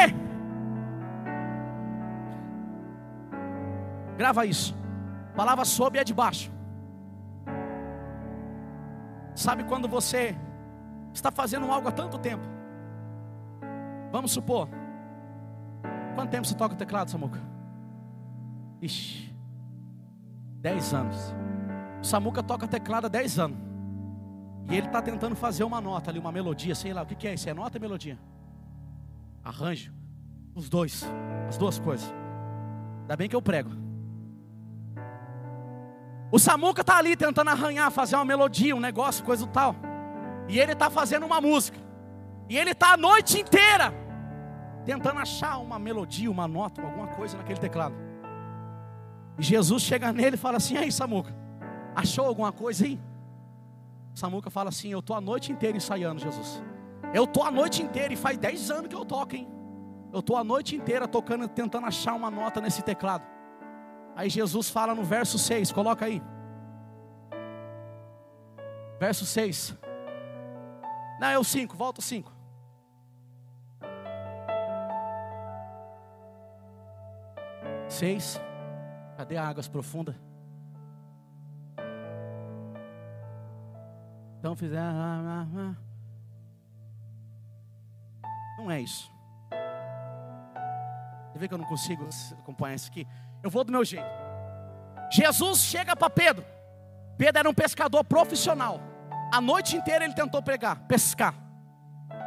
Grava 4.18 4.46
isso. 4.46 4.76
Palavra 5.36 5.66
sob 5.66 6.00
é 6.00 6.04
de 6.04 6.14
baixo. 6.14 6.52
Sabe 9.36 9.64
quando 9.64 9.88
você 9.88 10.36
está 11.14 11.32
fazendo 11.32 11.72
algo 11.72 11.88
há 11.88 11.92
tanto 11.92 12.18
tempo? 12.18 12.48
Vamos 14.12 14.32
supor. 14.32 14.68
Quanto 16.16 16.30
tempo 16.30 16.46
você 16.46 16.56
toca 16.56 16.76
o 16.76 16.78
teclado, 16.78 17.10
Samuca? 17.10 17.40
Ixi, 18.82 19.34
10 20.60 20.94
anos. 20.94 21.34
O 22.02 22.06
Samuca 22.06 22.44
toca 22.44 22.68
teclado 22.68 23.06
há 23.06 23.10
10 23.10 23.40
anos. 23.40 23.58
E 24.70 24.76
ele 24.76 24.88
está 24.88 25.02
tentando 25.02 25.36
fazer 25.36 25.64
uma 25.64 25.82
nota 25.82 26.12
ali, 26.12 26.20
uma 26.20 26.32
melodia, 26.32 26.76
sei 26.76 26.94
lá, 26.94 27.02
o 27.02 27.06
que, 27.06 27.16
que 27.16 27.28
é 27.28 27.34
isso? 27.34 27.50
É 27.50 27.54
nota 27.54 27.78
ou 27.78 27.82
melodia? 27.82 28.18
Arranjo. 29.44 29.92
Os 30.54 30.70
dois, 30.70 31.06
as 31.48 31.58
duas 31.58 31.80
coisas. 31.80 32.14
Ainda 33.02 33.16
bem 33.16 33.30
que 33.30 33.36
eu 33.36 33.42
prego. 33.42 33.72
O 36.32 36.40
Samuca 36.40 36.82
está 36.82 36.98
ali 36.98 37.18
tentando 37.18 37.50
arranhar, 37.50 37.92
fazer 37.92 38.16
uma 38.16 38.24
melodia, 38.24 38.76
um 38.76 38.80
negócio, 38.80 39.24
coisa 39.24 39.46
do 39.46 39.52
tal. 39.52 39.76
E 40.48 40.58
ele 40.58 40.72
está 40.72 40.90
fazendo 40.90 41.26
uma 41.26 41.42
música. 41.42 41.78
E 42.50 42.58
ele 42.58 42.72
está 42.72 42.94
a 42.94 42.98
noite 42.98 43.40
inteira 43.40 43.94
tentando 44.86 45.20
achar 45.20 45.58
uma 45.58 45.78
melodia, 45.78 46.32
uma 46.32 46.48
nota, 46.48 46.82
alguma 46.82 47.08
coisa 47.08 47.38
naquele 47.38 47.60
teclado. 47.60 47.96
E 49.38 49.44
Jesus 49.44 49.84
chega 49.84 50.12
nele 50.14 50.36
e 50.36 50.40
fala 50.40 50.58
assim: 50.58 50.78
Aí, 50.78 50.92
Samuca, 50.92 51.36
achou 51.96 52.26
alguma 52.26 52.52
coisa 52.52 52.86
aí? 52.86 53.00
Samuca 54.14 54.50
fala 54.50 54.70
assim: 54.70 54.90
Eu 54.90 55.00
estou 55.00 55.16
a 55.16 55.22
noite 55.22 55.52
inteira 55.52 55.76
ensaiando, 55.76 56.22
Jesus. 56.22 56.64
Eu 57.14 57.26
estou 57.26 57.44
a 57.44 57.52
noite 57.52 57.84
inteira 57.84 58.14
e 58.14 58.18
faz 58.18 58.38
10 58.38 58.72
anos 58.72 58.88
que 58.88 58.96
eu 58.96 59.04
toco, 59.04 59.36
hein? 59.36 59.48
Eu 60.14 60.20
estou 60.20 60.38
a 60.38 60.44
noite 60.44 60.76
inteira 60.76 61.08
tocando, 61.08 61.48
tentando 61.48 61.88
achar 61.88 62.14
uma 62.14 62.32
nota 62.32 62.62
nesse 62.62 62.82
teclado. 62.82 63.24
Aí 64.16 64.30
Jesus 64.30 64.70
fala 64.70 64.94
no 64.94 65.04
verso 65.04 65.38
6, 65.38 65.72
coloca 65.72 66.06
aí. 66.06 66.22
Verso 69.00 69.26
6. 69.26 69.76
Não, 71.20 71.28
é 71.28 71.40
o 71.40 71.44
5, 71.44 71.76
volta 71.76 72.00
o 72.00 72.04
5. 72.04 72.42
Seis. 77.92 78.42
Cadê 79.18 79.38
águas 79.38 79.68
profundas? 79.68 80.16
Então 84.40 84.56
fizer. 84.56 84.80
Ah, 84.80 85.46
ah, 85.46 85.48
ah. 85.56 85.76
Não 88.58 88.72
é 88.72 88.82
isso. 88.82 89.12
Você 91.32 91.38
vê 91.38 91.48
que 91.48 91.54
eu 91.54 91.58
não 91.58 91.66
consigo 91.66 92.08
acompanhar 92.40 92.76
isso 92.76 92.90
aqui? 92.90 93.06
Eu 93.44 93.50
vou 93.50 93.64
do 93.64 93.72
meu 93.72 93.84
jeito. 93.84 94.06
Jesus 95.12 95.60
chega 95.60 95.96
para 95.96 96.10
Pedro. 96.10 96.46
Pedro 97.18 97.40
era 97.40 97.50
um 97.50 97.54
pescador 97.54 98.04
profissional. 98.04 98.80
A 99.34 99.40
noite 99.42 99.76
inteira 99.76 100.06
ele 100.06 100.14
tentou 100.14 100.42
pregar, 100.42 100.78
pescar. 100.88 101.34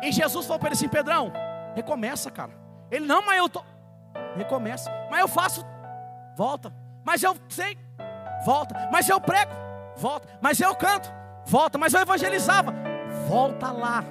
E 0.02 0.12
Jesus 0.12 0.46
falou 0.46 0.58
para 0.58 0.68
ele 0.68 0.76
assim: 0.76 0.88
Pedrão, 0.88 1.32
recomeça, 1.74 2.30
cara. 2.30 2.52
Ele, 2.90 3.06
não, 3.06 3.24
mas 3.24 3.38
eu 3.38 3.48
tô. 3.48 3.64
Recomeça. 4.36 4.90
Mas 5.10 5.20
eu 5.20 5.28
faço. 5.28 5.64
Volta. 6.36 6.72
Mas 7.04 7.22
eu 7.22 7.36
sei. 7.48 7.78
Volta. 8.44 8.88
Mas 8.92 9.08
eu 9.08 9.20
prego. 9.20 9.52
Volta. 9.96 10.28
Mas 10.40 10.60
eu 10.60 10.74
canto. 10.74 11.12
Volta. 11.46 11.78
Mas 11.78 11.94
eu 11.94 12.00
evangelizava. 12.00 12.72
Volta 13.26 13.70
lá. 13.70 14.04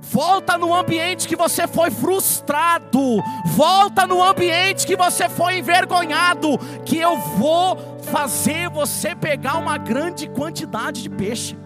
Volta 0.00 0.56
no 0.56 0.74
ambiente 0.74 1.28
que 1.28 1.36
você 1.36 1.66
foi 1.66 1.90
frustrado. 1.90 3.22
Volta 3.46 4.06
no 4.06 4.22
ambiente 4.22 4.86
que 4.86 4.96
você 4.96 5.28
foi 5.28 5.58
envergonhado. 5.58 6.58
Que 6.84 6.98
eu 6.98 7.16
vou 7.18 7.76
fazer 8.10 8.68
você 8.70 9.14
pegar 9.14 9.58
uma 9.58 9.76
grande 9.76 10.28
quantidade 10.28 11.02
de 11.02 11.10
peixe. 11.10 11.56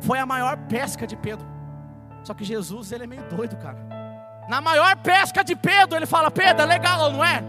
Foi 0.00 0.18
a 0.18 0.26
maior 0.26 0.56
pesca 0.68 1.06
de 1.06 1.16
Pedro. 1.16 1.46
Só 2.22 2.34
que 2.34 2.44
Jesus, 2.44 2.92
ele 2.92 3.04
é 3.04 3.06
meio 3.06 3.28
doido, 3.28 3.56
cara. 3.56 3.78
Na 4.48 4.60
maior 4.60 4.96
pesca 4.96 5.42
de 5.42 5.56
Pedro, 5.56 5.96
ele 5.96 6.06
fala: 6.06 6.30
Pedro, 6.30 6.62
é 6.62 6.66
legal, 6.66 7.10
não 7.10 7.24
é? 7.24 7.42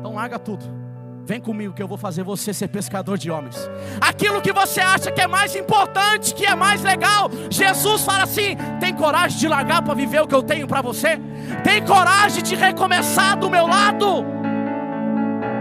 Então 0.00 0.14
larga 0.14 0.38
tudo 0.38 0.83
Vem 1.26 1.40
comigo 1.40 1.72
que 1.72 1.82
eu 1.82 1.88
vou 1.88 1.96
fazer 1.96 2.22
você 2.22 2.52
ser 2.52 2.68
pescador 2.68 3.16
de 3.16 3.30
homens. 3.30 3.56
Aquilo 4.00 4.42
que 4.42 4.52
você 4.52 4.80
acha 4.80 5.10
que 5.10 5.20
é 5.20 5.26
mais 5.26 5.56
importante, 5.56 6.34
que 6.34 6.44
é 6.44 6.54
mais 6.54 6.82
legal, 6.82 7.30
Jesus 7.50 8.02
fala 8.02 8.24
assim: 8.24 8.56
tem 8.78 8.94
coragem 8.94 9.38
de 9.38 9.48
largar 9.48 9.82
para 9.82 9.94
viver 9.94 10.20
o 10.20 10.26
que 10.26 10.34
eu 10.34 10.42
tenho 10.42 10.66
para 10.66 10.82
você? 10.82 11.18
Tem 11.62 11.84
coragem 11.84 12.42
de 12.42 12.54
recomeçar 12.54 13.38
do 13.38 13.48
meu 13.48 13.66
lado? 13.66 14.24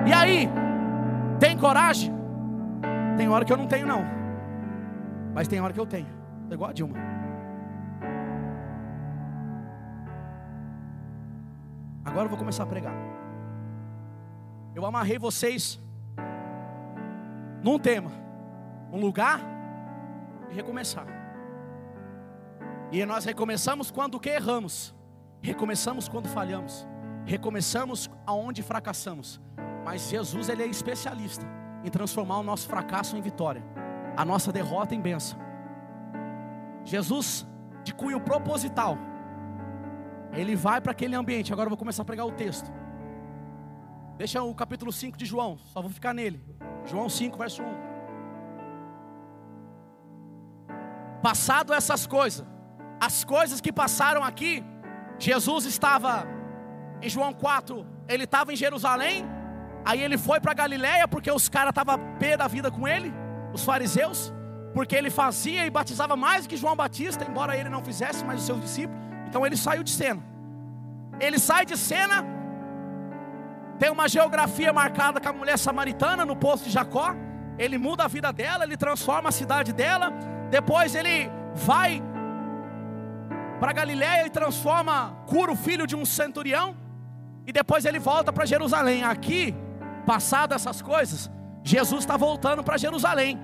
E 0.05 0.11
aí, 0.11 0.49
tem 1.39 1.57
coragem? 1.57 2.13
Tem 3.17 3.29
hora 3.29 3.45
que 3.45 3.53
eu 3.53 3.57
não 3.57 3.67
tenho, 3.67 3.87
não. 3.87 4.03
Mas 5.33 5.47
tem 5.47 5.61
hora 5.61 5.71
que 5.71 5.79
eu 5.79 5.85
tenho. 5.85 6.07
É 6.49 6.53
igual 6.53 6.69
a 6.71 6.73
Dilma. 6.73 6.97
Agora 12.03 12.25
eu 12.25 12.29
vou 12.29 12.37
começar 12.37 12.63
a 12.63 12.67
pregar. 12.67 12.93
Eu 14.75 14.85
amarrei 14.85 15.17
vocês 15.19 15.79
num 17.61 17.77
tema, 17.79 18.11
um 18.91 18.99
lugar 18.99 19.39
e 20.49 20.53
recomeçar. 20.53 21.07
E 22.91 23.05
nós 23.05 23.25
recomeçamos 23.25 23.89
quando 23.89 24.19
que 24.19 24.29
erramos, 24.29 24.93
recomeçamos 25.41 26.07
quando 26.07 26.27
falhamos, 26.27 26.87
recomeçamos 27.25 28.09
aonde 28.25 28.61
fracassamos. 28.61 29.39
Mas 29.83 30.09
Jesus 30.09 30.49
ele 30.49 30.63
é 30.63 30.67
especialista 30.67 31.45
em 31.83 31.89
transformar 31.89 32.39
o 32.39 32.43
nosso 32.43 32.67
fracasso 32.67 33.17
em 33.17 33.21
vitória, 33.21 33.63
a 34.15 34.23
nossa 34.23 34.51
derrota 34.51 34.95
em 34.95 35.01
bênção. 35.01 35.37
Jesus, 36.85 37.47
de 37.83 37.93
cunho 37.93 38.19
proposital, 38.19 38.97
ele 40.31 40.55
vai 40.55 40.81
para 40.81 40.91
aquele 40.91 41.15
ambiente. 41.15 41.53
Agora 41.53 41.67
eu 41.67 41.71
vou 41.71 41.77
começar 41.77 42.01
a 42.01 42.05
pregar 42.05 42.25
o 42.25 42.31
texto. 42.31 42.71
Deixa 44.17 44.43
o 44.43 44.53
capítulo 44.53 44.91
5 44.91 45.17
de 45.17 45.25
João, 45.25 45.57
só 45.57 45.81
vou 45.81 45.89
ficar 45.89 46.13
nele. 46.13 46.39
João 46.85 47.09
5, 47.09 47.37
verso 47.37 47.63
1. 47.63 47.93
Passado 51.21 51.73
essas 51.73 52.05
coisas, 52.05 52.45
as 52.99 53.23
coisas 53.23 53.59
que 53.59 53.71
passaram 53.71 54.23
aqui, 54.23 54.63
Jesus 55.17 55.65
estava 55.65 56.27
em 57.01 57.09
João 57.09 57.33
4, 57.33 57.85
ele 58.07 58.25
estava 58.25 58.53
em 58.53 58.55
Jerusalém, 58.55 59.25
aí 59.83 60.01
ele 60.01 60.17
foi 60.17 60.39
para 60.39 60.53
Galiléia 60.53 61.07
porque 61.07 61.31
os 61.31 61.49
caras 61.49 61.69
estavam 61.71 61.97
pé 62.19 62.37
da 62.37 62.47
vida 62.47 62.69
com 62.69 62.87
ele, 62.87 63.11
os 63.51 63.63
fariseus, 63.63 64.31
porque 64.75 64.95
ele 64.95 65.09
fazia 65.09 65.65
e 65.65 65.69
batizava 65.69 66.15
mais 66.15 66.45
que 66.45 66.55
João 66.57 66.75
Batista, 66.75 67.25
embora 67.27 67.57
ele 67.57 67.69
não 67.69 67.83
fizesse, 67.83 68.23
mas 68.23 68.41
os 68.41 68.45
seus 68.45 68.61
discípulos. 68.61 69.01
Então 69.27 69.45
ele 69.45 69.57
saiu 69.57 69.81
de 69.81 69.91
cena. 69.91 70.23
Ele 71.19 71.39
sai 71.39 71.65
de 71.65 71.77
cena 71.77 72.42
tem 73.79 73.89
uma 73.89 74.07
geografia 74.07 74.71
marcada 74.71 75.19
com 75.19 75.29
a 75.29 75.33
mulher 75.33 75.57
samaritana 75.57 76.25
no 76.25 76.35
poço 76.35 76.65
de 76.65 76.69
Jacó. 76.69 77.15
Ele 77.57 77.77
muda 77.77 78.03
a 78.03 78.07
vida 78.07 78.31
dela, 78.31 78.63
ele 78.63 78.77
transforma 78.77 79.29
a 79.29 79.31
cidade 79.31 79.73
dela. 79.73 80.11
Depois 80.49 80.95
ele 80.95 81.29
vai 81.53 82.01
para 83.59 83.73
Galiléia 83.73 84.25
e 84.25 84.29
transforma, 84.29 85.17
cura 85.25 85.51
o 85.51 85.55
filho 85.55 85.87
de 85.87 85.95
um 85.95 86.05
centurião. 86.05 86.75
E 87.45 87.51
depois 87.51 87.85
ele 87.85 87.99
volta 87.99 88.31
para 88.31 88.45
Jerusalém. 88.45 89.03
Aqui, 89.03 89.55
passado 90.05 90.53
essas 90.53 90.81
coisas, 90.81 91.29
Jesus 91.63 92.01
está 92.01 92.15
voltando 92.15 92.63
para 92.63 92.77
Jerusalém. 92.77 93.39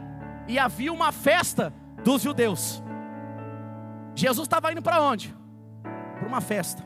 E 0.48 0.58
havia 0.58 0.92
uma 0.92 1.12
festa 1.12 1.74
dos 2.04 2.22
judeus. 2.22 2.84
Jesus 4.16 4.46
estava 4.46 4.72
indo 4.72 4.82
para 4.82 5.02
onde? 5.02 5.36
Para 6.18 6.28
uma 6.28 6.42
festa. 6.42 6.84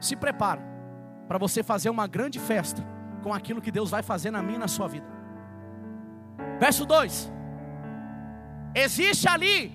Se 0.00 0.14
prepara 0.14 0.75
para 1.28 1.38
você 1.38 1.62
fazer 1.62 1.90
uma 1.90 2.06
grande 2.06 2.38
festa 2.38 2.82
com 3.22 3.32
aquilo 3.32 3.60
que 3.60 3.70
Deus 3.70 3.90
vai 3.90 4.02
fazer 4.02 4.30
na 4.30 4.42
minha 4.42 4.56
e 4.56 4.60
na 4.60 4.68
sua 4.68 4.88
vida. 4.88 5.06
Verso 6.58 6.86
2: 6.86 7.32
Existe 8.74 9.28
ali, 9.28 9.72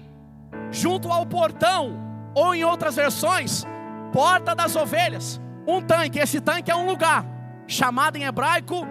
junto 0.72 1.12
ao 1.12 1.26
portão, 1.26 2.00
ou 2.34 2.56
em 2.56 2.64
outras 2.64 2.96
versões, 2.96 3.66
porta 4.14 4.56
das 4.56 4.76
ovelhas, 4.76 5.40
um 5.68 5.82
tanque. 5.82 6.20
Esse 6.20 6.40
tanque 6.40 6.72
é 6.72 6.76
um 6.76 6.86
lugar, 6.86 7.26
chamado 7.68 8.16
em 8.16 8.24
hebraico 8.24 8.88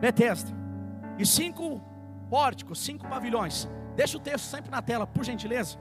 Betesda, 0.00 0.50
e 1.18 1.26
cinco 1.26 1.80
pórticos, 2.30 2.80
cinco 2.80 3.06
pavilhões. 3.08 3.68
Deixa 3.94 4.16
o 4.16 4.20
texto 4.20 4.44
sempre 4.44 4.70
na 4.70 4.82
tela, 4.82 5.06
por 5.06 5.24
gentileza. 5.24 5.78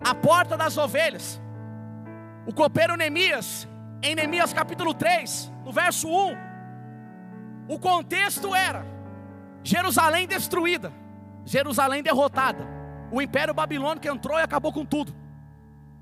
A 0.00 0.14
porta 0.14 0.56
das 0.56 0.76
ovelhas. 0.76 1.40
O 2.46 2.52
copeiro 2.52 2.96
Neemias 2.96 3.68
em 4.02 4.16
Neemias 4.16 4.52
capítulo 4.52 4.92
3, 4.92 5.52
no 5.64 5.70
verso 5.70 6.08
1, 6.08 6.36
o 7.68 7.78
contexto 7.78 8.52
era 8.54 8.84
Jerusalém 9.62 10.26
destruída, 10.26 10.92
Jerusalém 11.44 12.02
derrotada, 12.02 12.66
o 13.12 13.22
império 13.22 13.54
babilônico 13.54 14.08
entrou 14.08 14.38
e 14.38 14.42
acabou 14.42 14.72
com 14.72 14.84
tudo. 14.84 15.14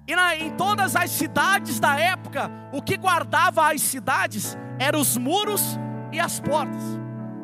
E 0.07 0.17
na, 0.17 0.35
em 0.35 0.51
todas 0.57 0.97
as 0.97 1.11
cidades 1.11 1.79
da 1.79 1.99
época, 1.99 2.51
o 2.73 2.81
que 2.81 2.97
guardava 2.97 3.71
as 3.71 3.83
cidades 3.83 4.57
eram 4.79 5.01
os 5.01 5.17
muros 5.19 5.79
e 6.11 6.19
as 6.19 6.41
portas. 6.41 6.83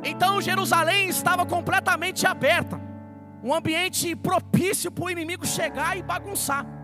Então 0.02 0.40
Jerusalém 0.40 1.08
estava 1.08 1.44
completamente 1.44 2.26
aberta, 2.26 2.80
um 3.42 3.52
ambiente 3.52 4.16
propício 4.16 4.90
para 4.90 5.04
o 5.04 5.10
inimigo 5.10 5.46
chegar 5.46 5.98
e 5.98 6.02
bagunçar. 6.02 6.75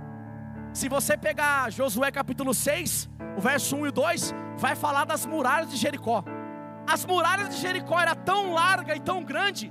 Se 0.73 0.89
você 0.89 1.19
pegar 1.19 1.71
Josué 1.71 2.11
capítulo 2.11 2.55
6, 2.55 3.11
o 3.37 3.41
verso 3.41 3.77
1 3.77 3.89
e 3.89 3.91
2, 3.91 4.35
vai 4.57 4.75
falar 4.75 5.05
das 5.05 5.27
muralhas 5.27 5.71
de 5.71 5.77
Jericó. 5.77 6.25
As 6.91 7.05
muralhas 7.05 7.51
de 7.51 7.57
Jericó 7.57 8.01
era 8.01 8.15
tão 8.15 8.55
larga 8.55 8.97
e 8.97 9.01
tão 9.01 9.23
grande 9.23 9.71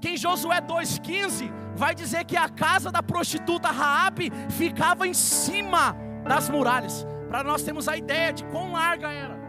que 0.00 0.10
em 0.10 0.16
Josué 0.16 0.60
2:15 0.60 1.48
vai 1.76 1.94
dizer 1.94 2.24
que 2.24 2.36
a 2.36 2.48
casa 2.48 2.90
da 2.90 3.02
prostituta 3.02 3.70
Raabe 3.70 4.32
ficava 4.50 5.06
em 5.06 5.14
cima 5.14 5.96
das 6.26 6.50
muralhas. 6.50 7.06
Para 7.28 7.44
nós 7.44 7.62
termos 7.62 7.86
a 7.86 7.96
ideia 7.96 8.32
de 8.32 8.44
quão 8.46 8.72
larga 8.72 9.12
era. 9.12 9.40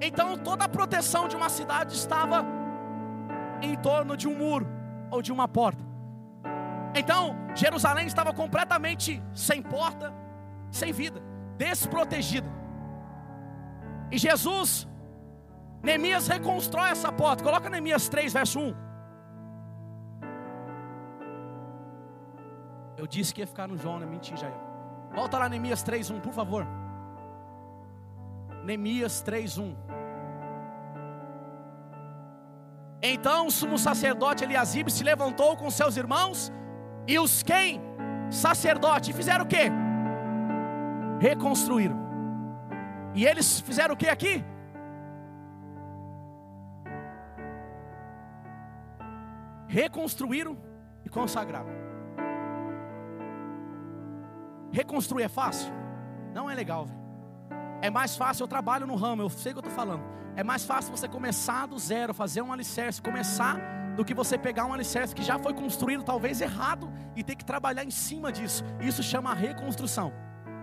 Então 0.00 0.38
toda 0.38 0.64
a 0.64 0.68
proteção 0.68 1.26
de 1.26 1.34
uma 1.34 1.48
cidade 1.48 1.94
estava 1.94 2.46
em 3.60 3.74
torno 3.74 4.16
de 4.16 4.28
um 4.28 4.36
muro 4.36 4.68
ou 5.10 5.20
de 5.20 5.32
uma 5.32 5.48
porta. 5.48 5.84
Então 6.94 7.36
Jerusalém 7.56 8.06
estava 8.06 8.32
completamente 8.32 9.20
sem 9.34 9.60
porta, 9.60 10.14
sem 10.70 10.92
vida. 10.92 11.20
desprotegida. 11.56 12.48
E 14.12 14.16
Jesus, 14.16 14.86
Neemias 15.82 16.28
reconstrói 16.28 16.90
essa 16.90 17.10
porta. 17.10 17.42
Coloca 17.42 17.68
Neemias 17.68 18.08
3, 18.08 18.32
verso 18.32 18.60
1. 18.60 18.74
Eu 22.96 23.06
disse 23.06 23.34
que 23.34 23.40
ia 23.40 23.46
ficar 23.46 23.66
no 23.66 23.76
João, 23.76 23.98
não 23.98 24.06
é 24.06 24.10
mentira, 24.10 24.36
Jair. 24.36 24.54
Volta 25.14 25.38
lá, 25.38 25.48
Neemias 25.48 25.82
3, 25.82 26.10
1, 26.10 26.20
por 26.20 26.32
favor. 26.32 26.66
Neemias 28.64 29.20
3, 29.22 29.58
1. 29.58 29.76
Então 33.00 33.46
o 33.46 33.50
sumo 33.50 33.78
sacerdote 33.78 34.42
Eliasibe 34.44 34.90
se 34.90 35.04
levantou 35.04 35.56
com 35.56 35.70
seus 35.70 35.96
irmãos 35.96 36.52
e 37.06 37.18
os 37.18 37.42
quem? 37.42 37.80
Sacerdote. 38.30 39.12
Fizeram 39.12 39.44
o 39.44 39.48
quê? 39.48 39.70
Reconstruíram. 41.20 41.98
E 43.14 43.26
eles 43.26 43.60
fizeram 43.60 43.94
o 43.94 43.96
que 43.96 44.08
aqui? 44.08 44.44
Reconstruíram 49.66 50.56
e 51.04 51.08
consagraram. 51.08 51.68
Reconstruir 54.70 55.24
é 55.24 55.28
fácil? 55.28 55.72
Não 56.32 56.48
é 56.48 56.54
legal. 56.54 56.86
É 57.80 57.90
mais 57.90 58.16
fácil, 58.16 58.44
eu 58.44 58.48
trabalho 58.48 58.86
no 58.86 58.94
ramo, 58.94 59.22
eu 59.22 59.28
sei 59.28 59.52
o 59.52 59.54
que 59.56 59.58
eu 59.58 59.68
estou 59.68 59.74
falando. 59.74 60.02
É 60.36 60.44
mais 60.44 60.64
fácil 60.64 60.96
você 60.96 61.08
começar 61.08 61.66
do 61.66 61.78
zero, 61.78 62.14
fazer 62.14 62.42
um 62.42 62.52
alicerce, 62.52 63.02
começar, 63.02 63.58
do 63.96 64.04
que 64.04 64.14
você 64.14 64.38
pegar 64.38 64.66
um 64.66 64.72
alicerce 64.72 65.14
que 65.14 65.22
já 65.22 65.38
foi 65.38 65.52
construído, 65.52 66.04
talvez 66.04 66.40
errado, 66.40 66.90
e 67.16 67.24
ter 67.24 67.34
que 67.34 67.44
trabalhar 67.44 67.84
em 67.84 67.90
cima 67.90 68.30
disso. 68.30 68.64
Isso 68.80 69.02
chama 69.02 69.34
reconstrução. 69.34 70.12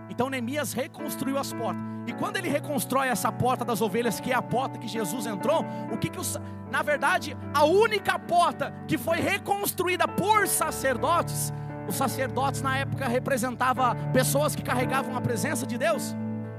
Então 0.08 0.30
Neemias 0.30 0.72
reconstruiu 0.72 1.38
as 1.38 1.52
portas. 1.52 1.82
E 2.06 2.12
quando 2.12 2.36
ele 2.36 2.48
reconstrói 2.48 3.08
essa 3.08 3.32
porta 3.32 3.64
das 3.64 3.80
ovelhas, 3.80 4.20
que 4.20 4.30
é 4.30 4.34
a 4.34 4.42
porta 4.42 4.78
que 4.78 4.86
Jesus 4.86 5.26
entrou, 5.26 5.64
o 5.92 5.98
que 5.98 6.08
que 6.08 6.20
os, 6.20 6.38
na 6.70 6.82
verdade, 6.82 7.36
a 7.52 7.64
única 7.64 8.18
porta 8.18 8.72
que 8.86 8.96
foi 8.96 9.18
reconstruída 9.18 10.06
por 10.06 10.46
sacerdotes, 10.46 11.52
os 11.88 11.96
sacerdotes 11.96 12.62
na 12.62 12.78
época 12.78 13.08
representavam 13.08 13.96
pessoas 14.12 14.54
que 14.54 14.62
carregavam 14.62 15.16
a 15.16 15.20
presença 15.20 15.66
de 15.66 15.76
Deus. 15.76 16.14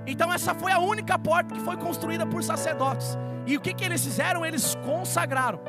Então 0.06 0.32
essa 0.32 0.54
foi 0.54 0.72
a 0.72 0.80
única 0.80 1.18
porta 1.18 1.54
que 1.54 1.62
foi 1.62 1.78
construída 1.78 2.26
por 2.26 2.44
sacerdotes. 2.44 3.18
E 3.46 3.56
o 3.56 3.62
que 3.62 3.74
que 3.74 3.86
eles 3.86 4.04
fizeram? 4.04 4.46
Eles 4.46 4.76
consagraram. 4.86 5.60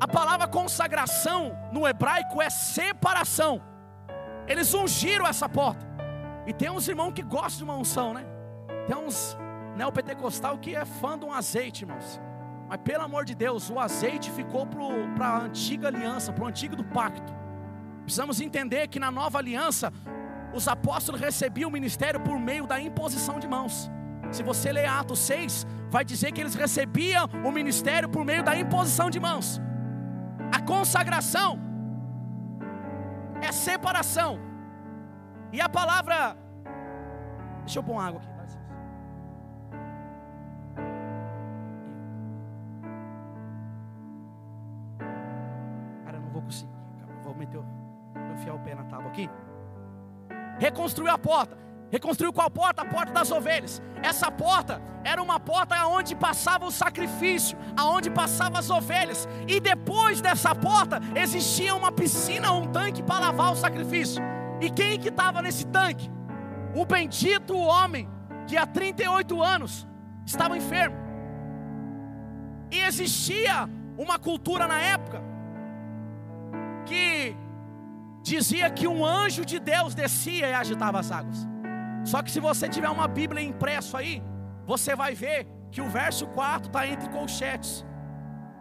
A 0.00 0.06
palavra 0.06 0.46
consagração 0.46 1.56
no 1.72 1.86
hebraico 1.86 2.40
é 2.40 2.48
separação. 2.48 3.60
Eles 4.46 4.72
ungiram 4.72 5.26
essa 5.26 5.48
porta. 5.48 5.87
E 6.48 6.52
tem 6.54 6.70
uns 6.70 6.88
irmãos 6.88 7.12
que 7.12 7.22
gostam 7.22 7.58
de 7.58 7.64
uma 7.64 7.76
unção, 7.76 8.14
né? 8.14 8.24
Tem 8.86 8.96
uns 8.96 9.36
neopentecostal 9.76 10.56
que 10.56 10.74
é 10.74 10.82
fã 10.86 11.18
de 11.18 11.26
um 11.26 11.32
azeite, 11.32 11.84
irmãos. 11.84 12.18
Mas 12.66 12.80
pelo 12.82 13.04
amor 13.04 13.26
de 13.26 13.34
Deus, 13.34 13.68
o 13.68 13.78
azeite 13.78 14.30
ficou 14.30 14.66
para 14.66 15.26
a 15.26 15.40
antiga 15.42 15.88
aliança, 15.88 16.32
para 16.32 16.44
o 16.44 16.46
antigo 16.46 16.74
do 16.74 16.84
pacto. 16.84 17.34
Precisamos 18.02 18.40
entender 18.40 18.88
que 18.88 18.98
na 18.98 19.10
nova 19.10 19.36
aliança, 19.36 19.92
os 20.54 20.66
apóstolos 20.66 21.20
recebiam 21.20 21.68
o 21.68 21.72
ministério 21.72 22.18
por 22.18 22.38
meio 22.38 22.66
da 22.66 22.80
imposição 22.80 23.38
de 23.38 23.46
mãos. 23.46 23.90
Se 24.30 24.42
você 24.42 24.72
ler 24.72 24.86
Atos 24.86 25.18
6, 25.18 25.66
vai 25.90 26.02
dizer 26.02 26.32
que 26.32 26.40
eles 26.40 26.54
recebiam 26.54 27.28
o 27.44 27.52
ministério 27.52 28.08
por 28.08 28.24
meio 28.24 28.42
da 28.42 28.56
imposição 28.56 29.10
de 29.10 29.20
mãos. 29.20 29.60
A 30.50 30.62
consagração 30.62 31.60
é 33.42 33.52
separação. 33.52 34.47
E 35.52 35.60
a 35.60 35.68
palavra. 35.68 36.36
Deixa 37.60 37.78
eu 37.78 37.82
pôr 37.82 37.98
água 37.98 38.20
aqui. 38.20 38.28
Cara, 46.04 46.18
não 46.18 46.30
vou 46.30 46.42
conseguir. 46.42 46.72
Vou 47.22 47.34
meter. 47.34 47.60
Vou 47.60 48.34
enfiar 48.34 48.54
o 48.54 48.58
pé 48.60 48.74
na 48.74 48.84
tábua 48.84 49.08
aqui. 49.08 49.28
Reconstruiu 50.58 51.12
a 51.12 51.18
porta. 51.18 51.56
Reconstruiu 51.90 52.32
qual 52.32 52.50
porta? 52.50 52.82
A 52.82 52.84
porta 52.84 53.12
das 53.12 53.30
ovelhas. 53.30 53.82
Essa 54.02 54.30
porta 54.30 54.82
era 55.02 55.22
uma 55.22 55.40
porta 55.40 55.74
aonde 55.74 56.14
passava 56.14 56.66
o 56.66 56.70
sacrifício, 56.70 57.56
aonde 57.76 58.10
passavam 58.10 58.58
as 58.58 58.68
ovelhas. 58.68 59.26
E 59.46 59.58
depois 59.58 60.20
dessa 60.20 60.54
porta 60.54 61.00
existia 61.14 61.74
uma 61.74 61.90
piscina, 61.90 62.52
um 62.52 62.66
tanque 62.70 63.02
para 63.02 63.26
lavar 63.26 63.52
o 63.52 63.56
sacrifício. 63.56 64.22
E 64.60 64.70
quem 64.70 64.98
que 64.98 65.08
estava 65.08 65.40
nesse 65.40 65.66
tanque? 65.66 66.10
O 66.74 66.84
bendito 66.84 67.56
homem 67.56 68.08
que 68.46 68.56
há 68.56 68.66
38 68.66 69.42
anos 69.42 69.86
estava 70.26 70.56
enfermo. 70.56 70.96
E 72.70 72.80
existia 72.80 73.68
uma 73.96 74.18
cultura 74.18 74.66
na 74.66 74.78
época 74.78 75.22
que 76.84 77.36
dizia 78.22 78.70
que 78.70 78.86
um 78.86 79.04
anjo 79.04 79.44
de 79.44 79.58
Deus 79.58 79.94
descia 79.94 80.48
e 80.48 80.54
agitava 80.54 80.98
as 80.98 81.10
águas. 81.10 81.46
Só 82.04 82.22
que 82.22 82.30
se 82.30 82.40
você 82.40 82.68
tiver 82.68 82.88
uma 82.88 83.08
Bíblia 83.08 83.42
impresso 83.42 83.96
aí, 83.96 84.22
você 84.66 84.94
vai 84.94 85.14
ver 85.14 85.46
que 85.70 85.80
o 85.80 85.88
verso 85.88 86.26
4 86.28 86.68
está 86.68 86.86
entre 86.86 87.08
colchetes. 87.10 87.84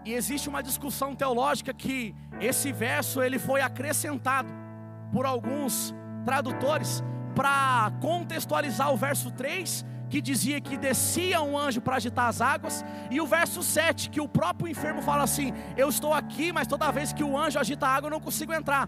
E 0.05 0.13
existe 0.13 0.47
uma 0.47 0.61
discussão 0.63 1.15
teológica 1.15 1.73
que 1.73 2.15
esse 2.39 2.71
verso 2.71 3.21
ele 3.21 3.39
foi 3.39 3.61
acrescentado 3.61 4.49
por 5.11 5.25
alguns 5.25 5.93
tradutores 6.25 7.03
para 7.35 7.91
contextualizar 8.01 8.91
o 8.91 8.97
verso 8.97 9.31
3, 9.31 9.85
que 10.09 10.21
dizia 10.21 10.59
que 10.59 10.77
descia 10.77 11.41
um 11.41 11.57
anjo 11.57 11.81
para 11.81 11.97
agitar 11.97 12.27
as 12.27 12.41
águas, 12.41 12.83
e 13.11 13.19
o 13.21 13.27
verso 13.27 13.61
7, 13.61 14.09
que 14.09 14.21
o 14.21 14.27
próprio 14.27 14.69
enfermo 14.69 15.01
fala 15.01 15.23
assim: 15.23 15.53
Eu 15.75 15.89
estou 15.89 16.13
aqui, 16.13 16.51
mas 16.51 16.67
toda 16.67 16.91
vez 16.91 17.13
que 17.13 17.23
o 17.23 17.37
anjo 17.37 17.59
agita 17.59 17.85
a 17.85 17.95
água 17.95 18.07
eu 18.07 18.11
não 18.11 18.19
consigo 18.19 18.53
entrar. 18.53 18.87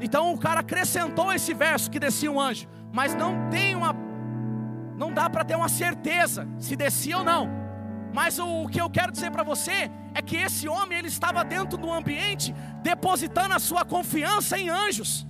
Então 0.00 0.32
o 0.32 0.38
cara 0.38 0.60
acrescentou 0.60 1.32
esse 1.32 1.54
verso 1.54 1.90
que 1.90 1.98
descia 1.98 2.30
um 2.30 2.40
anjo, 2.40 2.68
mas 2.92 3.14
não 3.14 3.48
tem 3.50 3.74
uma 3.74 3.94
não 4.96 5.12
dá 5.12 5.28
para 5.28 5.44
ter 5.44 5.56
uma 5.56 5.68
certeza 5.68 6.46
se 6.58 6.76
descia 6.76 7.18
ou 7.18 7.24
não. 7.24 7.63
Mas 8.14 8.38
o, 8.38 8.62
o 8.62 8.68
que 8.68 8.80
eu 8.80 8.88
quero 8.88 9.10
dizer 9.10 9.32
para 9.32 9.42
você 9.42 9.90
é 10.14 10.22
que 10.22 10.36
esse 10.36 10.68
homem 10.68 10.96
ele 10.96 11.08
estava 11.08 11.44
dentro 11.44 11.76
do 11.76 11.92
ambiente 11.92 12.54
depositando 12.80 13.54
a 13.54 13.58
sua 13.58 13.84
confiança 13.84 14.56
em 14.56 14.68
anjos. 14.68 15.26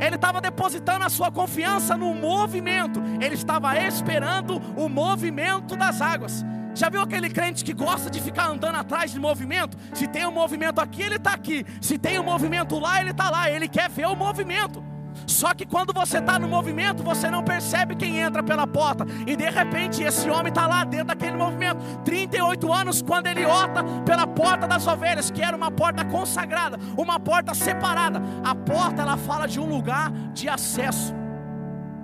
Ele 0.00 0.14
estava 0.14 0.40
depositando 0.40 1.04
a 1.04 1.10
sua 1.10 1.32
confiança 1.32 1.96
no 1.96 2.14
movimento. 2.14 3.02
Ele 3.20 3.34
estava 3.34 3.76
esperando 3.76 4.56
o 4.76 4.88
movimento 4.88 5.74
das 5.76 6.00
águas. 6.00 6.44
Já 6.74 6.88
viu 6.88 7.02
aquele 7.02 7.28
crente 7.28 7.64
que 7.64 7.74
gosta 7.74 8.08
de 8.08 8.20
ficar 8.20 8.46
andando 8.48 8.76
atrás 8.76 9.10
de 9.10 9.18
movimento? 9.18 9.76
Se 9.92 10.06
tem 10.06 10.24
um 10.24 10.32
movimento 10.32 10.80
aqui, 10.80 11.02
ele 11.02 11.16
está 11.16 11.32
aqui. 11.32 11.66
Se 11.80 11.98
tem 11.98 12.20
um 12.20 12.24
movimento 12.24 12.78
lá, 12.78 13.00
ele 13.00 13.10
está 13.10 13.30
lá. 13.30 13.50
Ele 13.50 13.68
quer 13.68 13.90
ver 13.90 14.06
o 14.06 14.14
movimento. 14.14 14.91
Só 15.26 15.54
que 15.54 15.66
quando 15.66 15.92
você 15.92 16.18
está 16.18 16.38
no 16.38 16.48
movimento, 16.48 17.02
você 17.02 17.30
não 17.30 17.42
percebe 17.42 17.94
quem 17.94 18.18
entra 18.18 18.42
pela 18.42 18.66
porta. 18.66 19.06
E 19.26 19.36
de 19.36 19.48
repente 19.48 20.02
esse 20.02 20.28
homem 20.28 20.48
está 20.48 20.66
lá 20.66 20.84
dentro 20.84 21.08
daquele 21.08 21.36
movimento. 21.36 21.80
38 22.04 22.72
anos, 22.72 23.02
quando 23.02 23.26
ele 23.26 23.44
ota 23.44 23.84
pela 24.04 24.26
porta 24.26 24.66
das 24.66 24.86
ovelhas, 24.86 25.30
que 25.30 25.42
era 25.42 25.56
uma 25.56 25.70
porta 25.70 26.04
consagrada, 26.04 26.78
uma 26.96 27.18
porta 27.18 27.54
separada. 27.54 28.22
A 28.44 28.54
porta 28.54 29.02
ela 29.02 29.16
fala 29.16 29.46
de 29.46 29.60
um 29.60 29.68
lugar 29.68 30.10
de 30.32 30.48
acesso. 30.48 31.14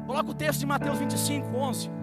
Coloca 0.06 0.30
o 0.30 0.34
texto 0.34 0.60
de 0.60 0.66
Mateus 0.66 0.98
25, 0.98 1.56
11. 1.56 1.97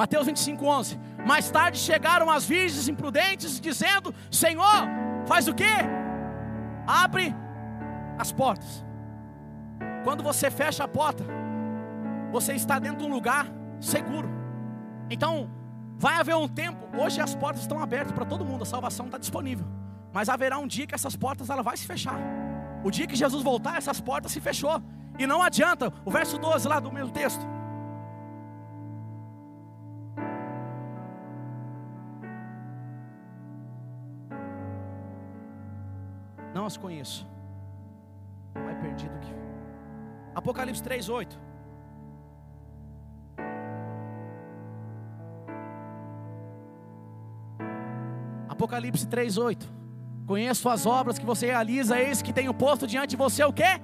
Mateus 0.00 0.24
25, 0.24 0.64
11. 0.64 0.98
Mais 1.26 1.50
tarde 1.50 1.76
chegaram 1.76 2.30
as 2.30 2.46
virgens 2.46 2.88
imprudentes, 2.88 3.60
dizendo: 3.60 4.14
Senhor, 4.30 4.88
faz 5.26 5.46
o 5.46 5.52
que? 5.52 5.74
Abre 6.86 7.36
as 8.18 8.32
portas. 8.32 8.82
Quando 10.02 10.22
você 10.22 10.50
fecha 10.50 10.84
a 10.84 10.88
porta, 10.88 11.22
você 12.32 12.54
está 12.54 12.78
dentro 12.78 13.00
de 13.00 13.04
um 13.04 13.12
lugar 13.12 13.46
seguro. 13.78 14.26
Então, 15.10 15.50
vai 15.98 16.14
haver 16.14 16.34
um 16.34 16.48
tempo. 16.48 16.82
Hoje 16.98 17.20
as 17.20 17.34
portas 17.34 17.60
estão 17.60 17.78
abertas 17.82 18.12
para 18.12 18.24
todo 18.24 18.42
mundo, 18.42 18.62
a 18.62 18.66
salvação 18.66 19.04
está 19.04 19.18
disponível. 19.18 19.66
Mas 20.14 20.30
haverá 20.30 20.56
um 20.56 20.66
dia 20.66 20.86
que 20.86 20.94
essas 20.94 21.14
portas 21.14 21.50
ela 21.50 21.62
vai 21.62 21.76
se 21.76 21.86
fechar. 21.86 22.18
O 22.82 22.90
dia 22.90 23.06
que 23.06 23.14
Jesus 23.14 23.42
voltar, 23.42 23.76
essas 23.76 24.00
portas 24.00 24.32
se 24.32 24.40
fechou. 24.40 24.82
E 25.18 25.26
não 25.26 25.42
adianta. 25.42 25.92
O 26.06 26.10
verso 26.10 26.38
12 26.38 26.66
lá 26.66 26.80
do 26.80 26.90
mesmo 26.90 27.10
texto. 27.10 27.59
Não 36.70 36.72
as 36.72 36.76
conheço. 36.76 37.26
Mais 38.54 38.78
perdido 38.78 39.18
que. 39.18 39.34
Apocalipse 40.32 40.80
3, 40.80 41.08
8. 41.08 41.40
Apocalipse 48.48 49.08
3, 49.08 49.36
8. 49.36 49.72
Conheço 50.28 50.68
as 50.68 50.86
obras 50.86 51.18
que 51.18 51.26
você 51.26 51.46
realiza, 51.46 51.98
eis 51.98 52.22
que 52.22 52.32
tenho 52.32 52.54
posto 52.54 52.86
diante 52.86 53.10
de 53.10 53.16
você 53.16 53.42
o 53.42 53.52
quê? 53.52 53.80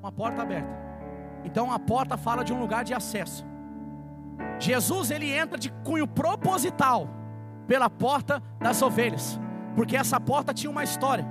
Uma 0.00 0.10
porta 0.10 0.40
aberta. 0.40 0.74
Então 1.44 1.70
a 1.70 1.78
porta 1.78 2.16
fala 2.16 2.42
de 2.42 2.54
um 2.54 2.58
lugar 2.58 2.84
de 2.84 2.94
acesso. 2.94 3.44
Jesus 4.58 5.10
ele 5.10 5.30
entra 5.30 5.58
de 5.58 5.70
cunho 5.84 6.06
proposital 6.06 7.06
pela 7.66 7.90
porta 7.90 8.42
das 8.58 8.80
ovelhas, 8.80 9.38
porque 9.76 9.96
essa 9.96 10.18
porta 10.18 10.52
tinha 10.52 10.70
uma 10.70 10.82
história 10.82 11.24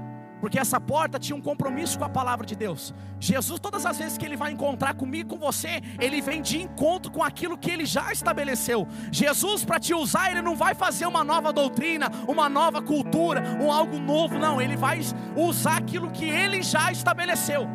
porque 0.46 0.60
essa 0.60 0.80
porta 0.80 1.18
tinha 1.18 1.36
um 1.36 1.42
compromisso 1.42 1.98
com 1.98 2.06
a 2.06 2.10
palavra 2.10 2.46
de 2.46 2.56
Deus. 2.56 2.94
Jesus, 3.20 3.60
todas 3.60 3.84
as 3.84 3.98
vezes 3.98 4.16
que 4.16 4.24
ele 4.24 4.38
vai 4.38 4.52
encontrar 4.52 4.94
comigo, 4.94 5.30
com 5.32 5.40
você, 5.40 5.82
ele 6.00 6.22
vem 6.22 6.40
de 6.40 6.62
encontro 6.62 7.12
com 7.12 7.24
aquilo 7.24 7.58
que 7.58 7.72
ele 7.72 7.84
já 7.84 8.12
estabeleceu. 8.12 8.88
Jesus, 9.12 9.66
para 9.66 9.80
te 9.80 9.94
usar, 9.96 10.30
ele 10.30 10.44
não 10.44 10.56
vai 10.56 10.76
fazer 10.76 11.08
uma 11.08 11.24
nova 11.24 11.52
doutrina, 11.52 12.12
uma 12.28 12.48
nova 12.48 12.80
cultura, 12.80 13.42
um 13.60 13.72
algo 13.72 13.98
novo, 13.98 14.38
não. 14.38 14.62
Ele 14.62 14.76
vai 14.76 15.00
usar 15.36 15.78
aquilo 15.78 16.12
que 16.12 16.26
ele 16.26 16.62
já 16.62 16.92
estabeleceu. 16.92 17.68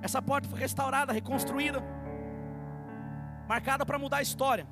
Essa 0.00 0.22
porta 0.22 0.48
foi 0.48 0.58
restaurada, 0.58 1.12
reconstruída, 1.12 1.82
marcada 3.48 3.84
para 3.84 3.98
mudar 3.98 4.18
a 4.18 4.22
história. 4.22 4.66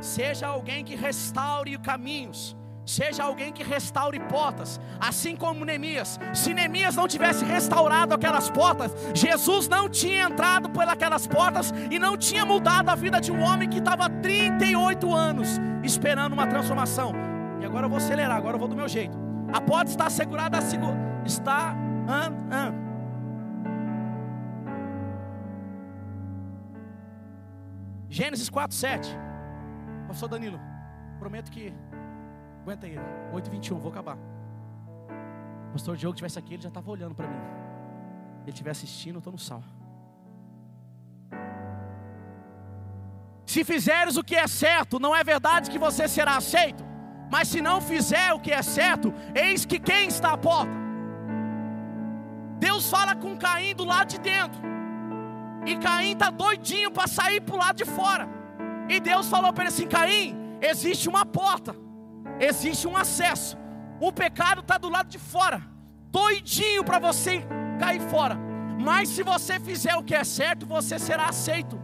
Seja 0.00 0.46
alguém 0.46 0.84
que 0.84 0.94
restaure 0.94 1.76
caminhos 1.78 2.56
Seja 2.86 3.24
alguém 3.24 3.52
que 3.52 3.64
restaure 3.64 4.20
portas, 4.20 4.80
assim 5.00 5.34
como 5.34 5.64
Neemias. 5.64 6.20
Se 6.32 6.54
Neemias 6.54 6.94
não 6.94 7.08
tivesse 7.08 7.44
restaurado 7.44 8.14
aquelas 8.14 8.48
portas, 8.48 8.94
Jesus 9.12 9.66
não 9.66 9.88
tinha 9.88 10.22
entrado 10.22 10.70
por 10.70 10.84
aquelas 10.84 11.26
portas 11.26 11.74
e 11.90 11.98
não 11.98 12.16
tinha 12.16 12.46
mudado 12.46 12.88
a 12.88 12.94
vida 12.94 13.20
de 13.20 13.32
um 13.32 13.42
homem 13.42 13.68
que 13.68 13.78
estava 13.78 14.08
38 14.08 15.12
anos 15.12 15.60
esperando 15.82 16.34
uma 16.34 16.46
transformação. 16.46 17.12
E 17.60 17.64
agora 17.64 17.86
eu 17.86 17.90
vou 17.90 17.98
acelerar, 17.98 18.36
agora 18.36 18.54
eu 18.54 18.60
vou 18.60 18.68
do 18.68 18.76
meu 18.76 18.88
jeito. 18.88 19.18
A 19.52 19.60
porta 19.60 19.90
está 19.90 20.08
segurada, 20.08 20.58
está. 21.24 21.74
Gênesis 28.08 28.48
4, 28.48 28.76
7. 28.76 29.18
Pastor 30.06 30.28
Danilo, 30.28 30.60
prometo 31.18 31.50
que 31.50 31.74
Aguenta 32.66 32.84
aí, 32.84 32.96
8h21, 33.32 33.78
vou 33.78 33.92
acabar. 33.92 34.18
O 35.68 35.72
pastor 35.74 35.96
Diogo 35.96 36.14
estivesse 36.14 36.36
aqui, 36.36 36.54
ele 36.54 36.62
já 36.64 36.68
estava 36.68 36.90
olhando 36.90 37.14
para 37.14 37.28
mim. 37.28 37.38
Ele 38.42 38.50
estiver 38.50 38.72
assistindo, 38.72 39.14
eu 39.14 39.18
estou 39.18 39.32
no 39.32 39.38
sal. 39.38 39.62
Se 43.46 43.62
fizeres 43.62 44.16
o 44.16 44.24
que 44.24 44.34
é 44.34 44.48
certo, 44.48 44.98
não 44.98 45.14
é 45.14 45.22
verdade 45.22 45.70
que 45.70 45.78
você 45.78 46.08
será 46.08 46.36
aceito. 46.36 46.84
Mas 47.30 47.46
se 47.46 47.62
não 47.62 47.80
fizer 47.80 48.32
o 48.32 48.40
que 48.40 48.50
é 48.50 48.62
certo, 48.62 49.14
eis 49.32 49.64
que 49.64 49.78
quem 49.78 50.08
está 50.08 50.32
à 50.32 50.36
porta. 50.36 50.72
Deus 52.58 52.90
fala 52.90 53.14
com 53.14 53.38
Caim 53.38 53.76
do 53.76 53.84
lado 53.84 54.08
de 54.08 54.18
dentro. 54.18 54.60
E 55.64 55.76
Caim 55.76 56.14
está 56.14 56.30
doidinho 56.30 56.90
para 56.90 57.06
sair 57.06 57.40
para 57.40 57.54
o 57.54 57.58
lado 57.58 57.76
de 57.76 57.84
fora. 57.84 58.35
E 58.88 59.00
Deus 59.00 59.28
falou 59.28 59.52
para 59.52 59.64
ele 59.64 59.72
assim: 59.72 59.86
Caim, 59.86 60.36
existe 60.60 61.08
uma 61.08 61.24
porta 61.24 61.86
existe 62.40 62.86
um 62.86 62.96
acesso. 62.96 63.56
O 64.00 64.12
pecado 64.12 64.60
está 64.60 64.78
do 64.78 64.88
lado 64.88 65.08
de 65.08 65.18
fora, 65.18 65.62
doidinho 66.10 66.84
para 66.84 66.98
você 66.98 67.44
cair 67.78 68.00
fora. 68.00 68.36
Mas 68.78 69.08
se 69.08 69.22
você 69.22 69.58
fizer 69.58 69.94
o 69.96 70.02
que 70.02 70.14
é 70.14 70.22
certo, 70.22 70.66
você 70.66 70.98
será 70.98 71.26
aceito. 71.26 71.80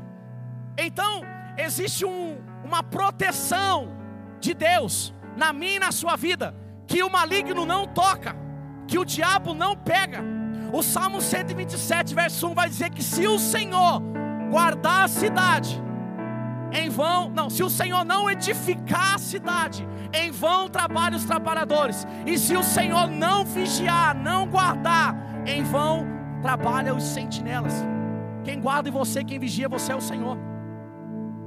Então, 0.76 1.22
existe 1.56 2.04
um, 2.04 2.38
uma 2.64 2.82
proteção 2.82 3.96
de 4.40 4.52
Deus 4.52 5.14
na 5.36 5.52
minha 5.52 5.76
e 5.76 5.78
na 5.78 5.92
sua 5.92 6.16
vida, 6.16 6.54
que 6.86 7.02
o 7.02 7.10
maligno 7.10 7.64
não 7.64 7.86
toca, 7.86 8.36
que 8.86 8.98
o 8.98 9.04
diabo 9.04 9.54
não 9.54 9.74
pega. 9.74 10.22
O 10.72 10.82
Salmo 10.82 11.20
127, 11.20 12.14
verso 12.14 12.48
1 12.48 12.54
vai 12.54 12.68
dizer 12.68 12.90
que 12.90 13.02
se 13.02 13.26
o 13.26 13.38
Senhor 13.38 14.02
guardar 14.50 15.04
a 15.04 15.08
cidade, 15.08 15.82
em 16.72 16.88
vão, 16.88 17.28
não, 17.28 17.50
se 17.50 17.62
o 17.62 17.68
Senhor 17.68 18.04
não 18.04 18.30
edificar 18.30 19.14
a 19.14 19.18
cidade, 19.18 19.86
em 20.12 20.30
vão 20.30 20.68
trabalham 20.68 21.18
os 21.18 21.24
trabalhadores, 21.24 22.06
e 22.26 22.38
se 22.38 22.56
o 22.56 22.62
Senhor 22.62 23.08
não 23.08 23.44
vigiar, 23.44 24.14
não 24.14 24.46
guardar, 24.46 25.14
em 25.46 25.62
vão 25.62 26.06
trabalham 26.40 26.96
os 26.96 27.04
sentinelas. 27.04 27.74
Quem 28.42 28.60
guarda 28.60 28.88
em 28.88 28.92
você, 28.92 29.22
quem 29.22 29.38
vigia 29.38 29.68
você 29.68 29.92
é 29.92 29.96
o 29.96 30.00
Senhor. 30.00 30.36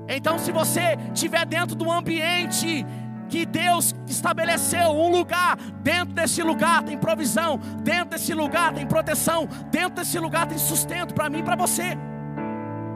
Então, 0.08 0.38
se 0.38 0.52
você 0.52 0.98
estiver 1.14 1.46
dentro 1.46 1.76
do 1.76 1.92
ambiente 1.92 2.86
que 3.28 3.46
Deus 3.46 3.96
estabeleceu, 4.08 4.92
um 4.92 5.10
lugar, 5.10 5.58
dentro 5.82 6.14
desse 6.14 6.44
lugar 6.44 6.84
tem 6.84 6.98
provisão, 6.98 7.60
dentro 7.82 8.12
desse 8.12 8.34
lugar 8.34 8.72
tem 8.74 8.86
proteção, 8.86 9.48
dentro 9.72 9.96
desse 9.96 10.20
lugar 10.20 10.46
tem 10.46 10.60
sustento 10.60 11.14
para 11.14 11.30
mim 11.30 11.40
e 11.40 11.44
para 11.44 11.56
você. 11.56 11.98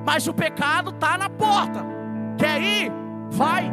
Mas 0.05 0.27
o 0.27 0.33
pecado 0.33 0.91
está 0.91 1.17
na 1.17 1.29
porta. 1.29 1.98
Quer 2.39 2.61
ir? 2.61 2.91
Vai. 3.29 3.71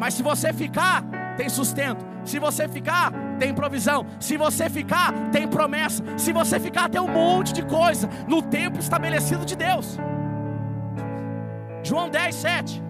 Mas 0.00 0.14
se 0.14 0.22
você 0.22 0.52
ficar, 0.52 1.04
tem 1.36 1.48
sustento. 1.48 2.04
Se 2.24 2.38
você 2.38 2.68
ficar, 2.68 3.12
tem 3.38 3.54
provisão. 3.54 4.04
Se 4.18 4.36
você 4.36 4.68
ficar, 4.68 5.12
tem 5.30 5.46
promessa. 5.48 6.02
Se 6.18 6.32
você 6.32 6.58
ficar, 6.58 6.88
tem 6.88 7.00
um 7.00 7.08
monte 7.08 7.52
de 7.52 7.62
coisa 7.64 8.08
no 8.26 8.42
tempo 8.42 8.78
estabelecido 8.78 9.44
de 9.46 9.56
Deus. 9.56 9.96
João 11.82 12.08
10, 12.10 12.34
7. 12.34 12.82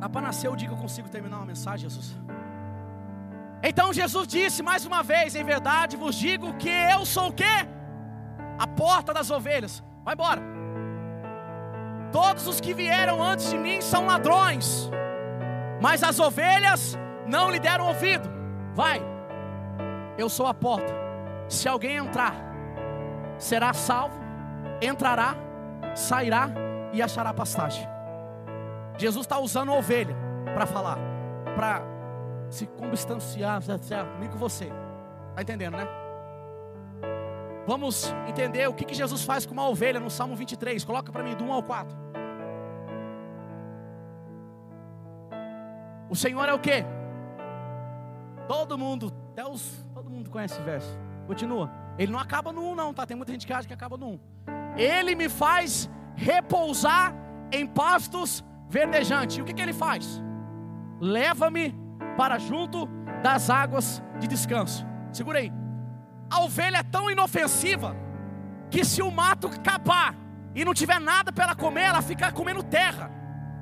Dá 0.00 0.08
para 0.08 0.20
nascer 0.20 0.48
o 0.48 0.56
dia 0.56 0.68
que 0.68 0.74
eu 0.74 0.78
consigo 0.86 1.08
terminar 1.08 1.36
uma 1.38 1.46
mensagem, 1.46 1.88
Jesus? 1.88 2.16
Então 3.62 3.92
Jesus 3.92 4.26
disse 4.26 4.60
mais 4.62 4.84
uma 4.84 5.02
vez: 5.02 5.34
Em 5.34 5.44
verdade 5.44 5.96
vos 5.96 6.16
digo 6.16 6.54
que 6.54 6.68
eu 6.68 7.06
sou 7.06 7.28
o 7.28 7.32
quê? 7.32 7.54
A 8.58 8.66
porta 8.66 9.14
das 9.14 9.30
ovelhas. 9.30 9.82
Vai 10.04 10.14
embora. 10.14 10.51
Todos 12.12 12.46
os 12.46 12.60
que 12.60 12.74
vieram 12.74 13.22
antes 13.22 13.50
de 13.50 13.56
mim 13.56 13.80
são 13.80 14.04
ladrões, 14.04 14.90
mas 15.80 16.02
as 16.02 16.20
ovelhas 16.20 16.96
não 17.26 17.50
lhe 17.50 17.58
deram 17.58 17.88
ouvido. 17.88 18.28
Vai, 18.74 19.02
eu 20.18 20.28
sou 20.28 20.46
a 20.46 20.52
porta. 20.52 20.92
Se 21.48 21.66
alguém 21.68 21.96
entrar, 21.96 22.34
será 23.38 23.72
salvo, 23.72 24.14
entrará, 24.80 25.34
sairá 25.94 26.50
e 26.92 27.00
achará 27.00 27.32
pastagem. 27.32 27.88
Jesus 28.98 29.24
está 29.24 29.38
usando 29.38 29.72
a 29.72 29.76
ovelha 29.76 30.14
para 30.52 30.66
falar, 30.66 30.98
para 31.56 31.82
se 32.50 32.66
constanciar 32.66 33.62
comigo 34.14 34.34
com 34.34 34.38
você. 34.38 34.70
Está 35.30 35.40
entendendo, 35.40 35.78
né? 35.78 36.01
Vamos 37.66 38.12
entender 38.28 38.68
o 38.68 38.74
que, 38.74 38.84
que 38.84 38.94
Jesus 38.94 39.22
faz 39.24 39.46
com 39.46 39.52
uma 39.52 39.68
ovelha 39.68 40.00
no 40.00 40.10
Salmo 40.10 40.34
23. 40.34 40.84
Coloca 40.84 41.12
para 41.12 41.22
mim 41.22 41.34
do 41.34 41.44
1 41.44 41.52
ao 41.52 41.62
4. 41.62 41.96
O 46.10 46.16
Senhor 46.16 46.48
é 46.48 46.52
o 46.52 46.58
que? 46.58 46.84
Todo 48.48 48.76
mundo, 48.76 49.12
os, 49.50 49.86
todo 49.94 50.10
mundo 50.10 50.28
conhece 50.28 50.54
esse 50.54 50.62
verso. 50.62 50.98
Continua. 51.26 51.70
Ele 51.96 52.10
não 52.10 52.18
acaba 52.18 52.52
no 52.52 52.62
1 52.72 52.74
não, 52.74 52.92
tá? 52.92 53.06
Tem 53.06 53.16
muita 53.16 53.32
gente 53.32 53.46
que 53.46 53.52
acha 53.52 53.66
que 53.66 53.74
acaba 53.74 53.96
no 53.96 54.08
1. 54.08 54.20
Ele 54.76 55.14
me 55.14 55.28
faz 55.28 55.88
repousar 56.16 57.14
em 57.52 57.66
pastos 57.66 58.44
verdejantes. 58.68 59.36
E 59.36 59.42
o 59.42 59.44
que, 59.44 59.54
que 59.54 59.62
ele 59.62 59.72
faz? 59.72 60.22
Leva-me 61.00 61.74
para 62.16 62.38
junto 62.38 62.86
das 63.22 63.48
águas 63.48 64.02
de 64.18 64.26
descanso. 64.26 64.84
Segura 65.12 65.38
aí. 65.38 65.61
A 66.32 66.40
ovelha 66.40 66.78
é 66.78 66.82
tão 66.82 67.10
inofensiva 67.10 67.94
que 68.70 68.86
se 68.86 69.02
o 69.02 69.10
mato 69.10 69.48
acabar 69.48 70.14
e 70.54 70.64
não 70.64 70.72
tiver 70.72 70.98
nada 70.98 71.30
para 71.30 71.44
ela 71.44 71.54
comer, 71.54 71.82
ela 71.82 72.00
fica 72.00 72.32
comendo 72.32 72.62
terra. 72.62 73.10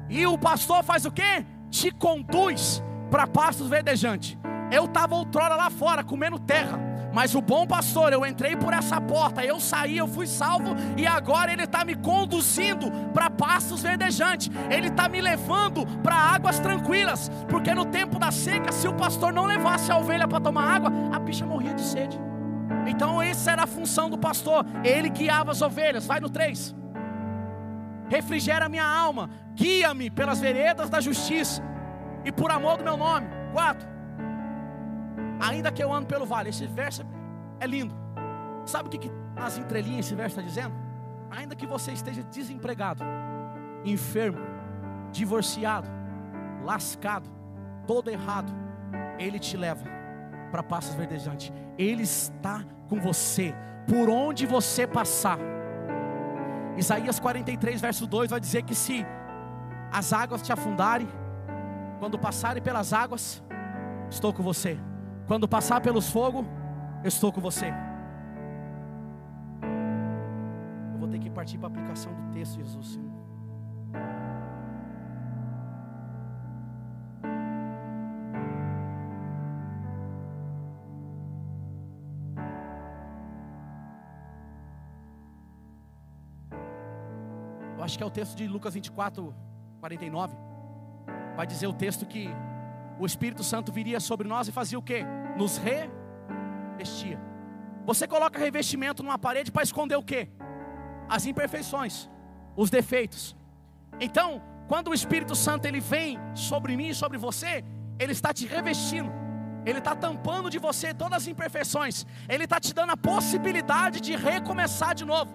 E 0.09 0.25
o 0.25 0.39
pastor 0.39 0.85
faz 0.85 1.05
o 1.05 1.11
quê? 1.11 1.45
Te 1.69 1.91
conduz 1.91 2.81
para 3.11 3.27
pastos 3.27 3.69
verdejantes. 3.69 4.39
Eu 4.71 4.85
estava 4.85 5.17
outrora 5.17 5.57
lá 5.57 5.69
fora 5.69 6.05
comendo 6.05 6.39
terra. 6.39 6.79
Mas 7.13 7.35
o 7.35 7.43
bom 7.43 7.67
pastor, 7.67 8.13
eu 8.13 8.25
entrei 8.25 8.55
por 8.55 8.73
essa 8.73 9.01
porta, 9.01 9.45
eu 9.45 9.59
saí, 9.59 9.99
eu 9.99 10.07
fui 10.07 10.29
salvo, 10.29 10.77
e 10.97 11.09
agora 11.09 11.53
ele 11.53 11.65
está 11.65 11.85
me 11.85 11.97
conduzindo 11.97 12.89
para 13.13 13.29
pastos 13.29 13.83
verdejantes, 13.83 14.49
ele 14.71 14.87
está 14.87 15.09
me 15.09 15.21
levando 15.21 15.85
para 16.05 16.15
águas 16.15 16.61
tranquilas, 16.61 17.29
porque 17.49 17.75
no 17.75 17.85
tempo 17.85 18.17
da 18.17 18.31
seca, 18.31 18.71
se 18.71 18.87
o 18.87 18.95
pastor 18.95 19.33
não 19.33 19.47
levasse 19.47 19.91
a 19.91 19.99
ovelha 19.99 20.29
para 20.29 20.39
tomar 20.39 20.73
água, 20.73 20.93
a 21.13 21.19
bicha 21.19 21.45
morria 21.45 21.75
de 21.75 21.83
sede. 21.83 22.30
Então, 22.87 23.21
essa 23.21 23.53
era 23.53 23.65
a 23.65 23.67
função 23.67 24.09
do 24.09 24.19
pastor. 24.19 24.65
Ele 24.85 25.09
guiava 25.09 25.51
as 25.51 25.63
ovelhas. 25.63 26.07
Vai 26.07 26.21
no 26.21 26.31
3. 26.31 26.75
Refrigera 28.09 28.69
minha 28.69 28.85
alma, 28.85 29.31
guia-me 29.55 30.11
pelas 30.11 30.41
veredas 30.41 30.91
da 30.91 31.01
justiça 31.01 31.63
e 32.25 32.33
por 32.33 32.51
amor 32.51 32.77
do 32.77 32.85
meu 32.85 32.97
nome. 32.97 33.29
4. 33.53 33.89
Ainda 35.41 35.71
que 35.71 35.83
eu 35.83 35.93
ando 35.93 36.07
pelo 36.07 36.27
vale. 36.27 36.51
Esse 36.51 36.67
verso 36.67 37.05
é 37.61 37.67
lindo. 37.67 37.95
Sabe 38.67 38.89
o 38.89 38.91
que, 38.91 38.99
que 38.99 39.11
nas 39.35 39.57
entrelinhas 39.59 40.07
esse 40.07 40.15
verso 40.15 40.39
está 40.39 40.43
dizendo? 40.43 40.75
Ainda 41.31 41.55
que 41.55 41.67
você 41.67 41.93
esteja 41.93 42.23
desempregado, 42.25 43.05
enfermo, 43.85 44.41
divorciado, 45.13 45.89
lascado, 46.65 47.31
todo 47.87 48.11
errado, 48.11 48.53
Ele 49.19 49.39
te 49.39 49.57
leva 49.57 50.00
para 50.51 50.63
passos 50.63 50.95
verdejantes. 50.95 51.53
Ele 51.79 52.03
está 52.03 52.65
com 52.89 53.01
você, 53.01 53.55
por 53.87 54.09
onde 54.09 54.47
você 54.47 54.87
passar. 54.87 55.39
Isaías 56.77 57.19
43, 57.21 57.81
verso 57.81 58.07
2 58.07 58.31
vai 58.31 58.41
dizer 58.41 58.63
que 58.63 58.75
se 58.75 59.07
as 59.93 60.13
águas 60.13 60.43
te 60.43 60.53
afundarem, 60.53 61.09
quando 61.99 62.19
passarem 62.19 62.63
pelas 62.63 62.93
águas, 62.93 63.43
estou 64.09 64.33
com 64.33 64.43
você. 64.43 64.79
Quando 65.27 65.47
passar 65.47 65.81
pelos 65.81 66.11
fogos, 66.11 66.45
eu 67.03 67.09
estou 67.09 67.33
com 67.33 67.41
você. 67.41 67.73
Eu 70.93 70.99
vou 70.99 71.09
ter 71.09 71.19
que 71.19 71.31
partir 71.31 71.59
para 71.59 71.69
a 71.69 71.71
aplicação 71.71 72.13
do 72.13 72.33
texto, 72.33 72.57
Jesus. 72.57 72.97
Eu 72.97 73.10
acho 87.91 87.99
que 87.99 88.05
é 88.05 88.07
o 88.07 88.11
texto 88.11 88.37
de 88.37 88.47
Lucas 88.47 88.75
24, 88.75 89.35
49. 89.81 90.37
Vai 91.37 91.45
dizer 91.45 91.67
o 91.67 91.73
texto 91.73 92.07
que 92.07 92.29
o 93.01 93.05
Espírito 93.05 93.43
Santo 93.43 93.73
viria 93.73 93.99
sobre 93.99 94.29
nós 94.29 94.47
e 94.47 94.53
fazia 94.53 94.79
o 94.79 94.83
que? 94.83 95.03
Nos 95.37 95.57
revestia. 95.57 97.19
Você 97.85 98.07
coloca 98.07 98.39
revestimento 98.39 99.03
numa 99.03 99.19
parede 99.19 99.51
para 99.51 99.65
esconder 99.65 99.97
o 99.97 100.05
que? 100.05 100.29
As 101.09 101.27
imperfeições, 101.27 102.09
os 102.55 102.71
defeitos. 102.71 103.37
Então, 103.99 104.41
quando 104.69 104.89
o 104.89 104.95
Espírito 104.95 105.35
Santo 105.35 105.67
ele 105.67 105.81
vem 105.81 106.17
sobre 106.33 106.77
mim 106.77 106.91
e 106.91 106.95
sobre 106.95 107.19
você, 107.19 107.65
ele 107.99 108.13
está 108.13 108.33
te 108.33 108.47
revestindo. 108.47 109.11
Ele 109.67 109.81
está 109.81 109.97
tampando 109.97 110.49
de 110.49 110.61
você 110.61 110.95
todas 110.95 111.23
as 111.23 111.27
imperfeições. 111.27 112.07
Ele 112.29 112.45
está 112.45 112.61
te 112.61 112.73
dando 112.73 112.91
a 112.91 112.97
possibilidade 112.97 114.01
de 114.01 114.15
recomeçar 114.15 114.95
de 114.95 115.05
novo. 115.05 115.33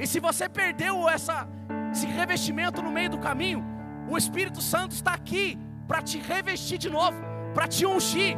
E 0.00 0.06
se 0.06 0.18
você 0.18 0.48
perdeu 0.48 1.06
essa, 1.06 1.46
esse 1.92 2.06
revestimento 2.06 2.82
no 2.82 2.90
meio 2.90 3.10
do 3.10 3.18
caminho, 3.18 3.64
o 4.08 4.16
Espírito 4.16 4.60
Santo 4.60 4.92
está 4.92 5.12
aqui 5.12 5.58
para 5.86 6.02
te 6.02 6.18
revestir 6.18 6.78
de 6.78 6.88
novo, 6.88 7.18
para 7.54 7.68
te 7.68 7.84
ungir, 7.84 8.36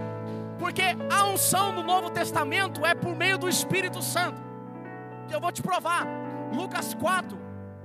porque 0.59 0.83
a 1.11 1.25
unção 1.27 1.73
no 1.73 1.83
Novo 1.83 2.11
Testamento 2.11 2.85
é 2.85 2.95
por 2.95 3.15
meio 3.15 3.39
do 3.39 3.49
Espírito 3.49 4.03
Santo. 4.03 4.43
Eu 5.31 5.41
vou 5.41 5.53
te 5.53 5.63
provar. 5.63 6.07
Lucas 6.53 6.95
4, 6.95 7.39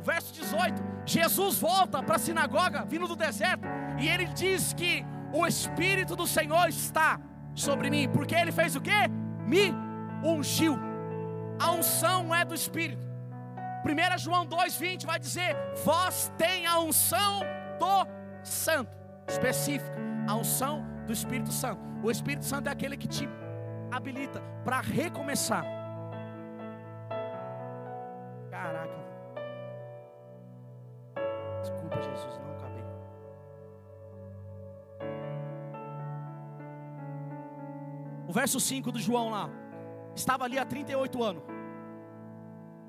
verso 0.03 0.33
18. 0.33 0.81
Jesus 1.05 1.59
volta 1.59 2.03
para 2.03 2.15
a 2.15 2.19
sinagoga, 2.19 2.85
vindo 2.85 3.07
do 3.07 3.15
deserto, 3.15 3.67
e 3.99 4.07
ele 4.07 4.25
diz 4.25 4.73
que 4.73 5.05
o 5.33 5.45
Espírito 5.45 6.15
do 6.15 6.27
Senhor 6.27 6.67
está 6.67 7.19
sobre 7.55 7.89
mim, 7.89 8.09
porque 8.09 8.35
ele 8.35 8.51
fez 8.51 8.75
o 8.75 8.81
que? 8.81 9.07
Me 9.45 9.73
ungiu. 10.23 10.77
A 11.59 11.71
unção 11.71 12.33
é 12.33 12.45
do 12.45 12.53
Espírito. 12.53 13.08
1 13.83 14.17
João 14.17 14.45
2,20 14.45 15.05
vai 15.05 15.19
dizer: 15.19 15.55
Vós 15.83 16.31
tem 16.37 16.65
a 16.65 16.79
unção 16.79 17.41
do 17.79 18.07
Santo 18.43 18.97
específica, 19.27 19.95
a 20.27 20.35
unção 20.35 20.85
do 21.05 21.13
Espírito 21.13 21.51
Santo. 21.51 21.81
O 22.03 22.11
Espírito 22.11 22.45
Santo 22.45 22.67
é 22.67 22.71
aquele 22.71 22.97
que 22.97 23.07
te 23.07 23.27
habilita 23.91 24.41
para 24.63 24.81
recomeçar. 24.81 25.63
Caraca. 28.49 28.99
Desculpa, 31.61 32.01
Jesus, 32.01 32.39
não 32.39 32.51
acabei. 32.57 32.83
O 38.27 38.33
verso 38.33 38.59
5 38.59 38.91
do 38.91 38.99
João 38.99 39.29
lá. 39.29 39.49
Estava 40.15 40.43
ali 40.43 40.57
há 40.57 40.65
38 40.65 41.23
anos. 41.23 41.58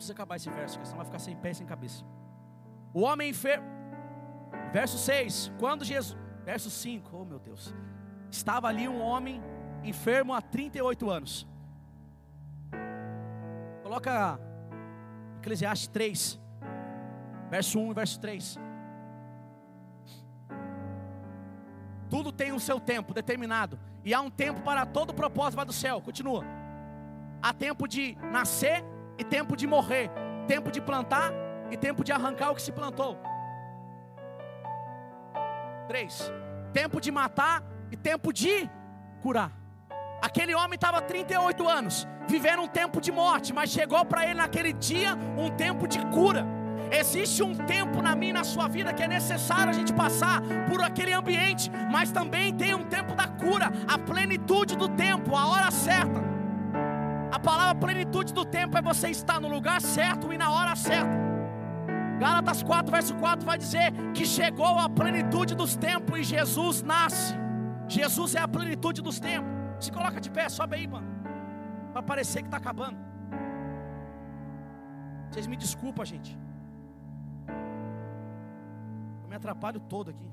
Precisa 0.01 0.15
acabar 0.15 0.37
esse 0.37 0.49
verso, 0.49 0.77
porque 0.77 0.87
senão 0.87 0.97
vai 0.97 1.05
ficar 1.05 1.19
sem 1.19 1.37
pé 1.37 1.51
e 1.51 1.55
sem 1.57 1.67
cabeça. 1.67 2.03
O 2.95 3.03
homem 3.03 3.29
enfermo. 3.29 3.67
Verso 4.73 4.97
6. 4.97 5.53
Quando 5.59 5.85
Jesus. 5.85 6.19
Verso 6.43 6.71
5, 6.71 7.15
oh 7.15 7.23
meu 7.23 7.39
Deus. 7.39 7.75
Estava 8.31 8.67
ali 8.67 8.89
um 8.89 8.99
homem 9.03 9.43
enfermo 9.85 10.33
há 10.33 10.41
38 10.41 11.11
anos. 11.11 11.47
Coloca 13.83 14.41
Eclesiastes 15.41 15.89
3, 15.89 16.41
verso 17.51 17.79
1 17.79 17.91
e 17.91 17.95
verso 17.95 18.21
3. 18.21 18.59
Tudo 22.09 22.33
tem 22.33 22.53
o 22.53 22.61
seu 22.61 22.81
tempo 22.81 23.13
determinado, 23.13 23.79
e 24.03 24.15
há 24.15 24.21
um 24.23 24.31
tempo 24.31 24.63
para 24.63 24.87
todo 24.87 25.13
propósito 25.13 25.63
do 25.67 25.75
céu. 25.75 26.01
Continua. 26.01 26.43
Há 27.43 27.53
tempo 27.53 27.87
de 27.87 28.17
nascer 28.33 28.83
e 29.21 29.25
tempo 29.25 29.55
de 29.55 29.67
morrer, 29.67 30.11
tempo 30.49 30.73
de 30.73 30.81
plantar 30.81 31.31
e 31.71 31.77
tempo 31.77 32.03
de 32.03 32.11
arrancar 32.11 32.51
o 32.51 32.55
que 32.55 32.63
se 32.63 32.73
plantou. 32.73 33.19
3. 35.87 36.33
Tempo 36.73 36.99
de 37.01 37.11
matar 37.11 37.63
e 37.93 37.97
tempo 37.99 38.33
de 38.33 38.69
curar. 39.21 39.53
Aquele 40.23 40.55
homem 40.55 40.77
estava 40.77 41.03
38 41.03 41.69
anos, 41.69 42.09
vivendo 42.27 42.63
um 42.63 42.69
tempo 42.69 42.99
de 42.99 43.13
morte, 43.13 43.53
mas 43.53 43.71
chegou 43.71 44.07
para 44.07 44.25
ele 44.25 44.35
naquele 44.35 44.73
dia 44.73 45.15
um 45.37 45.51
tempo 45.51 45.87
de 45.87 45.99
cura. 46.07 46.47
Existe 46.91 47.43
um 47.43 47.55
tempo 47.55 48.01
na 48.01 48.17
minha 48.17 48.31
e 48.31 48.39
na 48.41 48.45
sua 48.45 48.69
vida 48.69 48.93
que 48.95 49.03
é 49.03 49.09
necessário 49.09 49.69
a 49.69 49.75
gente 49.75 49.93
passar 49.93 50.41
por 50.67 50.83
aquele 50.83 51.13
ambiente, 51.13 51.71
mas 51.93 52.11
também 52.11 52.55
tem 52.55 52.75
um 52.75 52.85
tempo 52.85 53.15
da 53.15 53.29
cura, 53.29 53.71
a 53.87 53.99
plenitude 53.99 54.77
do 54.77 54.89
tempo, 54.89 55.37
a 55.37 55.47
hora 55.47 55.71
certa. 55.71 56.30
A 57.31 57.39
palavra 57.39 57.75
plenitude 57.77 58.33
do 58.35 58.45
tempo 58.45 58.77
é 58.77 58.83
você 58.83 59.09
estar 59.09 59.41
no 59.41 59.49
lugar 59.49 59.81
certo 59.81 60.33
e 60.33 60.39
na 60.39 60.51
hora 60.51 60.75
certa. 60.75 61.31
Gálatas 62.19 62.63
4, 62.63 62.91
verso 62.93 63.15
4 63.15 63.47
vai 63.47 63.57
dizer 63.57 63.93
que 64.13 64.27
chegou 64.27 64.79
a 64.79 64.89
plenitude 64.89 65.55
dos 65.55 65.77
tempos 65.77 66.19
e 66.19 66.23
Jesus 66.23 66.83
nasce. 66.83 67.35
Jesus 67.89 68.35
é 68.35 68.41
a 68.41 68.49
plenitude 68.49 69.01
dos 69.01 69.19
tempos. 69.19 69.51
Se 69.79 69.91
coloca 69.91 70.21
de 70.21 70.31
pé, 70.31 70.49
sobe 70.49 70.77
aí, 70.77 70.87
mano. 70.87 71.09
Para 71.93 72.03
parecer 72.03 72.43
que 72.43 72.49
está 72.49 72.59
acabando. 72.59 72.99
Vocês 75.31 75.47
me 75.47 75.57
desculpam, 75.57 76.05
gente. 76.05 76.39
Eu 79.23 79.29
me 79.29 79.37
atrapalho 79.37 79.81
todo 79.81 80.11
aqui. 80.11 80.29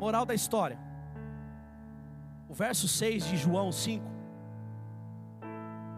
Moral 0.00 0.26
da 0.26 0.34
história 0.34 0.90
o 2.50 2.52
verso 2.52 2.88
6 2.88 3.26
de 3.26 3.36
João 3.36 3.70
5. 3.70 4.04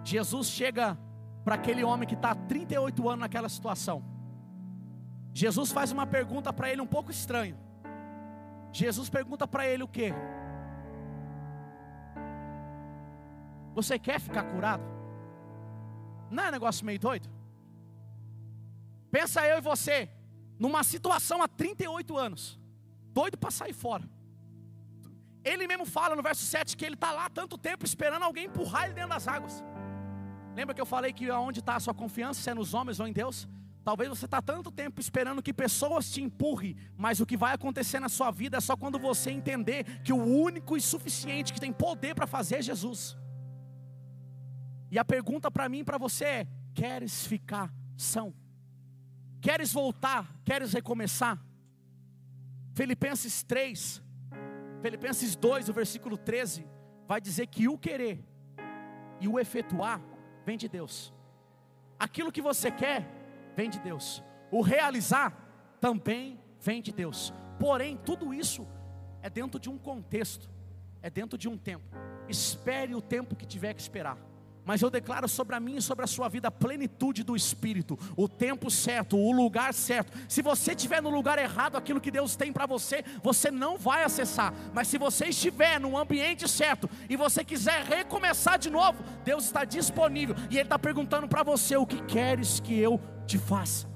Jesus 0.04 0.48
chega 0.48 0.98
para 1.42 1.54
aquele 1.54 1.82
homem 1.82 2.06
que 2.06 2.14
está 2.14 2.32
há 2.32 2.34
38 2.34 3.08
anos 3.08 3.20
naquela 3.20 3.48
situação. 3.48 4.04
Jesus 5.32 5.72
faz 5.72 5.92
uma 5.92 6.06
pergunta 6.06 6.52
para 6.52 6.70
ele 6.70 6.82
um 6.82 6.86
pouco 6.86 7.10
estranho. 7.10 7.56
Jesus 8.70 9.08
pergunta 9.08 9.48
para 9.48 9.66
ele 9.66 9.82
o 9.82 9.88
que? 9.88 10.12
Você 13.74 13.98
quer 13.98 14.20
ficar 14.20 14.42
curado? 14.42 14.84
Não 16.30 16.44
é 16.44 16.48
um 16.48 16.52
negócio 16.52 16.84
meio 16.84 16.98
doido? 16.98 17.30
Pensa 19.10 19.46
eu 19.46 19.56
e 19.56 19.62
você, 19.62 20.10
numa 20.58 20.84
situação 20.84 21.42
há 21.42 21.48
38 21.48 22.14
anos, 22.18 22.60
doido 23.12 23.36
para 23.36 23.50
sair 23.50 23.72
fora. 23.72 24.04
Ele 25.44 25.66
mesmo 25.66 25.84
fala 25.84 26.14
no 26.14 26.22
verso 26.22 26.44
7 26.44 26.76
que 26.76 26.84
ele 26.84 26.94
está 26.94 27.10
lá 27.12 27.28
tanto 27.28 27.58
tempo 27.58 27.84
esperando 27.84 28.22
alguém 28.22 28.46
empurrar 28.46 28.84
ele 28.84 28.94
dentro 28.94 29.10
das 29.10 29.26
águas. 29.26 29.62
Lembra 30.54 30.74
que 30.74 30.80
eu 30.80 30.86
falei 30.86 31.12
que 31.12 31.30
onde 31.30 31.60
está 31.60 31.76
a 31.76 31.80
sua 31.80 31.94
confiança, 31.94 32.40
se 32.40 32.50
é 32.50 32.54
nos 32.54 32.74
homens 32.74 33.00
ou 33.00 33.06
em 33.06 33.12
Deus? 33.12 33.48
Talvez 33.84 34.08
você 34.08 34.26
está 34.26 34.40
tanto 34.40 34.70
tempo 34.70 35.00
esperando 35.00 35.42
que 35.42 35.52
pessoas 35.52 36.08
te 36.10 36.22
empurrem, 36.22 36.76
mas 36.96 37.20
o 37.20 37.26
que 37.26 37.36
vai 37.36 37.54
acontecer 37.54 37.98
na 37.98 38.08
sua 38.08 38.30
vida 38.30 38.58
é 38.58 38.60
só 38.60 38.76
quando 38.76 38.98
você 38.98 39.30
entender 39.30 40.00
que 40.02 40.12
o 40.12 40.22
único 40.22 40.76
e 40.76 40.80
suficiente 40.80 41.52
que 41.52 41.60
tem 41.60 41.72
poder 41.72 42.14
para 42.14 42.26
fazer 42.26 42.56
é 42.56 42.62
Jesus. 42.62 43.16
E 44.90 44.98
a 44.98 45.04
pergunta 45.04 45.50
para 45.50 45.68
mim 45.68 45.80
e 45.80 45.84
para 45.84 45.98
você 45.98 46.24
é: 46.24 46.46
queres 46.74 47.26
ficar 47.26 47.72
são? 47.96 48.32
Queres 49.40 49.72
voltar? 49.72 50.32
Queres 50.44 50.72
recomeçar? 50.72 51.42
Filipenses 52.74 53.42
3, 53.42 54.02
Filipenses 54.80 55.36
2, 55.36 55.68
o 55.68 55.72
versículo 55.72 56.16
13, 56.16 56.66
vai 57.06 57.20
dizer 57.20 57.46
que 57.46 57.68
o 57.68 57.76
querer 57.76 58.24
e 59.20 59.28
o 59.28 59.38
efetuar 59.38 60.00
vem 60.44 60.56
de 60.56 60.68
Deus. 60.68 61.12
Aquilo 61.98 62.32
que 62.32 62.42
você 62.42 62.70
quer 62.70 63.06
vem 63.54 63.68
de 63.68 63.78
Deus. 63.78 64.22
O 64.50 64.60
realizar 64.60 65.30
também 65.80 66.40
vem 66.58 66.82
de 66.82 66.92
Deus. 66.92 67.32
Porém, 67.58 67.96
tudo 67.96 68.32
isso 68.34 68.66
é 69.20 69.30
dentro 69.30 69.60
de 69.60 69.70
um 69.70 69.78
contexto. 69.78 70.50
é 71.04 71.10
dentro 71.10 71.36
de 71.36 71.48
um 71.48 71.58
tempo. 71.58 71.84
Espere 72.28 72.94
o 72.94 73.02
tempo 73.02 73.34
que 73.34 73.44
tiver 73.44 73.74
que 73.74 73.80
esperar. 73.82 74.16
Mas 74.64 74.80
eu 74.80 74.90
declaro 74.90 75.28
sobre 75.28 75.56
a 75.56 75.60
minha 75.60 75.78
e 75.78 75.82
sobre 75.82 76.04
a 76.04 76.08
sua 76.08 76.28
vida 76.28 76.48
a 76.48 76.50
plenitude 76.50 77.24
do 77.24 77.34
Espírito, 77.34 77.98
o 78.16 78.28
tempo 78.28 78.70
certo, 78.70 79.16
o 79.16 79.32
lugar 79.32 79.74
certo. 79.74 80.16
Se 80.28 80.40
você 80.40 80.72
estiver 80.72 81.02
no 81.02 81.10
lugar 81.10 81.38
errado, 81.38 81.76
aquilo 81.76 82.00
que 82.00 82.10
Deus 82.10 82.36
tem 82.36 82.52
para 82.52 82.64
você, 82.64 83.04
você 83.22 83.50
não 83.50 83.76
vai 83.76 84.04
acessar. 84.04 84.54
Mas 84.72 84.86
se 84.86 84.98
você 84.98 85.26
estiver 85.26 85.80
no 85.80 85.98
ambiente 85.98 86.48
certo 86.48 86.88
e 87.08 87.16
você 87.16 87.44
quiser 87.44 87.82
recomeçar 87.82 88.56
de 88.58 88.70
novo, 88.70 89.02
Deus 89.24 89.44
está 89.46 89.64
disponível 89.64 90.36
e 90.48 90.54
Ele 90.54 90.62
está 90.62 90.78
perguntando 90.78 91.26
para 91.26 91.42
você: 91.42 91.76
o 91.76 91.86
que 91.86 92.00
queres 92.02 92.60
que 92.60 92.78
eu 92.78 93.00
te 93.26 93.38
faça? 93.38 93.90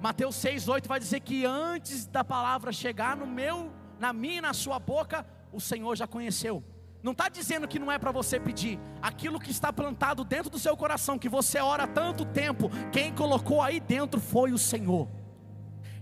Mateus 0.00 0.36
6,8 0.36 0.86
vai 0.86 0.98
dizer 0.98 1.20
que 1.20 1.44
antes 1.44 2.06
da 2.06 2.24
palavra 2.24 2.72
chegar 2.72 3.16
no 3.16 3.26
meu, 3.26 3.70
na 3.98 4.12
minha 4.12 4.38
e 4.38 4.40
na 4.40 4.54
sua 4.54 4.78
boca, 4.78 5.26
o 5.52 5.60
Senhor 5.60 5.94
já 5.94 6.06
conheceu. 6.06 6.64
Não 7.02 7.12
está 7.12 7.28
dizendo 7.28 7.66
que 7.66 7.78
não 7.78 7.90
é 7.90 7.98
para 7.98 8.12
você 8.12 8.38
pedir. 8.38 8.78
Aquilo 9.00 9.40
que 9.40 9.50
está 9.50 9.72
plantado 9.72 10.24
dentro 10.24 10.50
do 10.50 10.58
seu 10.58 10.76
coração, 10.76 11.18
que 11.18 11.28
você 11.28 11.58
ora 11.58 11.86
tanto 11.86 12.24
tempo, 12.24 12.70
quem 12.92 13.12
colocou 13.12 13.62
aí 13.62 13.80
dentro 13.80 14.20
foi 14.20 14.52
o 14.52 14.58
Senhor. 14.58 15.08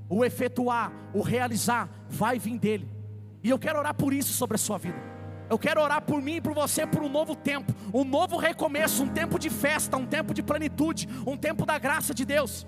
O 0.09 0.25
efetuar, 0.25 0.93
o 1.15 1.23
realizar, 1.23 1.89
vai 2.09 2.39
vir 2.39 2.59
dele. 2.59 2.89
E 3.43 3.51
eu 3.51 3.59
quero 3.59 3.79
orar 3.79 3.95
por 3.95 4.13
isso 4.13 4.33
sobre 4.33 4.57
a 4.57 4.59
sua 4.59 4.79
vida. 4.79 4.99
Eu 5.49 5.59
quero 5.59 5.81
orar 5.81 6.03
por 6.03 6.21
mim 6.21 6.37
e 6.37 6.41
por 6.41 6.53
você 6.53 6.87
por 6.87 7.03
um 7.03 7.09
novo 7.09 7.35
tempo, 7.35 7.73
um 7.95 8.05
novo 8.05 8.37
recomeço, 8.37 9.05
um 9.05 9.09
tempo 9.09 9.39
de 9.39 9.49
festa, 9.49 9.97
um 9.97 10.05
tempo 10.05 10.35
de 10.35 10.43
plenitude, 10.43 11.09
um 11.27 11.37
tempo 11.37 11.65
da 11.65 11.79
graça 11.79 12.13
de 12.13 12.25
Deus 12.25 12.67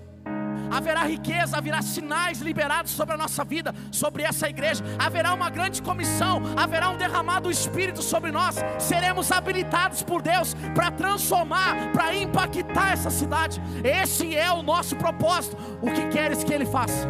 haverá 0.71 1.03
riqueza, 1.03 1.57
haverá 1.57 1.81
sinais 1.81 2.39
liberados 2.39 2.91
sobre 2.91 3.15
a 3.15 3.17
nossa 3.17 3.43
vida, 3.43 3.73
sobre 3.91 4.23
essa 4.23 4.49
igreja, 4.49 4.83
haverá 4.97 5.33
uma 5.33 5.49
grande 5.49 5.81
comissão, 5.81 6.41
haverá 6.55 6.89
um 6.89 6.97
derramado 6.97 7.41
do 7.41 7.51
Espírito 7.51 8.01
sobre 8.01 8.31
nós, 8.31 8.55
seremos 8.79 9.31
habilitados 9.31 10.03
por 10.03 10.21
Deus 10.21 10.55
para 10.73 10.91
transformar, 10.91 11.91
para 11.91 12.15
impactar 12.15 12.93
essa 12.93 13.09
cidade. 13.09 13.61
Esse 13.83 14.35
é 14.35 14.51
o 14.51 14.61
nosso 14.61 14.95
propósito. 14.95 15.57
O 15.81 15.91
que 15.91 16.07
queres 16.07 16.43
que 16.43 16.53
Ele 16.53 16.65
faça? 16.65 17.07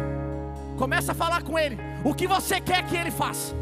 Começa 0.76 1.12
a 1.12 1.14
falar 1.14 1.42
com 1.42 1.58
Ele. 1.58 1.78
O 2.04 2.14
que 2.14 2.26
você 2.26 2.60
quer 2.60 2.84
que 2.86 2.96
Ele 2.96 3.10
faça? 3.10 3.54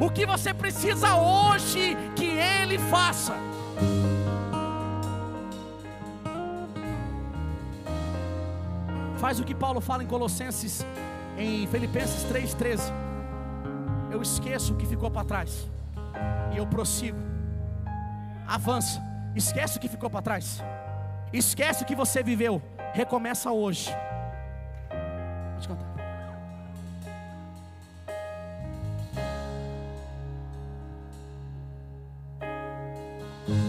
O 0.00 0.10
que 0.10 0.26
você 0.26 0.52
precisa 0.52 1.14
hoje 1.14 1.96
que 2.14 2.26
Ele 2.26 2.78
faça? 2.78 3.34
Faz 9.18 9.40
o 9.40 9.44
que 9.44 9.54
Paulo 9.54 9.80
fala 9.80 10.02
em 10.02 10.06
Colossenses, 10.06 10.84
em 11.38 11.66
Filipenses 11.66 12.24
3,13. 12.30 12.92
Eu 14.10 14.20
esqueço 14.22 14.74
o 14.74 14.76
que 14.76 14.86
ficou 14.86 15.10
para 15.10 15.24
trás, 15.24 15.68
e 16.52 16.58
eu 16.58 16.66
prossigo. 16.66 17.18
Avança, 18.46 19.02
esquece 19.34 19.78
o 19.78 19.80
que 19.80 19.88
ficou 19.88 20.08
para 20.08 20.22
trás, 20.22 20.62
esquece 21.32 21.82
o 21.82 21.86
que 21.86 21.94
você 21.94 22.22
viveu, 22.22 22.62
recomeça 22.92 23.50
hoje. 23.50 23.90
Pode 25.54 25.68
contar. 25.68 25.95